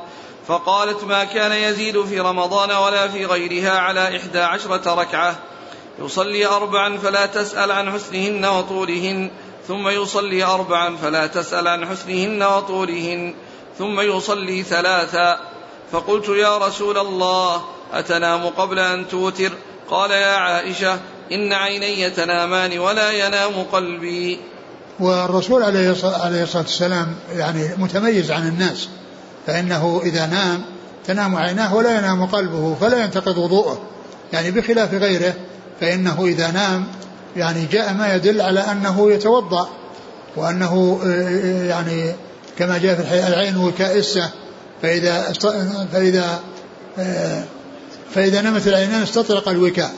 فقالت 0.47 1.03
ما 1.03 1.23
كان 1.23 1.51
يزيد 1.51 2.05
في 2.05 2.19
رمضان 2.19 2.71
ولا 2.71 3.07
في 3.07 3.25
غيرها 3.25 3.71
على 3.71 4.17
إحدى 4.17 4.39
عشرة 4.39 4.95
ركعة. 5.01 5.35
يصلي 5.99 6.45
اربعا 6.45 6.97
فلا 6.97 7.25
تسأل 7.25 7.71
عن 7.71 7.91
حسنهن 7.91 8.45
وطولهن. 8.45 9.31
ثم 9.67 9.87
يصلي 9.87 10.43
أربعا 10.43 10.97
فلا 10.97 11.27
تسأل 11.27 11.67
عن 11.67 11.85
حسنهن 11.85 12.43
وطولهن. 12.43 13.33
ثم 13.77 13.99
يصلي 13.99 14.63
ثلاثا 14.63 15.39
فقلت 15.91 16.29
يا 16.29 16.57
رسول 16.57 16.97
الله 16.97 17.61
أتنام 17.93 18.45
قبل 18.45 18.79
أن 18.79 19.07
توتر؟ 19.07 19.51
قال 19.89 20.11
يا 20.11 20.35
عائشة 20.35 20.99
إن 21.31 21.53
عيني 21.53 22.09
تنامان 22.09 22.79
ولا 22.79 23.11
ينام 23.11 23.63
قلبي. 23.71 24.39
والرسول 24.99 25.63
عليه 25.63 25.91
الصلاة 25.91 26.47
والسلام 26.55 27.15
يعني 27.35 27.69
متميز 27.77 28.31
عن 28.31 28.47
الناس 28.47 28.89
فإنه 29.47 30.01
إذا 30.03 30.25
نام 30.25 30.65
تنام 31.07 31.35
عيناه 31.35 31.75
ولا 31.75 31.97
ينام 31.97 32.25
قلبه 32.25 32.75
فلا 32.81 33.03
ينتقض 33.03 33.37
وضوءه. 33.37 33.81
يعني 34.33 34.51
بخلاف 34.51 34.93
غيره 34.93 35.33
فإنه 35.81 36.25
إذا 36.25 36.51
نام 36.51 36.87
يعني 37.35 37.65
جاء 37.65 37.93
ما 37.93 38.15
يدل 38.15 38.41
على 38.41 38.59
أنه 38.59 39.11
يتوضأ 39.11 39.69
وأنه 40.35 40.99
آه، 41.05 41.63
يعني 41.63 42.11
كما 42.57 42.77
جاء 42.77 42.95
في 42.95 43.01
الحديث 43.01 43.27
العين 43.27 43.57
وكائسة 43.57 44.29
فإذا 44.81 45.33
فإذا 45.93 46.39
آه، 46.99 47.43
فإذا 48.15 48.41
نمت 48.41 48.67
العينان 48.67 49.01
استطرق 49.01 49.49
الوكاء 49.49 49.91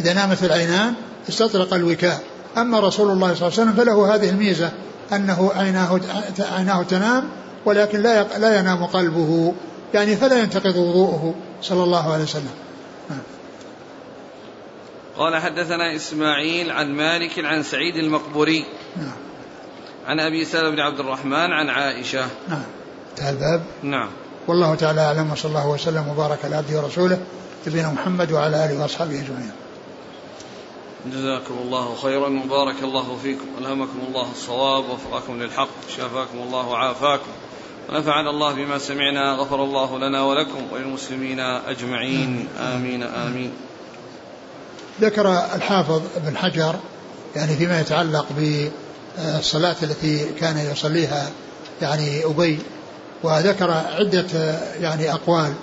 إذا 0.00 0.12
نامت 0.12 0.44
العينان 0.44 0.94
استطرق 1.28 1.74
الوكاء 1.74 2.20
أما 2.56 2.80
رسول 2.80 3.10
الله 3.10 3.34
صلى 3.34 3.48
الله 3.48 3.60
عليه 3.60 3.70
وسلم 3.70 3.72
فله 3.72 4.14
هذه 4.14 4.30
الميزة 4.30 4.70
أنه 5.12 5.50
عيناه 5.56 6.00
عيناه 6.38 6.82
تنام 6.82 7.24
ولكن 7.64 8.02
لا 8.02 8.38
لا 8.38 8.58
ينام 8.58 8.84
قلبه 8.84 9.54
يعني 9.94 10.16
فلا 10.16 10.38
ينتقض 10.38 10.76
وضوءه 10.76 11.34
صلى 11.62 11.84
الله 11.84 12.12
عليه 12.12 12.24
وسلم. 12.24 12.50
قال 15.18 15.36
حدثنا 15.36 15.96
إسماعيل 15.96 16.70
عن 16.70 16.92
مالك 16.92 17.44
عن 17.44 17.62
سعيد 17.62 17.96
المقبوري. 17.96 18.64
نعم. 18.96 19.16
عن 20.06 20.20
أبي 20.20 20.44
سلمة 20.44 20.70
بن 20.70 20.80
عبد 20.80 21.00
الرحمن 21.00 21.52
عن 21.52 21.68
عائشة. 21.68 22.28
نعم. 22.48 22.62
انتهى 23.10 23.30
الباب. 23.30 23.62
نعم. 23.82 24.08
والله 24.48 24.74
تعالى 24.74 25.00
أعلم 25.00 25.32
وصلى 25.32 25.48
الله 25.48 25.68
وسلم 25.68 26.08
وبارك 26.08 26.44
على 26.44 26.56
عبده 26.56 26.82
ورسوله 26.82 27.18
نبينا 27.66 27.92
محمد 27.92 28.32
وعلى 28.32 28.64
آله 28.64 28.82
وأصحابه 28.82 29.14
أجمعين. 29.14 29.52
جزاكم 31.06 31.54
الله 31.64 31.94
خيرا 32.02 32.42
وبارك 32.44 32.82
الله 32.82 33.18
فيكم. 33.22 33.46
ألهمكم 33.60 33.98
الله 34.08 34.30
الصواب 34.30 34.84
ووفقكم 34.84 35.42
للحق 35.42 35.68
شافاكم 35.96 36.38
الله 36.38 36.68
وعافاكم. 36.68 37.32
ونفعنا 37.88 38.30
الله 38.30 38.54
بما 38.54 38.78
سمعنا 38.78 39.32
غفر 39.32 39.64
الله 39.64 39.98
لنا 39.98 40.22
ولكم 40.22 40.62
وللمسلمين 40.72 41.40
أجمعين. 41.40 42.48
آمين 42.60 43.02
آمين. 43.02 43.52
ذكر 45.00 45.28
الحافظ 45.54 46.02
ابن 46.16 46.36
حجر 46.36 46.74
يعني 47.36 47.56
فيما 47.56 47.80
يتعلق 47.80 48.26
بالصلاة 48.36 49.76
التي 49.82 50.26
كان 50.40 50.58
يصليها 50.72 51.30
يعني 51.82 52.24
أبي 52.24 52.58
وذكر 53.22 53.70
عدة 53.70 54.58
يعني 54.80 55.12
أقوال 55.12 55.54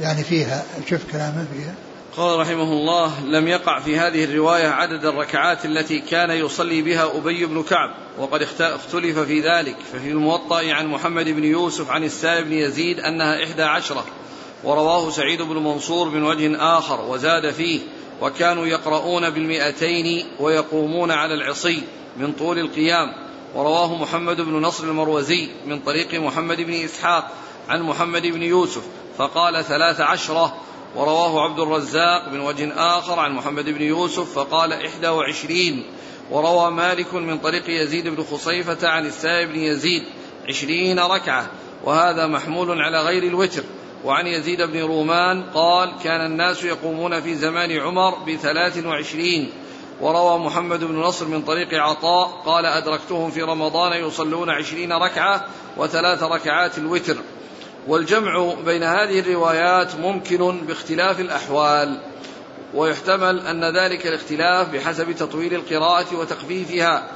يعني 0.00 0.24
فيها. 0.24 0.64
شوف 0.90 1.00
كلامه 1.12 1.46
فيها. 1.52 1.74
قال 2.16 2.40
رحمه 2.40 2.62
الله 2.62 3.20
لم 3.20 3.48
يقع 3.48 3.80
في 3.80 3.98
هذه 3.98 4.24
الرواية 4.24 4.68
عدد 4.68 5.04
الركعات 5.04 5.64
التي 5.64 5.98
كان 5.98 6.30
يصلي 6.30 6.82
بها 6.82 7.16
أبي 7.18 7.46
بن 7.46 7.62
كعب 7.62 7.94
وقد 8.18 8.42
اختلف 8.42 9.18
في 9.18 9.40
ذلك. 9.40 9.76
ففي 9.92 10.10
الموطأ 10.10 10.72
عن 10.72 10.86
محمد 10.86 11.24
بن 11.24 11.44
يوسف 11.44 11.90
عن 11.90 12.04
السائب 12.04 12.46
بن 12.46 12.52
يزيد 12.52 13.00
أنها 13.00 13.44
إحدى 13.44 13.62
عشرة 13.62 14.04
ورواه 14.64 15.10
سعيد 15.10 15.42
بن 15.42 15.56
منصور 15.56 16.08
من 16.08 16.22
وجه 16.22 16.56
آخر 16.78 17.00
وزاد 17.00 17.50
فيه. 17.50 17.80
وكانوا 18.20 18.66
يقرؤون 18.66 19.30
بالمئتين 19.30 20.26
ويقومون 20.40 21.10
على 21.10 21.34
العصي 21.34 21.82
من 22.16 22.32
طول 22.32 22.58
القيام. 22.58 23.12
ورواه 23.54 23.94
محمد 23.94 24.40
بن 24.40 24.52
نصر 24.52 24.84
المروزي 24.84 25.48
من 25.66 25.80
طريق 25.80 26.14
محمد 26.14 26.60
بن 26.60 26.72
إسحاق 26.72 27.32
عن 27.68 27.82
محمد 27.82 28.22
بن 28.22 28.42
يوسف 28.42 28.82
فقال 29.18 29.64
ثلاث 29.64 30.00
عشرة. 30.00 30.56
ورواه 30.96 31.40
عبد 31.40 31.60
الرزاق 31.60 32.28
من 32.32 32.40
وجه 32.40 32.72
آخر 32.76 33.20
عن 33.20 33.32
محمد 33.32 33.64
بن 33.64 33.82
يوسف 33.82 34.32
فقال 34.32 34.72
إحدى 34.72 35.08
وعشرين. 35.08 35.86
وروى 36.30 36.70
مالك 36.70 37.14
من 37.14 37.38
طريق 37.38 37.64
يزيد 37.68 38.08
بن 38.08 38.24
خصيفة 38.24 38.88
عن 38.88 39.06
السائب 39.06 39.48
بن 39.48 39.58
يزيد 39.58 40.02
عشرين 40.48 41.00
ركعة. 41.00 41.50
وهذا 41.84 42.26
محمول 42.26 42.82
على 42.82 43.02
غير 43.02 43.22
الوتر. 43.22 43.62
وعن 44.04 44.26
يزيد 44.26 44.62
بن 44.62 44.80
رومان 44.80 45.42
قال 45.42 45.92
كان 46.04 46.26
الناس 46.26 46.64
يقومون 46.64 47.20
في 47.20 47.34
زمان 47.34 47.72
عمر 47.72 48.14
بثلاث 48.14 48.86
وعشرين 48.86 49.50
وروى 50.00 50.38
محمد 50.38 50.84
بن 50.84 50.96
نصر 50.96 51.28
من 51.28 51.42
طريق 51.42 51.74
عطاء 51.74 52.42
قال 52.46 52.66
أدركتهم 52.66 53.30
في 53.30 53.42
رمضان 53.42 53.92
يصلون 53.92 54.50
عشرين 54.50 54.92
ركعة 54.92 55.44
وثلاث 55.76 56.22
ركعات 56.22 56.78
الوتر. 56.78 57.16
والجمع 57.88 58.54
بين 58.64 58.82
هذه 58.82 59.20
الروايات 59.20 59.96
ممكن 59.96 60.60
باختلاف 60.66 61.20
الأحوال 61.20 62.00
ويحتمل 62.74 63.46
أن 63.46 63.76
ذلك 63.76 64.06
الاختلاف 64.06 64.68
بحسب 64.68 65.12
تطويل 65.12 65.54
القراءة 65.54 66.16
وتخفيفها 66.16 67.10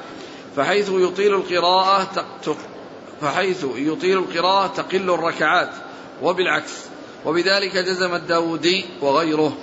فحيث 0.57 0.91
يطيل 0.91 1.35
القراءة 1.35 2.27
فحيث 3.21 3.67
يطيل 3.77 4.19
القراءة 4.19 4.67
تقل 4.67 5.11
الركعات. 5.11 5.71
وبالعكس. 6.23 6.73
وبذلك 7.27 7.77
جزم 7.77 8.15
الداودي 8.15 8.85
وغيره. 9.03 9.57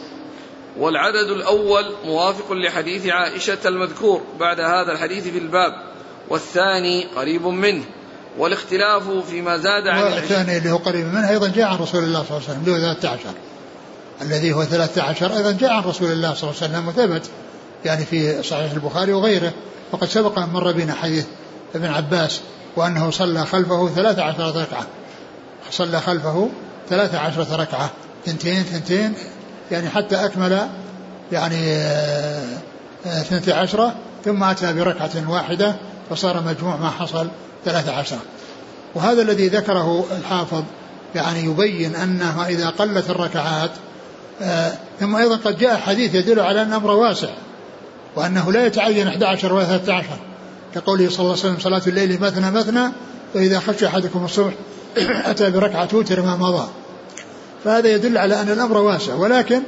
والعدد 0.78 1.30
الأول 1.30 1.86
موافق 2.06 2.52
لحديث 2.52 3.08
عائشة 3.08 3.58
المذكور 3.66 4.22
بعد 4.40 4.60
هذا 4.60 4.92
الحديث 4.92 5.28
في 5.28 5.38
الباب 5.38 5.72
والثاني 6.30 7.06
قريب 7.16 7.46
منه. 7.46 7.84
والاختلاف 8.38 9.10
فيما 9.30 9.58
زاد 9.58 9.88
عن 9.88 10.04
والثاني 10.04 10.58
اللي 10.58 10.72
هو 10.72 10.78
قريب 10.78 11.06
منه 11.06 11.30
أيضا 11.30 11.48
جاء 11.48 11.68
عن 11.68 11.78
رسول 11.78 12.04
الله 12.04 12.24
صلى 12.24 12.38
الله 12.38 12.50
عليه 12.50 12.60
وسلم 12.60 12.74
هو 12.74 12.80
13 12.80 13.20
الذي 14.22 14.54
هو 14.54 14.64
13 14.64 15.38
أيضا 15.38 15.52
جاء 15.52 15.72
عن 15.72 15.84
رسول 15.84 16.12
الله 16.12 16.34
صلى 16.34 16.50
الله 16.50 16.62
عليه 16.62 16.74
وسلم 16.74 16.88
وثبت 16.88 17.30
يعني 17.86 18.06
في 18.06 18.44
صحيح 18.44 18.72
البخاري 18.72 19.14
وغيره. 19.14 19.54
وقد 19.92 20.08
سبق 20.08 20.40
أن 20.40 20.50
مر 20.50 20.72
بنا 20.72 20.94
حديث 20.94 21.26
ابن 21.76 21.86
عباس 21.86 22.42
وأنه 22.76 23.12
صلى 23.12 23.46
خلفه 23.46 23.90
13 23.96 24.62
ركعة. 24.62 24.88
صلى 25.72 26.02
خلفه 26.02 26.50
13 26.90 27.60
ركعة. 27.60 27.90
ثنتين 28.26 28.64
ثنتين 28.64 29.14
يعني 29.72 29.90
حتى 29.90 30.16
أكمل 30.16 30.68
يعني 31.32 31.72
آه، 31.72 32.58
اثنتي 33.06 33.54
عشرة 33.54 33.96
ثم 34.26 34.44
أتى 34.44 34.74
بركعة 34.74 35.30
واحدة 35.32 35.76
فصار 36.10 36.44
مجموع 36.44 36.76
ما 36.76 36.90
حصل 36.90 37.28
ثلاثة 37.66 37.94
عشر 37.94 38.18
وهذا 38.96 39.22
الذي 39.22 39.48
ذكره 39.48 40.06
الحافظ 40.18 40.64
يعني 41.16 41.40
يبين 41.40 41.96
أنه 41.96 42.46
إذا 42.48 42.70
قلت 42.70 43.10
الركعات 43.10 43.72
آه 44.42 44.72
ثم 45.00 45.16
أيضا 45.16 45.36
قد 45.36 45.58
جاء 45.58 45.78
حديث 45.78 46.16
يدل 46.16 46.40
على 46.40 46.62
أن 46.62 46.68
الأمر 46.68 46.92
واسع 46.92 47.30
وأنه 48.16 48.52
لا 48.52 48.66
يتعين 48.66 49.08
11 49.08 49.54
ولا 49.54 49.66
13 49.66 50.08
كقوله 50.76 51.10
صلى 51.10 51.20
الله 51.20 51.32
عليه 51.32 51.40
وسلم 51.40 51.60
صلاة 51.60 51.82
الليل 51.88 52.22
مثنى 52.22 52.52
مثنى 52.52 52.92
وإذا 53.36 53.60
خشى 53.60 53.88
أحدكم 53.88 54.26
الصبح 54.26 54.54
أتى 55.26 55.52
بركعة 55.52 55.90
وتر 55.94 56.22
ما 56.22 56.36
مضى 56.36 56.68
فهذا 57.64 57.90
يدل 57.90 58.18
على 58.18 58.42
أن 58.42 58.50
الأمر 58.50 58.78
واسع. 58.78 59.14
ولكن 59.14 59.62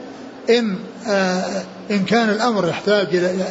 إن 0.50 0.76
آه 1.08 1.64
إن 1.92 2.06
كان 2.06 2.30
الأمر 2.30 2.68
يحتاج 2.68 3.16
إلى 3.16 3.46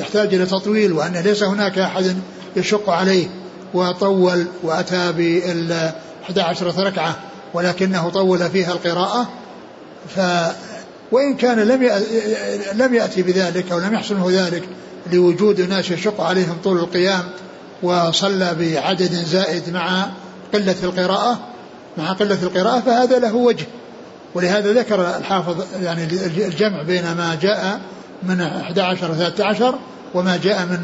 يحتاج 0.00 0.34
إلى 0.34 0.46
تطويل 0.46 0.92
وأن 0.92 1.16
ليس 1.16 1.42
هناك 1.42 1.78
أحد 1.78 2.16
يشق 2.56 2.90
عليه 2.90 3.26
وطول 3.74 4.46
وأتى 4.62 5.12
بال 5.12 5.92
11 6.24 6.86
ركعة 6.86 7.16
ولكنه 7.54 8.08
طول 8.08 8.50
فيها 8.50 8.72
القراءة 8.72 9.28
ف 10.16 10.20
وإن 11.12 11.34
كان 11.36 11.58
لم 11.58 11.90
لم 12.74 12.94
يأتي 12.94 13.22
بذلك 13.22 13.72
أو 13.72 13.78
لم 13.78 13.94
يحصل 13.94 14.32
ذلك 14.32 14.62
لوجود 15.12 15.60
ناس 15.60 15.90
يشق 15.90 16.20
عليهم 16.20 16.56
طول 16.64 16.78
القيام 16.78 17.24
وصلى 17.82 18.56
بعدد 18.60 19.12
زائد 19.12 19.70
مع 19.70 20.06
قلة 20.56 20.76
القراءة 20.82 21.38
مع 21.98 22.12
قلة 22.12 22.42
القراءة 22.42 22.80
فهذا 22.80 23.18
له 23.18 23.34
وجه. 23.34 23.66
ولهذا 24.34 24.72
ذكر 24.72 25.16
الحافظ 25.16 25.64
يعني 25.82 26.04
الجمع 26.46 26.82
بين 26.82 27.12
ما 27.12 27.38
جاء 27.42 27.80
من 28.22 28.40
11 28.40 29.10
و 29.10 29.14
13 29.14 29.74
وما 30.14 30.36
جاء 30.36 30.66
من 30.66 30.78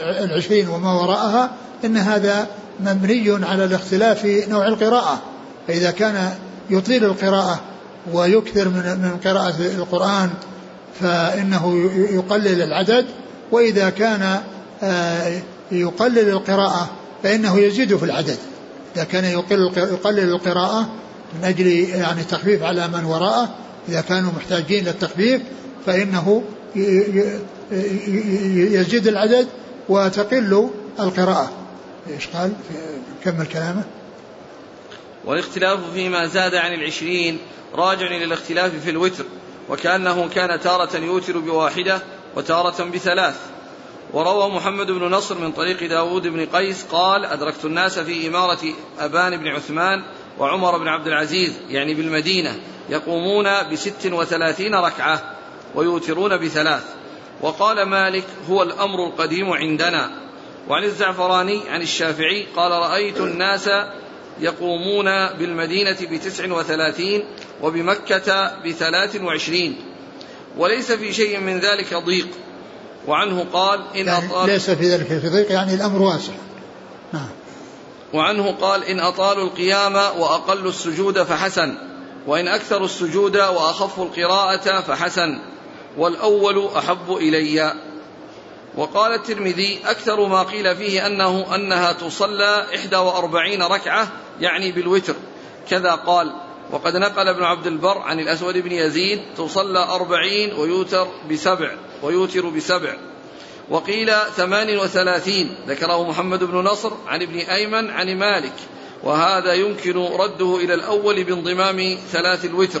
العشرين 0.00 0.68
وما 0.68 0.92
وراءها 0.92 1.50
إن 1.84 1.96
هذا 1.96 2.46
مبني 2.80 3.46
على 3.46 3.64
الاختلاف 3.64 4.20
في 4.20 4.46
نوع 4.46 4.66
القراءة. 4.66 5.22
فإذا 5.68 5.90
كان 5.90 6.34
يطيل 6.70 7.04
القراءة 7.04 7.60
ويكثر 8.12 8.68
من 8.68 8.82
من 9.02 9.16
قراءة 9.24 9.54
القرآن 9.60 10.30
فإنه 11.00 11.90
يقلل 12.10 12.62
العدد 12.62 13.06
وإذا 13.52 13.90
كان 13.90 14.40
آه، 14.82 15.40
يقلل 15.72 16.28
القراءة 16.28 16.88
فإنه 17.22 17.58
يزيد 17.58 17.96
في 17.96 18.04
العدد. 18.04 18.38
إذا 18.96 19.04
كان 19.04 19.24
يقلل 19.24 20.32
القراءة 20.32 20.90
من 21.34 21.44
أجل 21.44 21.66
يعني 21.66 22.20
التخفيف 22.20 22.62
على 22.62 22.88
من 22.88 23.04
وراءه. 23.04 23.54
إذا 23.88 24.00
كانوا 24.00 24.32
محتاجين 24.32 24.84
للتخفيف 24.84 25.42
فإنه 25.86 26.42
يزيد 28.72 29.06
العدد 29.06 29.48
وتقل 29.88 30.70
القراءة. 31.00 31.50
إيش 32.10 32.26
قال؟ 32.26 32.52
كمل 33.24 33.46
كلامه. 33.46 33.84
والاختلاف 35.24 35.80
فيما 35.94 36.26
زاد 36.26 36.54
عن 36.54 36.72
العشرين 36.74 37.38
راجع 37.74 38.06
إلى 38.06 38.24
الاختلاف 38.24 38.72
في 38.84 38.90
الوتر 38.90 39.24
وكأنه 39.68 40.28
كان 40.28 40.60
تارة 40.60 40.96
يوتر 40.96 41.38
بواحدة 41.38 42.02
وتارة 42.36 42.84
بثلاث. 42.84 43.36
وروى 44.12 44.50
محمد 44.50 44.86
بن 44.86 45.04
نصر 45.04 45.38
من 45.38 45.52
طريق 45.52 45.88
داود 45.88 46.26
بن 46.26 46.46
قيس 46.46 46.84
قال 46.84 47.24
أدركت 47.24 47.64
الناس 47.64 47.98
في 47.98 48.28
إمارة 48.28 48.74
أبان 48.98 49.36
بن 49.36 49.48
عثمان 49.48 50.04
وعمر 50.38 50.78
بن 50.78 50.88
عبد 50.88 51.06
العزيز 51.06 51.52
يعني 51.70 51.94
بالمدينة 51.94 52.60
يقومون 52.88 53.48
بست 53.72 54.06
وثلاثين 54.12 54.74
ركعة 54.74 55.36
ويوترون 55.74 56.36
بثلاث. 56.36 56.84
وقال 57.40 57.82
مالك 57.82 58.24
هو 58.50 58.62
الأمر 58.62 59.06
القديم 59.06 59.52
عندنا. 59.52 60.10
وعن 60.68 60.84
الزعفراني 60.84 61.68
عن 61.68 61.82
الشافعي 61.82 62.46
قال 62.56 62.70
رأيت 62.70 63.20
الناس 63.20 63.70
يقومون 64.40 65.04
بالمدينة 65.26 65.96
بتسع 66.10 66.52
وثلاثين 66.52 67.24
وبمكة 67.62 68.58
بثلاث 68.66 69.16
وعشرين. 69.16 69.76
وليس 70.56 70.92
في 70.92 71.12
شيء 71.12 71.40
من 71.40 71.58
ذلك 71.60 71.94
ضيق. 71.94 72.28
وعنه 73.06 73.46
قال 73.52 73.80
إن 73.96 74.06
يعني 74.06 74.26
أطال 74.26 74.46
ليس 74.46 74.70
في 74.70 74.94
ذلك 74.94 75.06
في 75.06 75.28
ضيق 75.28 75.52
يعني 75.52 75.74
الأمر 75.74 76.02
واسع. 76.02 76.32
نعم. 77.12 77.28
وعنه 78.14 78.52
قال 78.60 78.84
إن 78.84 79.00
أطالوا 79.00 79.44
القيام 79.44 79.94
وأقلوا 79.94 80.70
السجود 80.70 81.22
فحسن 81.22 81.74
وإن 82.26 82.48
أكثروا 82.48 82.84
السجود 82.84 83.36
وأخفوا 83.36 84.04
القراءة 84.04 84.80
فحسن 84.80 85.38
والأول 85.98 86.68
أحب 86.76 87.16
إلي. 87.16 87.74
وقال 88.76 89.14
الترمذي 89.14 89.80
أكثر 89.84 90.26
ما 90.26 90.42
قيل 90.42 90.76
فيه 90.76 91.06
أنه 91.06 91.54
أنها 91.54 91.92
تصلى 91.92 92.66
إحدى 92.74 92.96
وأربعين 92.96 93.62
ركعة 93.62 94.08
يعني 94.40 94.72
بالوتر. 94.72 95.14
كذا 95.70 95.92
قال 95.92 96.32
وقد 96.72 96.96
نقل 96.96 97.28
ابن 97.28 97.42
عبد 97.42 97.66
البر 97.66 97.98
عن 97.98 98.20
الأسود 98.20 98.58
بن 98.58 98.72
يزيد 98.72 99.20
تصلى 99.36 99.78
أربعين 99.78 100.54
ويوتر 100.54 101.08
بسبع 101.30 101.70
ويوتر 102.02 102.48
بسبع. 102.48 102.96
وقيل 103.70 104.12
ثمان 104.36 104.78
وثلاثين. 104.78 105.54
ذكره 105.68 106.08
محمد 106.08 106.44
بن 106.44 106.56
نصر 106.58 106.92
عن 107.06 107.22
ابن 107.22 107.38
أيمن 107.38 107.90
عن 107.90 108.18
مالك. 108.18 108.52
وهذا 109.02 109.52
يمكن 109.52 109.96
رده 109.98 110.56
إلى 110.56 110.74
الأول 110.74 111.24
بانضمام 111.24 111.98
ثلاث 112.12 112.44
الوتر. 112.44 112.80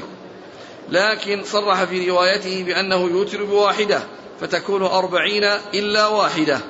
لكن 0.88 1.44
صرح 1.44 1.84
في 1.84 2.10
روايته 2.10 2.62
بأنه 2.62 3.10
يوتر 3.10 3.44
بواحدة 3.44 4.02
فتكون 4.40 4.82
أربعين 4.82 5.44
إلا 5.74 6.06
واحدة. 6.06 6.60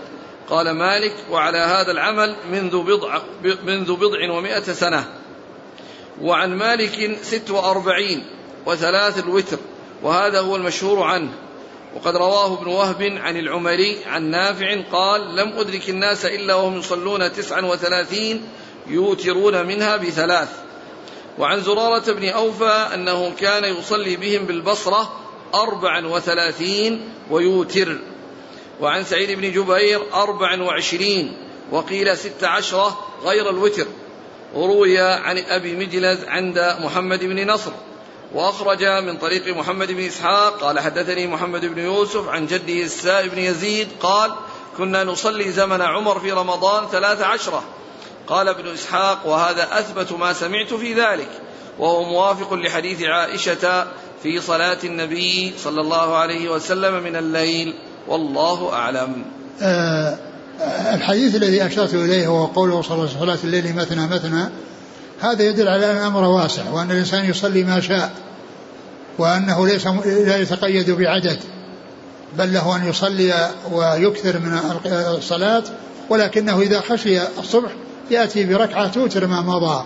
قال 0.48 0.70
مالك 0.70 1.14
وعلى 1.30 1.58
هذا 1.58 1.92
العمل 1.92 2.36
منذ 2.52 2.82
بضع, 2.82 3.20
منذ 3.64 3.96
بضع 3.96 4.30
ومائة 4.30 4.62
سنة. 4.62 5.25
وعن 6.22 6.56
مالك 6.56 7.18
ست 7.22 7.50
وأربعين 7.50 8.24
وثلاث 8.66 9.18
الوتر 9.18 9.58
وهذا 10.02 10.40
هو 10.40 10.56
المشهور 10.56 11.02
عنه. 11.02 11.32
وقد 11.96 12.16
رواه 12.16 12.54
ابن 12.54 12.66
وهب 12.66 13.02
عن 13.02 13.36
العمري 13.36 14.04
عن 14.04 14.30
نافع 14.30 14.82
قال 14.92 15.36
لم 15.36 15.52
أدرك 15.52 15.90
الناس 15.90 16.24
إلا 16.24 16.54
وهم 16.54 16.78
يصلون 16.78 17.32
تسعا 17.32 17.60
وثلاثين 17.60 18.48
يوترون 18.86 19.66
منها 19.66 19.96
بثلاث 19.96 20.48
وعن 21.38 21.60
زرارة 21.60 22.12
بن 22.12 22.28
أوفى 22.28 22.88
أنه 22.94 23.32
كان 23.40 23.64
يصلي 23.64 24.16
بهم 24.16 24.46
بالبصرة 24.46 25.20
أربعا 25.54 26.06
وثلاثين 26.06 27.08
ويوتر. 27.30 27.98
وعن 28.80 29.04
سعيد 29.04 29.30
بن 29.30 29.52
جبير 29.52 30.02
أربعا 30.14 30.62
وعشرين 30.62 31.36
وقيل 31.72 32.16
ست 32.16 32.44
عشرة 32.44 33.06
غير 33.24 33.50
الوتر. 33.50 33.86
وروي 34.55 34.99
عن 34.99 35.38
أبي 35.38 35.76
مجلز 35.76 36.24
عند 36.24 36.76
محمد 36.80 37.24
بن 37.24 37.51
نصر 37.51 37.70
وأخرج 38.34 38.84
من 38.84 39.16
طريق 39.16 39.57
محمد 39.57 39.92
بن 39.92 40.01
إسحاق 40.01 40.61
قال 40.61 40.80
حدثني 40.80 41.26
محمد 41.26 41.64
بن 41.64 41.78
يوسف 41.78 42.28
عن 42.28 42.47
جده 42.47 42.82
السائب 42.82 43.30
بن 43.30 43.38
يزيد 43.38 43.88
قال 44.01 44.32
كنا 44.76 45.05
نصلي 45.05 45.53
زمن 45.53 45.82
عمر 45.82 46.20
في 46.20 46.32
رمضان 46.32 46.86
ثلاث 46.86 47.22
عشرة. 47.22 47.62
قال 48.26 48.49
ابن 48.49 48.68
إسحاق 48.68 49.26
وهذا 49.26 49.68
أثبت 49.72 50.12
ما 50.12 50.32
سمعت 50.32 50.74
في 50.74 50.94
ذلك 50.94 51.28
وهو 51.78 52.05
موافق 52.05 52.55
لحديث 52.55 53.03
عائشة 53.03 53.86
في 54.22 54.40
صلاة 54.40 54.78
النبي 54.84 55.55
صلى 55.59 55.80
الله 55.80 56.16
عليه 56.16 56.49
وسلم 56.49 57.03
من 57.03 57.16
الليل 57.16 57.74
والله 58.09 58.72
أعلم. 58.72 59.24
آه 59.62 60.18
الحديث 60.94 61.34
الذي 61.34 61.66
أشرت 61.66 61.94
إليه 61.94 62.26
هو 62.26 62.46
قوله 62.46 62.82
صلى 62.82 62.90
الله 62.94 63.02
عليه 63.02 63.16
وسلم 63.16 63.20
صلاة 63.20 63.38
الليل 63.44 63.76
مثنى 63.76 64.07
مثنى. 64.07 64.44
هذا 65.20 65.42
يدل 65.42 65.68
على 65.68 65.90
أن 65.92 65.96
الأمر 65.96 66.24
واسع 66.24 66.70
وأن 66.70 66.90
الإنسان 66.90 67.24
يصلي 67.24 67.64
ما 67.64 67.80
شاء 67.80 68.12
وأنه 69.18 69.66
ليس 69.66 69.86
لا 70.26 70.36
يتقيد 70.36 70.90
بعدد 70.90 71.38
بل 72.38 72.52
له 72.52 72.76
أن 72.76 72.88
يصلي 72.88 73.50
ويكثر 73.72 74.38
من 74.38 74.59
الصلاة 74.86 75.62
ولكنه 76.09 76.61
إذا 76.61 76.80
خشي 76.80 77.22
الصبح 77.38 77.70
يأتي 78.11 78.44
بركعة 78.44 78.88
توتر 78.88 79.26
ما 79.26 79.40
مضى 79.40 79.84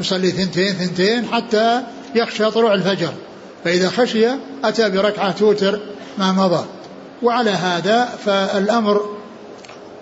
يصلي 0.00 0.30
ثنتين 0.30 0.72
ثنتين 0.72 1.26
حتى 1.32 1.82
يخشى 2.14 2.50
طلوع 2.50 2.74
الفجر. 2.74 3.12
فإذا 3.64 3.90
خشي 3.90 4.26
أتى 4.64 4.90
بركعة 4.90 5.32
توتر 5.32 5.80
ما 6.18 6.32
مضى. 6.32 6.64
وعلى 7.22 7.50
هذا 7.50 8.08
فالأمر 8.24 9.14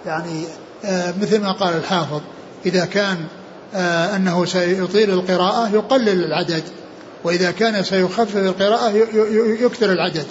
يعني 0.07 0.45
آه، 0.85 1.15
مثل 1.21 1.41
ما 1.41 1.53
قال 1.53 1.77
الحافظ 1.77 2.21
إذا 2.67 2.85
كان 2.85 3.19
آه، 3.75 4.17
أنه 4.17 4.45
سيطيل 4.45 5.11
القراءة 5.11 5.69
يقلل 5.69 6.25
العدد 6.25 6.63
وإذا 7.25 7.51
كان 7.51 7.85
سيخفف 7.85 8.37
القراءة 8.37 8.91
يكثر 9.61 9.93
العدد. 9.93 10.27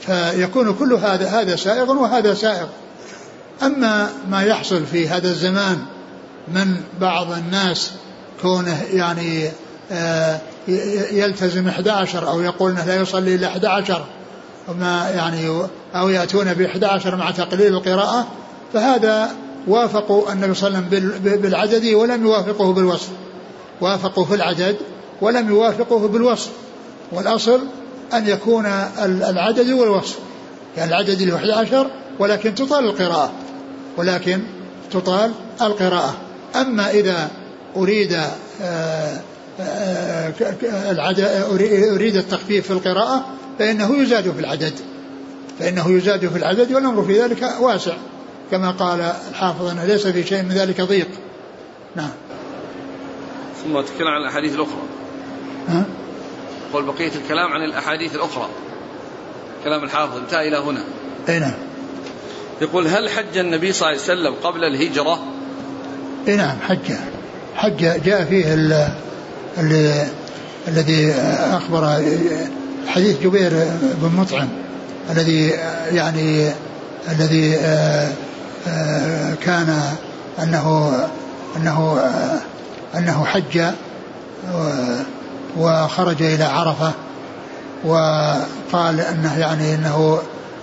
فيكون 0.00 0.74
كل 0.74 0.92
هذا 0.92 1.28
هذا 1.28 1.56
سائغ 1.56 1.90
وهذا 1.90 2.34
سائغ. 2.34 2.66
أما 3.62 4.10
ما 4.28 4.42
يحصل 4.42 4.86
في 4.86 5.08
هذا 5.08 5.28
الزمان 5.28 5.78
من 6.48 6.76
بعض 7.00 7.32
الناس 7.32 7.90
كونه 8.42 8.82
يعني 8.92 9.50
آه، 9.92 10.40
يلتزم 11.12 11.68
11 11.68 12.28
أو 12.28 12.40
يقول 12.40 12.70
أنه 12.70 12.84
لا 12.84 12.96
يصلي 12.96 13.34
إلا 13.34 13.48
11 13.48 14.04
وما 14.68 15.10
يعني 15.10 15.62
أو 15.94 16.08
يأتون 16.08 16.54
ب 16.54 16.62
11 16.62 17.16
مع 17.16 17.30
تقليل 17.30 17.74
القراءة 17.74 18.26
فهذا 18.72 19.30
وافقوا 19.66 20.32
النبي 20.32 20.54
صلى 20.54 20.68
الله 20.68 20.78
عليه 20.78 20.88
وسلم 20.88 21.40
بالعدد 21.40 21.84
ولم 21.86 22.24
يوافقه 22.24 22.72
بالوصف. 22.72 23.08
وافقوا 23.80 24.24
في 24.24 24.34
العدد 24.34 24.76
ولم 25.20 25.48
يوافقه 25.48 26.08
بالوصف. 26.08 26.50
والأصل 27.12 27.60
أن 28.14 28.28
يكون 28.28 28.66
العدد 28.98 29.70
والوصف. 29.70 30.18
يعني 30.76 30.90
العدد 30.90 31.20
اللي 31.20 31.34
11 31.36 31.90
ولكن 32.18 32.54
تطال 32.54 32.84
القراءة. 32.84 33.32
ولكن 33.96 34.40
تطال 34.90 35.32
القراءة. 35.62 36.14
أما 36.56 36.90
إذا 36.90 37.30
أريد 37.76 38.12
آه، 38.62 39.20
آه، 39.60 40.32
أريد 41.94 42.16
التخفيف 42.16 42.66
في 42.66 42.72
القراءة 42.72 43.24
فإنه 43.58 44.02
يزاد 44.02 44.30
في 44.32 44.40
العدد. 44.40 44.72
فإنه 45.58 45.90
يزاد 45.90 46.28
في 46.28 46.36
العدد 46.36 46.72
والأمر 46.72 47.04
في 47.04 47.22
ذلك 47.22 47.54
واسع. 47.60 47.92
كما 48.52 48.70
قال 48.70 49.00
الحافظ 49.30 49.66
أنه 49.66 49.84
ليس 49.84 50.06
في 50.06 50.26
شيء 50.26 50.42
من 50.42 50.52
ذلك 50.52 50.80
ضيق. 50.80 51.08
نعم. 51.96 52.10
ثم 53.64 53.80
تكلم 53.80 54.08
عن 54.08 54.20
الأحاديث 54.22 54.54
الأخرى. 54.54 54.82
ها؟ 55.68 55.84
بقية 56.74 57.12
الكلام 57.14 57.52
عن 57.52 57.64
الأحاديث 57.64 58.14
الأخرى. 58.14 58.48
كلام 59.64 59.84
الحافظ 59.84 60.16
انتهى 60.16 60.48
إلى 60.48 60.56
هنا. 60.56 60.84
أي 61.28 61.38
نعم. 61.38 61.54
يقول 62.60 62.86
هل 62.86 63.10
حج 63.10 63.38
النبي 63.38 63.72
صلى 63.72 63.88
الله 63.88 64.02
عليه 64.02 64.12
وسلم 64.12 64.34
قبل 64.34 64.64
الهجرة؟ 64.64 65.18
أي 66.28 66.36
نعم 66.36 66.56
حج. 66.60 66.92
حج 67.54 68.02
جاء 68.04 68.24
فيه 68.24 68.54
الذي 70.68 71.12
أخبر 71.52 72.02
حديث 72.86 73.20
جبير 73.22 73.50
بن 74.02 74.16
مطعم 74.16 74.48
الذي 75.10 75.48
يعني 75.92 76.52
الذي 77.08 77.56
كان 79.44 79.82
انه 80.42 80.92
أنه 81.56 82.00
أنه 82.94 83.24
حج 83.24 83.62
وخرج 85.56 86.22
إلى 86.22 86.44
عرفة 86.44 86.92
وقال 87.84 89.00
أنه 89.00 89.38
يعني 89.38 89.74
انه 89.74 90.22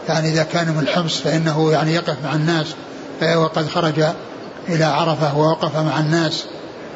يعني 0.10 0.30
إذا 0.30 0.44
كان 0.44 0.68
من 0.68 0.80
الحمص 0.80 1.18
فإنه 1.20 1.72
يعني 1.72 1.94
يقف 1.94 2.16
مع 2.24 2.34
الناس 2.34 2.68
وقد 3.36 3.68
خرج 3.68 4.04
إلى 4.70 4.84
عرفة 4.84 5.38
ووقف 5.38 5.78
مع 5.78 6.00
الناس 6.00 6.46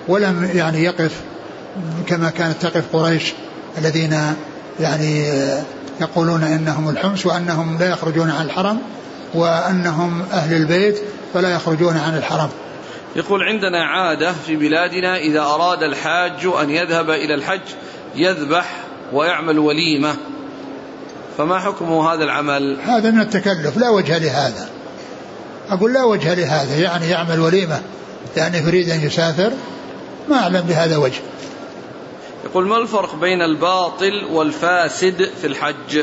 ولم 0.08 0.50
يعني 0.54 0.84
يقف 0.84 1.22
كما 2.08 2.30
كانت 2.30 2.62
تقف 2.62 2.84
قريش 2.94 3.34
الذين 3.78 4.36
يعني 4.80 5.24
يقولون 6.02 6.44
إنهم 6.44 6.90
الحمص 6.90 7.26
وأنهم 7.26 7.78
لا 7.78 7.90
يخرجون 7.90 8.30
عن 8.30 8.46
الحرم 8.46 8.78
وأنهم 9.34 10.22
أهل 10.22 10.56
البيت 10.56 11.00
فلا 11.34 11.56
يخرجون 11.56 11.98
عن 11.98 12.18
الحرم. 12.18 12.50
يقول 13.16 13.44
عندنا 13.44 13.84
عادة 13.86 14.34
في 14.46 14.56
بلادنا 14.56 15.18
إذا 15.18 15.42
أراد 15.42 15.84
الحاج 15.84 16.46
أن 16.62 16.70
يذهب 16.70 17.10
إلى 17.10 17.34
الحج 17.34 17.62
يذبح 18.16 18.76
ويعمل 19.14 19.60
وليمة 19.60 20.16
فما 21.38 21.60
حكم 21.60 21.92
هذا 21.92 22.24
العمل؟ 22.24 22.78
هذا 22.86 23.12
من 23.12 23.22
التكلف 23.22 23.78
لا 23.78 23.90
وجه 23.90 24.18
لهذا. 24.18 24.70
أقول 25.70 25.94
لا 25.94 26.04
وجه 26.04 26.34
لهذا 26.34 26.76
يعني 26.76 27.10
يعمل 27.10 27.40
وليمة 27.40 27.82
يعني 28.38 28.58
يريد 28.58 28.90
أن 28.90 29.02
يسافر 29.02 29.52
ما 30.30 30.36
أعلم 30.36 30.62
بهذا 30.62 30.98
وجه. 30.98 31.22
يقول 32.46 32.68
ما 32.68 32.78
الفرق 32.78 33.16
بين 33.16 33.42
الباطل 33.42 34.26
والفاسد 34.32 35.30
في 35.42 35.48
الحج 35.48 36.00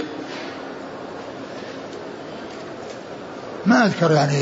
ما 3.67 3.87
أذكر 3.87 4.13
يعني 4.13 4.37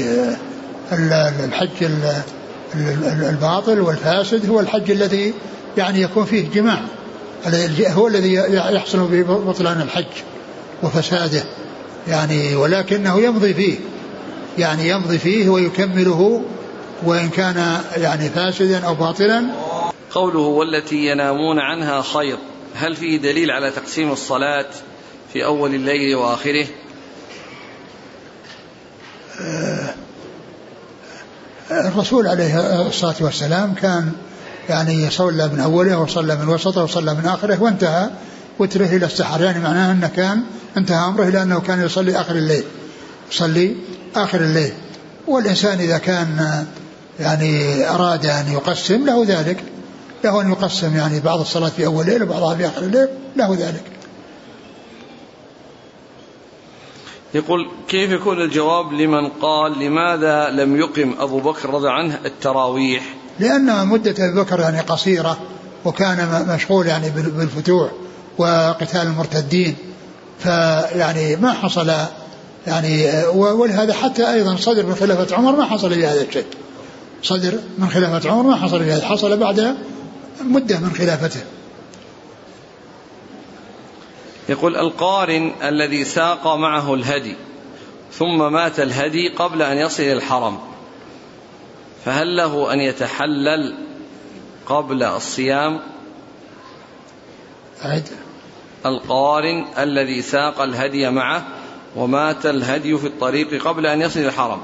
الحج 1.44 1.90
الباطل 3.28 3.80
والفاسد 3.80 4.50
هو 4.50 4.60
الحج 4.60 4.90
الذي 4.90 5.34
يعني 5.76 6.02
يكون 6.02 6.24
فيه 6.24 6.48
جماع 6.54 6.80
هو 7.80 8.08
الذي 8.08 8.34
يحصل 8.74 9.08
به 9.08 9.22
بطلان 9.22 9.80
الحج 9.80 10.22
وفساده 10.82 11.44
يعني 12.08 12.56
ولكنه 12.56 13.20
يمضي 13.20 13.54
فيه. 13.54 13.78
يعني 14.58 14.88
يمضي 14.88 15.18
فيه 15.18 15.48
ويكمله 15.48 16.42
وإن 17.04 17.28
كان 17.28 17.80
يعني 17.96 18.28
فاسدا 18.28 18.86
أو 18.86 18.94
باطلا. 18.94 19.46
قوله 20.10 20.40
والتي 20.40 21.06
ينامون 21.06 21.58
عنها 21.58 22.02
خير. 22.02 22.36
هل 22.74 22.96
فيه 22.96 23.16
دليل 23.16 23.50
على 23.50 23.70
تقسيم 23.70 24.12
الصلاة 24.12 24.66
في 25.32 25.44
أول 25.44 25.74
الليل 25.74 26.16
وآخره؟ 26.16 26.62
آه، 26.62 26.87
الرسول 31.70 32.26
عليه 32.26 32.86
الصلاة 32.86 33.14
والسلام 33.20 33.74
كان 33.74 34.12
يعني 34.68 35.10
صلى 35.10 35.48
من 35.48 35.60
أوله 35.60 35.98
وصلى 35.98 36.36
من 36.36 36.48
وسطه 36.48 36.82
وصلى 36.82 37.14
من 37.14 37.26
آخره 37.26 37.62
وانتهى. 37.62 38.10
وتره 38.58 38.86
إلى 38.86 39.06
السحر 39.06 39.42
يعني 39.42 39.60
معناه 39.60 39.92
أنه 39.92 40.10
كان 40.16 40.42
انتهى 40.76 41.08
أمره 41.08 41.28
إلى 41.28 41.42
أنه 41.42 41.60
كان 41.60 41.84
يصلي 41.84 42.20
آخر 42.20 42.34
الليل. 42.34 42.64
يصلي 43.32 43.76
آخر 44.16 44.40
الليل. 44.40 44.72
والإنسان 45.26 45.78
إذا 45.78 45.98
كان 45.98 46.64
يعني 47.20 47.84
أراد 47.90 48.26
أن 48.26 48.52
يقسم 48.52 49.06
له 49.06 49.24
ذلك. 49.28 49.64
له 50.24 50.42
أن 50.42 50.50
يقسم 50.50 50.96
يعني 50.96 51.20
بعض 51.20 51.40
الصلاة 51.40 51.68
في 51.68 51.86
أول 51.86 52.04
الليل 52.04 52.22
وبعضها 52.22 52.54
في 52.54 52.66
آخر 52.66 52.82
الليل. 52.82 53.08
له 53.36 53.54
ذلك. 53.54 53.97
يقول 57.34 57.68
كيف 57.88 58.10
يكون 58.10 58.42
الجواب 58.42 58.92
لمن 58.92 59.28
قال 59.28 59.78
لماذا 59.78 60.50
لم 60.50 60.76
يقم 60.76 61.14
أبو 61.18 61.40
بكر 61.40 61.70
رضي 61.70 61.88
عنه 61.88 62.18
التراويح؟ 62.24 63.14
لأن 63.40 63.86
مدة 63.86 64.10
أبي 64.10 64.40
بكر 64.40 64.60
يعني 64.60 64.80
قصيرة 64.80 65.38
وكان 65.84 66.46
مشغول 66.48 66.86
يعني 66.86 67.10
بالفتوح 67.10 67.90
وقتال 68.38 69.02
المرتدين 69.02 69.76
فيعني 70.38 71.36
ما 71.36 71.52
حصل 71.52 71.92
يعني 72.66 73.26
ولهذا 73.34 73.94
حتى 73.94 74.32
أيضا 74.32 74.56
صدر 74.56 74.86
من 74.86 74.94
خلافة 74.94 75.36
عمر 75.36 75.56
ما 75.56 75.64
حصل 75.64 75.92
إلى 75.92 76.06
هذا 76.06 76.22
الشيء. 76.22 76.46
صدر 77.22 77.58
من 77.78 77.88
خلافة 77.88 78.30
عمر 78.30 78.42
ما 78.42 78.56
حصل 78.56 78.76
إلى 78.76 78.92
هذا 78.92 79.04
حصل 79.04 79.36
بعد 79.36 79.76
مدة 80.40 80.78
من 80.78 80.90
خلافته. 80.90 81.40
يقول 84.48 84.76
القارن 84.76 85.52
الذي 85.62 86.04
ساق 86.04 86.46
معه 86.46 86.94
الهدي 86.94 87.36
ثم 88.12 88.52
مات 88.52 88.80
الهدي 88.80 89.28
قبل 89.28 89.62
أن 89.62 89.76
يصل 89.76 90.02
الحرم 90.02 90.58
فهل 92.04 92.36
له 92.36 92.72
أن 92.72 92.80
يتحلل 92.80 93.74
قبل 94.66 95.02
الصيام؟ 95.02 95.80
أعد 97.84 98.08
القارن 98.86 99.66
الذي 99.78 100.22
ساق 100.22 100.60
الهدي 100.60 101.10
معه 101.10 101.46
ومات 101.96 102.46
الهدي 102.46 102.98
في 102.98 103.06
الطريق 103.06 103.62
قبل 103.64 103.86
أن 103.86 104.02
يصل 104.02 104.20
الحرم. 104.20 104.62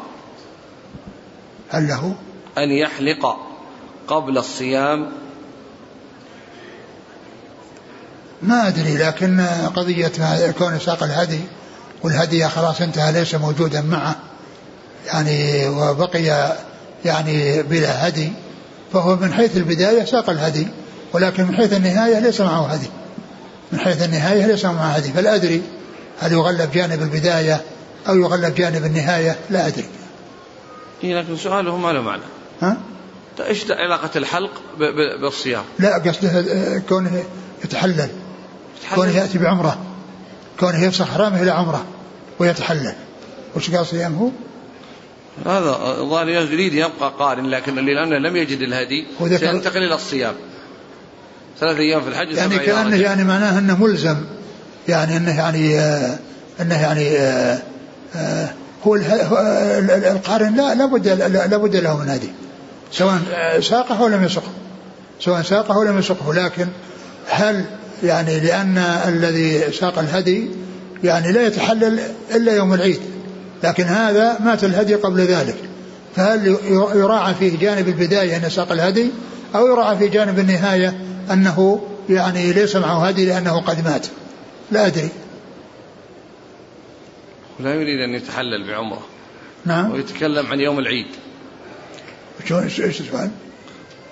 هل 1.69 1.89
له؟ 1.89 2.17
أن 2.59 2.71
يحلق 2.71 3.37
قبل 4.09 4.39
الصيام 4.39 5.13
ما 8.43 8.69
أدري 8.69 8.97
لكن 8.97 9.47
قضية 9.77 10.13
كون 10.59 10.79
ساق 10.79 11.03
الهدي 11.03 11.41
والهدي 12.03 12.49
خلاص 12.49 12.81
انتهى 12.81 13.13
ليس 13.13 13.35
موجودا 13.35 13.81
معه 13.81 14.17
يعني 15.07 15.69
وبقي 15.69 16.57
يعني 17.05 17.63
بلا 17.63 18.09
هدي 18.09 18.33
فهو 18.93 19.17
من 19.17 19.33
حيث 19.33 19.57
البداية 19.57 20.05
ساق 20.05 20.31
الهدي 20.31 20.69
ولكن 21.13 21.45
من 21.45 21.57
حيث 21.57 21.73
النهاية 21.73 22.19
ليس 22.19 22.41
معه 22.41 22.67
هدي. 22.67 22.91
من 23.73 23.79
حيث 23.79 24.03
النهاية 24.03 24.47
ليس 24.47 24.65
معه 24.65 24.89
هدي. 24.89 25.13
فلا 25.13 25.35
أدري 25.35 25.63
هل 26.21 26.33
يغلب 26.33 26.71
جانب 26.73 27.03
البداية 27.03 27.61
أو 28.09 28.17
يغلب 28.17 28.55
جانب 28.55 28.85
النهاية 28.85 29.37
لا 29.51 29.67
أدري. 29.67 29.89
إيه 31.05 31.21
لكن 31.21 31.37
سؤاله 31.37 31.77
ما 31.77 31.93
له 31.93 32.01
معنى. 32.03 32.23
ها؟ 32.63 32.77
إيش 33.41 33.71
علاقة 33.71 34.11
الحلق 34.17 34.51
بالصيام؟ 35.21 35.65
لا 35.79 35.99
قصده 35.99 36.83
كونه 36.89 37.25
يتحلل. 37.65 38.09
كونه 38.95 39.17
يأتي 39.17 39.39
بعمرة. 39.39 39.79
كونه 40.61 40.85
يفسخ 40.85 41.09
حرامه 41.09 41.43
إلى 41.43 41.51
عمرة 41.51 41.85
ويتحلل. 42.39 42.95
وش 43.57 43.71
قال 43.71 43.87
صيامه؟ 43.87 44.33
هذا 45.47 45.77
الظاهر 46.01 46.29
يريد 46.29 46.75
يبقى 46.75 47.13
قارن 47.19 47.47
لكن 47.47 47.75
لأنه 47.75 48.19
لم 48.19 48.37
يجد 48.37 48.61
الهدي 48.61 49.07
سينتقل 49.39 49.83
إلى 49.83 49.95
الصيام. 49.95 50.35
ثلاث 51.61 51.77
أيام 51.77 52.03
في 52.03 52.09
الحج 52.09 52.33
يعني 52.33 52.59
كأنه 52.59 52.97
يعني 52.97 53.25
معناه 53.25 53.59
أنه 53.59 53.83
ملزم. 53.83 54.17
يعني 54.89 55.17
أنه 55.17 55.37
يعني 55.39 55.79
آه 55.79 56.19
أنه 56.61 56.83
يعني 56.83 57.19
آه 57.19 57.63
آه 58.17 58.49
هو 58.87 58.97
القارن 58.97 60.55
لا 60.55 60.75
لابد 60.75 61.09
لابد 61.51 61.77
له 61.77 61.97
من 61.97 62.09
هدي. 62.09 62.33
سواء 62.93 63.21
ساقه 63.61 64.01
أو 64.01 64.09
لم 64.09 64.25
يسقه. 64.25 64.53
سواء 65.21 65.43
ساقه 65.43 65.75
أو 65.75 65.83
لم 65.83 65.99
يسقه. 65.99 66.35
لكن 66.35 66.67
هل 67.29 67.65
يعني 68.05 68.41
لأن 68.41 68.79
الذي 69.09 69.73
ساق 69.73 69.99
الهدي 69.99 70.51
يعني 71.05 71.33
لا 71.33 71.47
يتحلل 71.47 72.01
إلا 72.35 72.57
يوم 72.57 72.75
العيد 72.75 73.01
لكن 73.65 73.85
هذا 73.85 74.39
مات 74.41 74.65
الهدي 74.65 74.95
قبل 74.95 75.21
ذلك. 75.21 75.57
فهل 76.17 76.57
يراعى 76.95 77.35
في 77.35 77.51
جانب 77.51 77.89
البداية 77.89 78.37
أن 78.37 78.51
ساق 78.51 78.73
الهدي 78.73 79.11
أو 79.55 79.67
يراعى 79.67 79.97
في 79.97 80.09
جانب 80.09 80.39
النهاية 80.39 81.01
أنه 81.33 81.87
يعني 82.09 82.53
ليس 82.53 82.77
معه 82.77 83.07
هدي 83.07 83.27
لأنه 83.27 83.61
قد 83.61 83.85
مات؟ 83.85 84.07
لا 84.71 84.87
أدري. 84.87 85.09
لا 87.61 87.75
يريد 87.75 88.01
أن 88.01 88.15
يتحلل 88.15 88.67
بعمرة. 88.67 89.07
نعم. 89.65 89.91
ويتكلم 89.91 90.47
عن 90.47 90.61
يوم 90.61 90.79
العيد. 90.79 91.07
إيش 92.51 92.81
السؤال؟ 92.81 93.31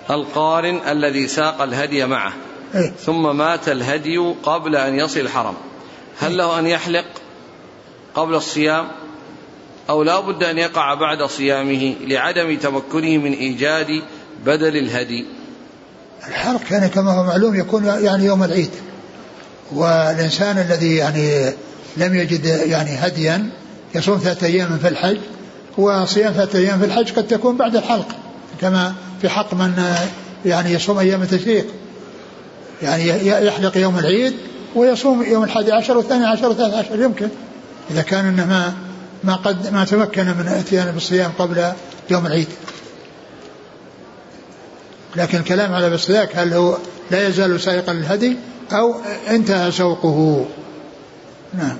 القارن 0.09 0.79
الذي 0.87 1.27
ساق 1.27 1.61
الهدي 1.61 2.05
معه. 2.05 2.33
إيه؟ 2.75 2.91
ثم 3.05 3.37
مات 3.37 3.69
الهدي 3.69 4.17
قبل 4.43 4.75
أن 4.75 4.99
يصل 4.99 5.19
الحرم. 5.19 5.53
هل 6.19 6.37
له 6.37 6.59
أن 6.59 6.67
يحلق 6.67 7.05
قبل 8.15 8.35
الصيام؟ 8.35 8.87
أو 9.89 10.03
لا 10.03 10.19
بد 10.19 10.43
أن 10.43 10.57
يقع 10.57 10.93
بعد 10.93 11.23
صيامه 11.23 11.95
لعدم 12.01 12.57
تمكنه 12.57 13.17
من 13.17 13.33
إيجاد 13.33 13.87
بدل 14.45 14.77
الهدي؟ 14.77 15.25
الحلق 16.27 16.61
يعني 16.71 16.89
كما 16.89 17.11
هو 17.11 17.23
معلوم 17.23 17.55
يكون 17.55 17.85
يعني 17.85 18.25
يوم 18.25 18.43
العيد. 18.43 18.71
والإنسان 19.71 20.57
الذي 20.57 20.95
يعني 20.95 21.53
لم 21.97 22.15
يجد 22.15 22.45
يعني 22.45 22.89
هديا 22.89 23.49
يصوم 23.95 24.17
ثلاثة 24.17 24.47
أيام 24.47 24.77
في 24.77 24.87
الحج 24.87 25.17
وصيام 25.77 26.33
ثلاثة 26.33 26.59
أيام 26.59 26.79
في 26.79 26.85
الحج 26.85 27.11
قد 27.11 27.27
تكون 27.27 27.57
بعد 27.57 27.75
الحلق 27.75 28.07
كما 28.61 28.93
في 29.21 29.29
حق 29.29 29.53
من 29.53 29.83
يعني 30.45 30.73
يصوم 30.73 30.99
أيام 30.99 31.21
التشريق. 31.21 31.65
يعني 32.81 33.27
يحلق 33.27 33.77
يوم 33.77 33.99
العيد 33.99 34.33
ويصوم 34.75 35.23
يوم 35.23 35.43
الحادي 35.43 35.71
عشر 35.71 35.97
والثاني 35.97 36.25
عشر 36.25 36.47
والثالث 36.47 36.73
عشر 36.73 37.01
يمكن. 37.01 37.27
إذا 37.91 38.01
كان 38.01 38.25
إنه 38.25 38.45
ما 38.45 38.73
ما 39.23 39.35
قد 39.35 39.73
ما 39.73 39.85
تمكن 39.85 40.25
من 40.25 40.47
الإتيان 40.47 40.91
بالصيام 40.91 41.31
قبل 41.39 41.71
يوم 42.09 42.25
العيد. 42.25 42.47
لكن 45.15 45.37
الكلام 45.37 45.73
على 45.73 45.89
بالصياك 45.89 46.35
هل 46.35 46.53
هو 46.53 46.77
لا 47.11 47.27
يزال 47.27 47.61
سائقا 47.61 47.93
للهدي 47.93 48.37
أو 48.71 48.95
انتهى 49.29 49.71
سوقه؟ 49.71 50.45
نعم. 51.53 51.77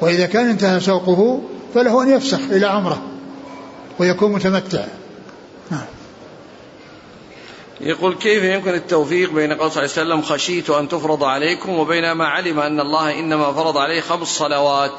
وإذا 0.00 0.26
كان 0.26 0.48
انتهى 0.48 0.80
سوقه 0.80 1.40
فله 1.74 2.02
أن 2.02 2.10
يفسخ 2.10 2.40
إلى 2.50 2.66
عمرة 2.66 3.02
ويكون 3.98 4.32
متمتع. 4.32 4.84
يقول 7.82 8.14
كيف 8.14 8.44
يمكن 8.44 8.74
التوفيق 8.74 9.32
بين 9.32 9.52
قول 9.52 9.72
صلى 9.72 9.84
الله 9.84 9.94
عليه 9.98 10.14
وسلم 10.14 10.22
خشيت 10.22 10.70
أن 10.70 10.88
تفرض 10.88 11.24
عليكم 11.24 11.72
وبين 11.72 12.12
ما 12.12 12.26
علم 12.26 12.58
أن 12.60 12.80
الله 12.80 13.18
إنما 13.18 13.52
فرض 13.52 13.78
عليه 13.78 14.00
خمس 14.00 14.28
صلوات؟ 14.28 14.92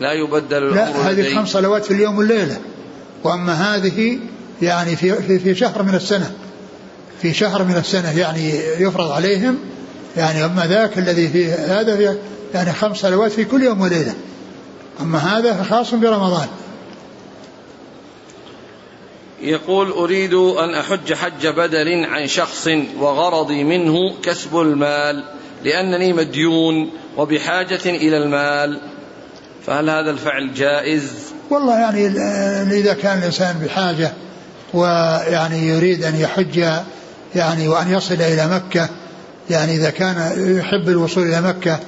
لا 0.00 0.12
يبدل 0.12 0.74
لا 0.74 1.10
هذه 1.10 1.34
خمس 1.34 1.48
صلوات 1.48 1.84
في 1.84 1.90
اليوم 1.90 2.18
والليلة. 2.18 2.58
وأما 3.24 3.52
هذه 3.52 4.18
يعني 4.62 4.96
في, 4.96 5.22
في, 5.22 5.38
في 5.38 5.54
شهر 5.54 5.82
من 5.82 5.94
السنة. 5.94 6.32
في 7.22 7.34
شهر 7.34 7.64
من 7.64 7.76
السنة 7.76 8.18
يعني 8.18 8.52
يفرض 8.78 9.10
عليهم 9.10 9.58
يعني 10.16 10.44
أما 10.44 10.66
ذاك 10.66 10.98
الذي 10.98 11.28
فيه 11.28 11.54
هذا 11.54 12.16
يعني 12.54 12.72
خمس 12.72 12.96
صلوات 12.96 13.32
في 13.32 13.44
كل 13.44 13.62
يوم 13.62 13.80
وليلة. 13.80 14.14
أما 15.00 15.18
هذا 15.18 15.66
خاص 15.70 15.94
برمضان. 15.94 16.48
يقول 19.42 19.90
أريد 19.90 20.34
أن 20.34 20.74
أحج 20.74 21.12
حج 21.12 21.46
بدل 21.46 22.04
عن 22.04 22.26
شخص 22.26 22.68
وغرضي 23.00 23.64
منه 23.64 24.14
كسب 24.22 24.60
المال 24.60 25.24
لأنني 25.64 26.12
مديون 26.12 26.90
وبحاجة 27.16 27.80
إلى 27.86 28.16
المال 28.16 28.80
فهل 29.66 29.90
هذا 29.90 30.10
الفعل 30.10 30.54
جائز؟ 30.54 31.12
والله 31.50 31.78
يعني 31.78 32.06
إذا 32.80 32.94
كان 32.94 33.18
الإنسان 33.18 33.58
بحاجة 33.64 34.12
ويعني 34.74 35.68
يريد 35.68 36.04
أن 36.04 36.16
يحج 36.16 36.56
يعني 37.34 37.68
وأن 37.68 37.92
يصل 37.92 38.14
إلى 38.14 38.46
مكة 38.46 38.88
يعني 39.50 39.76
إذا 39.76 39.90
كان 39.90 40.32
يحب 40.58 40.88
الوصول 40.88 41.26
إلى 41.26 41.40
مكة 41.40 41.78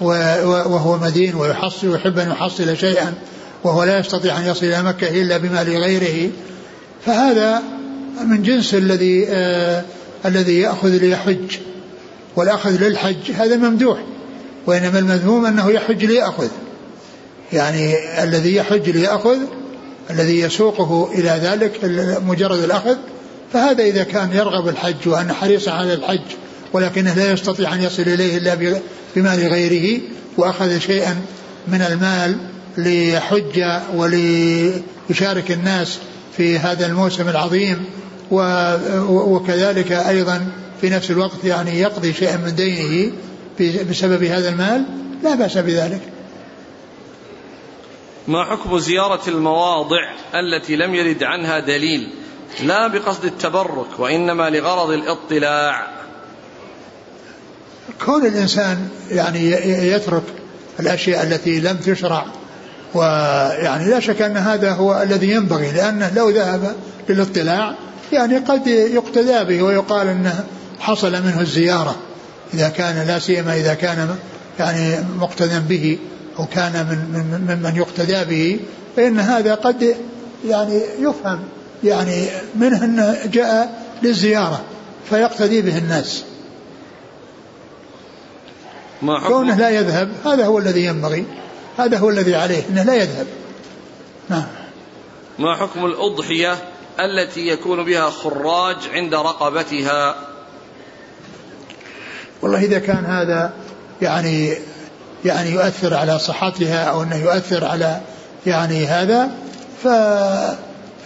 وهو 0.00 0.98
مدين 0.98 1.34
ويحصل 1.34 1.88
ويحب 1.88 2.18
أن 2.18 2.30
يحصل 2.30 2.76
شيئا 2.76 3.14
وهو 3.64 3.84
لا 3.84 3.98
يستطيع 3.98 4.38
أن 4.38 4.46
يصل 4.46 4.66
إلى 4.66 4.82
مكة 4.82 5.08
إلا 5.08 5.36
بمال 5.36 5.68
غيره 5.68 6.30
فهذا 7.08 7.62
من 8.24 8.42
جنس 8.42 8.74
الذي 8.74 9.26
آه 9.28 9.84
الذي 10.26 10.60
يأخذ 10.60 10.88
ليحج 10.88 11.56
والأخذ 12.36 12.70
للحج 12.70 13.32
هذا 13.34 13.56
ممدوح 13.56 13.98
وإنما 14.66 14.98
المذموم 14.98 15.46
أنه 15.46 15.70
يحج 15.70 16.04
ليأخذ. 16.04 16.48
يعني 17.52 17.94
الذي 18.22 18.54
يحج 18.54 18.90
ليأخذ 18.90 19.36
الذي 20.10 20.40
يسوقه 20.40 21.10
إلى 21.14 21.30
ذلك 21.42 21.80
مجرد 22.26 22.62
الأخذ 22.62 22.96
فهذا 23.52 23.84
إذا 23.84 24.02
كان 24.02 24.32
يرغب 24.32 24.68
الحج 24.68 25.08
وأن 25.08 25.32
حريصا 25.32 25.70
على 25.70 25.94
الحج 25.94 26.26
ولكنه 26.72 27.14
لا 27.14 27.32
يستطيع 27.32 27.74
أن 27.74 27.82
يصل 27.82 28.02
إليه 28.02 28.38
إلا 28.38 28.80
بمال 29.16 29.48
غيره 29.48 30.00
وأخذ 30.36 30.78
شيئا 30.78 31.16
من 31.68 31.82
المال 31.82 32.36
ليحج 32.76 33.64
وليشارك 33.94 35.50
الناس 35.50 35.98
في 36.38 36.58
هذا 36.58 36.86
الموسم 36.86 37.28
العظيم 37.28 37.84
وكذلك 39.10 39.92
أيضا 39.92 40.52
في 40.80 40.90
نفس 40.90 41.10
الوقت 41.10 41.44
يعني 41.44 41.80
يقضي 41.80 42.12
شيئا 42.12 42.36
من 42.36 42.54
دينه 42.54 43.12
بسبب 43.90 44.22
هذا 44.22 44.48
المال 44.48 44.84
لا 45.22 45.34
بأس 45.34 45.58
بذلك. 45.58 46.00
ما 48.28 48.44
حكم 48.44 48.78
زيارة 48.78 49.28
المواضع 49.28 50.10
التي 50.34 50.76
لم 50.76 50.94
يرد 50.94 51.22
عنها 51.22 51.60
دليل؟ 51.60 52.12
لا 52.62 52.86
بقصد 52.86 53.24
التبرك 53.24 53.98
وإنما 53.98 54.50
لغرض 54.50 54.90
الاطلاع. 54.90 55.86
كون 58.04 58.26
الإنسان 58.26 58.88
يعني 59.10 59.50
يترك 59.90 60.22
الأشياء 60.80 61.22
التي 61.22 61.60
لم 61.60 61.76
تشرع 61.76 62.26
ويعني 62.94 63.90
لا 63.90 64.00
شك 64.00 64.22
أن 64.22 64.36
هذا 64.36 64.72
هو 64.72 65.02
الذي 65.02 65.30
ينبغي 65.30 65.72
لأنه 65.72 66.10
لو 66.16 66.30
ذهب 66.30 66.74
للاطلاع 67.08 67.74
يعني 68.12 68.38
قد 68.38 68.66
يقتدى 68.66 69.44
به 69.44 69.62
ويقال 69.62 70.08
أنه 70.08 70.44
حصل 70.80 71.12
منه 71.12 71.40
الزيارة 71.40 71.96
إذا 72.54 72.68
كان 72.68 73.06
لا 73.06 73.18
سيما 73.18 73.56
إذا 73.56 73.74
كان 73.74 74.16
يعني 74.58 75.04
مقتدى 75.18 75.58
به 75.68 75.98
أو 76.38 76.46
كان 76.46 76.72
من 76.72 76.98
من 77.12 77.56
ممن 77.56 77.76
يقتدى 77.76 78.24
به 78.24 78.60
فإن 78.96 79.20
هذا 79.20 79.54
قد 79.54 79.96
يعني 80.46 80.80
يفهم 81.00 81.40
يعني 81.84 82.26
منه 82.54 82.84
أنه 82.84 83.16
جاء 83.32 83.82
للزيارة 84.02 84.60
فيقتدي 85.10 85.62
به 85.62 85.78
الناس. 85.78 86.24
ما 89.02 89.20
كونه 89.28 89.56
لا 89.56 89.70
يذهب 89.70 90.10
هذا 90.24 90.46
هو 90.46 90.58
الذي 90.58 90.84
ينبغي. 90.84 91.24
هذا 91.78 91.98
هو 91.98 92.10
الذي 92.10 92.34
عليه 92.34 92.62
إنه 92.70 92.82
لا 92.82 92.94
يذهب. 92.94 93.26
نعم. 94.28 94.46
ما 95.38 95.56
حكم 95.56 95.84
الأضحية 95.84 96.54
التي 97.00 97.48
يكون 97.48 97.84
بها 97.84 98.10
خراج 98.10 98.76
عند 98.92 99.14
رقبتها؟ 99.14 100.14
والله 102.42 102.64
إذا 102.64 102.78
كان 102.78 103.04
هذا 103.04 103.52
يعني 104.02 104.54
يعني 105.24 105.50
يؤثر 105.50 105.94
على 105.94 106.18
صحتها 106.18 106.84
أو 106.84 107.02
أنه 107.02 107.16
يؤثر 107.16 107.64
على 107.64 108.00
يعني 108.46 108.86
هذا 108.86 109.30
ف 109.82 109.88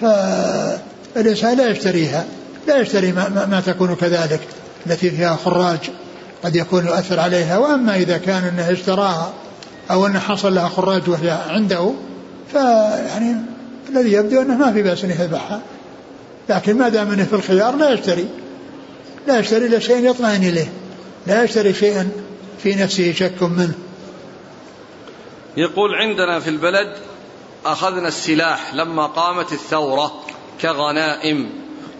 فالإنسان 0.02 1.56
لا 1.56 1.70
يشتريها 1.70 2.24
لا 2.68 2.80
يشتري 2.80 3.12
ما, 3.12 3.28
ما, 3.28 3.46
ما 3.46 3.60
تكون 3.60 3.94
كذلك 3.94 4.40
التي 4.86 5.10
فيها 5.10 5.36
خراج 5.44 5.78
قد 6.44 6.56
يكون 6.56 6.86
يؤثر 6.86 7.20
عليها. 7.20 7.58
وأما 7.58 7.96
إذا 7.96 8.18
كان 8.18 8.44
أنه 8.44 8.72
اشتراها 8.72 9.32
أو 9.90 10.06
أنه 10.06 10.18
حصل 10.18 10.54
لها 10.54 10.68
خراج 10.68 11.08
وهي 11.08 11.30
عنده 11.30 11.92
فيعني 12.52 13.36
الذي 13.88 14.12
يبدو 14.12 14.42
أنه 14.42 14.56
ما 14.56 14.72
في 14.72 14.82
بأس 14.82 15.04
أن 15.04 15.10
يذبحها. 15.10 15.60
لكن 16.48 16.78
ما 16.78 16.88
دام 16.88 17.10
أنه 17.10 17.24
في 17.24 17.32
الخيار 17.32 17.76
لا 17.76 17.90
يشتري. 17.90 18.28
لا 19.26 19.38
يشتري 19.38 19.66
إلا 19.66 19.78
شيء 19.78 20.10
يطمئن 20.10 20.42
إليه. 20.42 20.72
لا 21.26 21.44
يشتري 21.44 21.74
شيئا 21.74 22.10
في 22.62 22.74
نفسه 22.74 23.12
شك 23.12 23.42
منه. 23.42 23.74
يقول 25.56 25.94
عندنا 25.94 26.40
في 26.40 26.50
البلد 26.50 26.96
أخذنا 27.66 28.08
السلاح 28.08 28.74
لما 28.74 29.06
قامت 29.06 29.52
الثورة 29.52 30.12
كغنائم 30.60 31.50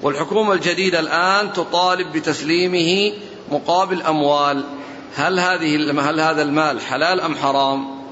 والحكومة 0.02 0.52
الجديدة 0.52 1.00
الآن 1.00 1.52
تطالب 1.52 2.12
بتسليمه 2.12 3.12
مقابل 3.52 4.02
أموال. 4.02 4.64
هل 5.16 5.40
هذه 5.40 5.76
هل 6.00 6.20
هذا 6.20 6.42
المال 6.42 6.80
حلال 6.80 7.20
أم 7.20 7.34
حرام؟ 7.34 8.02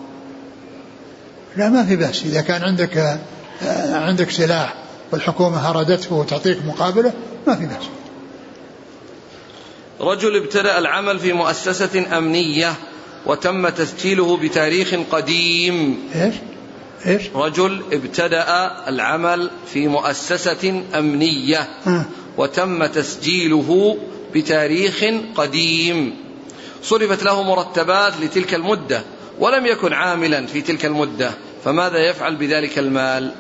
لا 1.57 1.69
ما 1.69 1.87
في 1.87 1.97
بأس 1.97 2.23
إذا 2.23 2.41
كان 2.41 2.63
عندك 2.63 2.97
آه، 3.63 3.95
عندك 3.95 4.31
سلاح 4.31 4.75
والحكومة 5.13 5.71
أرادته 5.71 6.15
وتعطيك 6.15 6.59
مقابلة 6.67 7.13
ما 7.47 7.57
في 7.57 7.67
بأس 7.67 7.85
رجل 10.01 10.37
ابتدأ 10.37 10.79
العمل 10.79 11.19
في 11.19 11.33
مؤسسة 11.33 12.19
أمنية 12.19 12.75
وتم 13.27 13.69
تسجيله 13.69 14.37
بتاريخ 14.37 14.95
قديم 15.11 15.99
إيش؟ 16.15 16.35
إيش؟ 17.07 17.23
رجل 17.35 17.83
ابتدأ 17.93 18.45
العمل 18.89 19.51
في 19.73 19.89
مؤسسة 19.89 20.83
أمنية 20.95 21.69
م. 21.87 22.03
وتم 22.37 22.87
تسجيله 22.87 23.99
بتاريخ 24.35 25.05
قديم 25.37 26.15
صرفت 26.83 27.23
له 27.23 27.43
مرتبات 27.43 28.13
لتلك 28.21 28.55
المدة 28.55 29.03
ولم 29.39 29.67
يكن 29.67 29.93
عاملا 29.93 30.47
في 30.47 30.61
تلك 30.61 30.85
المدة 30.85 31.31
فماذا 31.65 31.99
يفعل 31.99 32.37
بذلك 32.37 32.79
المال؟ 32.79 33.33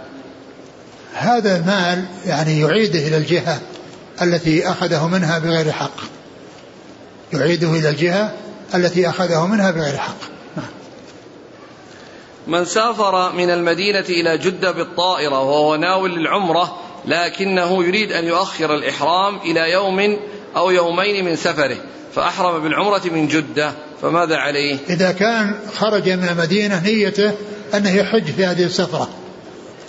هذا 1.14 1.56
المال 1.56 2.04
يعني 2.26 2.60
يعيده 2.60 2.98
إلى 2.98 3.16
الجهة 3.16 3.60
التي 4.22 4.68
أخذه 4.68 5.08
منها 5.08 5.38
بغير 5.38 5.72
حق. 5.72 6.00
يعيده 7.32 7.70
إلى 7.70 7.88
الجهة 7.88 8.34
التي 8.74 9.08
أخذه 9.08 9.46
منها 9.46 9.70
بغير 9.70 9.96
حق. 9.96 10.30
من 12.46 12.64
سافر 12.64 13.32
من 13.32 13.50
المدينة 13.50 14.04
إلى 14.08 14.38
جدة 14.38 14.70
بالطائرة 14.70 15.40
وهو 15.40 15.76
ناوي 15.76 16.08
للعمرة 16.08 16.78
لكنه 17.06 17.84
يريد 17.84 18.12
أن 18.12 18.24
يؤخر 18.24 18.74
الإحرام 18.74 19.36
إلى 19.36 19.72
يوم 19.72 20.16
أو 20.56 20.70
يومين 20.70 21.24
من 21.24 21.36
سفره. 21.36 21.76
فأحرم 22.14 22.62
بالعمرة 22.62 23.02
من 23.04 23.28
جدة 23.28 23.72
فماذا 24.02 24.36
عليه؟ 24.36 24.78
إذا 24.90 25.12
كان 25.12 25.54
خرج 25.74 26.10
من 26.10 26.28
المدينة 26.28 26.82
نيته 26.84 27.32
أنه 27.74 27.94
يحج 27.94 28.24
في 28.24 28.44
هذه 28.46 28.64
السفرة. 28.64 29.08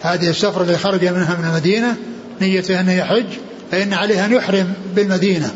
هذه 0.02 0.30
السفرة 0.30 0.64
اللي 0.64 0.78
خرج 0.78 1.06
منها 1.06 1.38
من 1.40 1.46
المدينة 1.50 1.96
نيته 2.42 2.80
أنه 2.80 2.94
يحج 2.94 3.26
فإن 3.72 3.94
عليه 3.94 4.26
أن 4.26 4.34
يحرم 4.34 4.74
بالمدينة. 4.96 5.52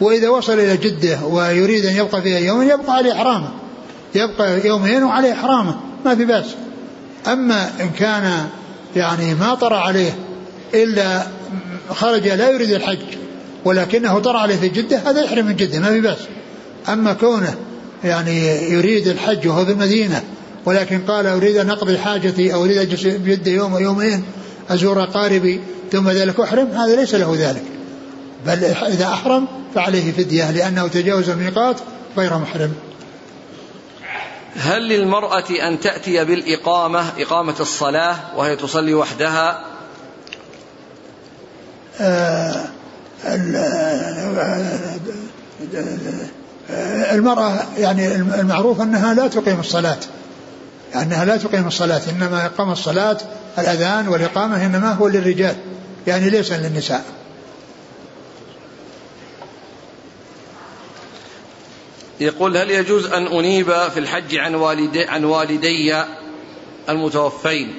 وإذا 0.00 0.28
وصل 0.28 0.52
إلى 0.52 0.76
جدة 0.76 1.18
ويريد 1.24 1.86
أن 1.86 1.96
يبقى 1.96 2.22
فيها 2.22 2.38
يوما 2.38 2.64
يبقى 2.64 2.96
عليه 2.96 3.12
إحرامه 3.12 3.48
يبقى 4.14 4.66
يومين 4.66 5.02
وعليه 5.02 5.32
إحرامه 5.32 5.76
ما 6.04 6.14
في 6.14 6.24
بأس. 6.24 6.46
أما 7.26 7.70
إن 7.80 7.90
كان 7.90 8.46
يعني 8.96 9.34
ما 9.34 9.54
طرى 9.54 9.76
عليه 9.76 10.16
إلا 10.74 11.22
خرج 11.90 12.28
لا 12.28 12.50
يريد 12.50 12.70
الحج 12.70 12.98
ولكنه 13.64 14.18
طرى 14.18 14.38
عليه 14.38 14.56
في 14.56 14.68
جدة 14.68 14.98
هذا 14.98 15.22
يحرم 15.22 15.46
من 15.46 15.56
جدة 15.56 15.80
ما 15.80 15.90
في 15.90 16.00
بأس. 16.00 16.18
أما 16.88 17.12
كونه 17.12 17.54
يعني 18.04 18.62
يريد 18.72 19.08
الحج 19.08 19.48
وهو 19.48 19.64
في 19.64 19.72
المدينة 19.72 20.22
ولكن 20.64 21.00
قال 21.08 21.26
أريد 21.26 21.56
أن 21.56 21.70
أقضي 21.70 21.98
حاجتي 21.98 22.54
أو 22.54 22.64
أريد 22.64 22.76
أجلس 22.76 23.06
بجدة 23.06 23.50
يوم 23.50 23.72
ويومين 23.72 24.24
أزور 24.70 25.02
أقاربي 25.02 25.60
ثم 25.92 26.10
ذلك 26.10 26.40
أحرم 26.40 26.70
هذا 26.70 26.96
ليس 26.96 27.14
له 27.14 27.36
ذلك. 27.38 27.62
بل 28.46 28.64
إذا 28.64 29.04
أحرم 29.04 29.48
فعليه 29.74 30.12
فدية 30.12 30.50
لأنه 30.50 30.88
تجاوز 30.88 31.30
الميقات 31.30 31.80
غير 32.16 32.38
محرم. 32.38 32.72
هل 34.56 34.88
للمرأة 34.88 35.50
أن 35.68 35.80
تأتي 35.80 36.24
بالإقامة 36.24 37.04
إقامة 37.18 37.54
الصلاة 37.60 38.16
وهي 38.36 38.56
تصلي 38.56 38.94
وحدها؟ 38.94 39.64
آه، 42.00 42.64
المرأة 47.12 47.66
يعني 47.78 48.16
المعروف 48.16 48.80
أنها 48.80 49.14
لا 49.14 49.28
تقيم 49.28 49.60
الصلاة. 49.60 49.98
أنها 50.94 51.24
لا 51.24 51.36
تقيم 51.36 51.66
الصلاة 51.66 52.00
إنما 52.10 52.46
إقام 52.46 52.70
الصلاة 52.72 53.18
الأذان 53.58 54.08
والإقامة 54.08 54.66
إنما 54.66 54.92
هو 54.92 55.08
للرجال 55.08 55.56
يعني 56.06 56.30
ليس 56.30 56.52
للنساء. 56.52 57.04
يقول 62.20 62.56
هل 62.56 62.70
يجوز 62.70 63.06
أن 63.06 63.26
أنيب 63.26 63.72
في 63.72 63.98
الحج 63.98 64.36
عن 64.36 64.54
والدي, 64.54 65.04
عن 65.04 65.24
والدي 65.24 66.02
المتوفين؟ 66.88 67.74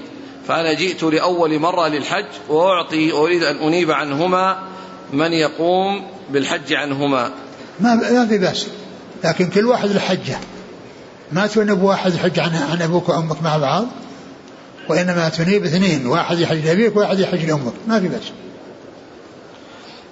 فأنا 0.47 0.73
جئت 0.73 1.03
لأول 1.03 1.59
مرة 1.59 1.87
للحج 1.87 2.25
وأعطي 2.49 3.11
أريد 3.11 3.43
أن 3.43 3.55
أنيب 3.55 3.91
عنهما 3.91 4.63
من 5.13 5.33
يقوم 5.33 6.07
بالحج 6.29 6.73
عنهما؟ 6.73 7.31
ما 7.79 7.95
ما 7.95 8.27
في 8.27 8.37
بأس. 8.37 8.67
لكن 9.23 9.49
كل 9.49 9.65
واحد 9.65 9.89
له 9.89 9.99
حجة. 9.99 10.37
ما 11.31 11.47
تنب 11.47 11.81
واحد 11.81 12.15
يحج 12.15 12.39
عن, 12.39 12.55
عن 12.55 12.81
أبوك 12.81 13.09
وأمك 13.09 13.41
مع 13.41 13.57
بعض؟ 13.57 13.87
وإنما 14.89 15.29
تنيب 15.29 15.63
اثنين 15.63 16.07
واحد 16.07 16.39
يحج 16.39 16.65
لأبيك 16.65 16.95
وواحد 16.95 17.19
يحج 17.19 17.45
لأمك. 17.45 17.73
ما 17.87 17.99
في 17.99 18.07
بس 18.07 18.23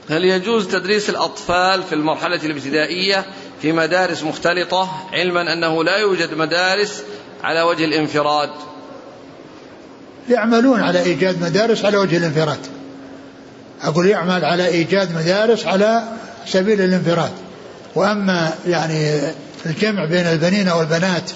هل 0.09 0.25
يجوز 0.25 0.67
تدريس 0.67 1.09
الأطفال 1.09 1.83
في 1.83 1.95
المرحلة 1.95 2.45
الابتدائية 2.45 3.25
في 3.61 3.71
مدارس 3.71 4.23
مختلطة؟ 4.23 4.89
علما 5.13 5.53
أنه 5.53 5.83
لا 5.83 5.97
يوجد 5.97 6.33
مدارس 6.33 7.03
على 7.43 7.61
وجه 7.61 7.85
الانفراد. 7.85 8.49
يعملون 10.29 10.81
على 10.81 11.03
إيجاد 11.03 11.41
مدارس 11.41 11.85
على 11.85 11.97
وجه 11.97 12.17
الانفراد. 12.17 12.59
أقول 13.83 14.07
يعمل 14.07 14.45
على 14.45 14.67
إيجاد 14.67 15.15
مدارس 15.15 15.65
على 15.65 16.03
سبيل 16.47 16.81
الانفراد. 16.81 17.31
وأما 17.95 18.53
يعني 18.67 19.19
الجمع 19.65 20.05
بين 20.05 20.25
البنين 20.25 20.69
والبنات 20.69 21.31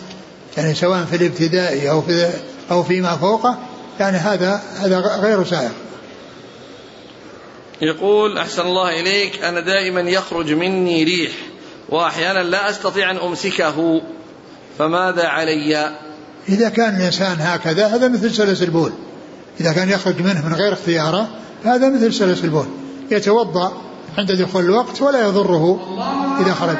يعني 0.57 0.75
سواء 0.75 1.05
في 1.05 1.15
الابتدائي 1.15 1.89
أو 1.89 2.01
في 2.01 2.29
أو 2.71 2.83
فيما 2.83 3.15
فوقه 3.15 3.57
يعني 3.99 4.17
هذا 4.17 4.61
هذا 4.79 4.99
غير 4.99 5.43
سائغ 5.43 5.71
يقول 7.81 8.37
أحسن 8.37 8.61
الله 8.61 9.01
إليك 9.01 9.43
أنا 9.43 9.59
دائما 9.59 10.01
يخرج 10.01 10.51
مني 10.51 11.03
ريح 11.03 11.31
وأحيانا 11.89 12.43
لا 12.43 12.69
أستطيع 12.69 13.11
أن 13.11 13.17
أمسكه 13.17 14.01
فماذا 14.79 15.27
علي؟ 15.27 15.97
إذا 16.49 16.69
كان 16.69 16.95
الإنسان 16.95 17.37
هكذا 17.39 17.87
هذا 17.87 18.07
مثل 18.07 18.33
سلس 18.33 18.61
البول. 18.63 18.91
إذا 19.59 19.73
كان 19.73 19.89
يخرج 19.89 20.21
منه 20.21 20.47
من 20.47 20.53
غير 20.53 20.73
اختياره 20.73 21.29
هذا 21.65 21.89
مثل 21.89 22.13
سلس 22.13 22.43
البول. 22.43 22.65
يتوضأ 23.11 23.71
عند 24.17 24.31
دخول 24.31 24.65
الوقت 24.65 25.01
ولا 25.01 25.27
يضره 25.27 25.79
إذا 26.41 26.53
خرج. 26.53 26.77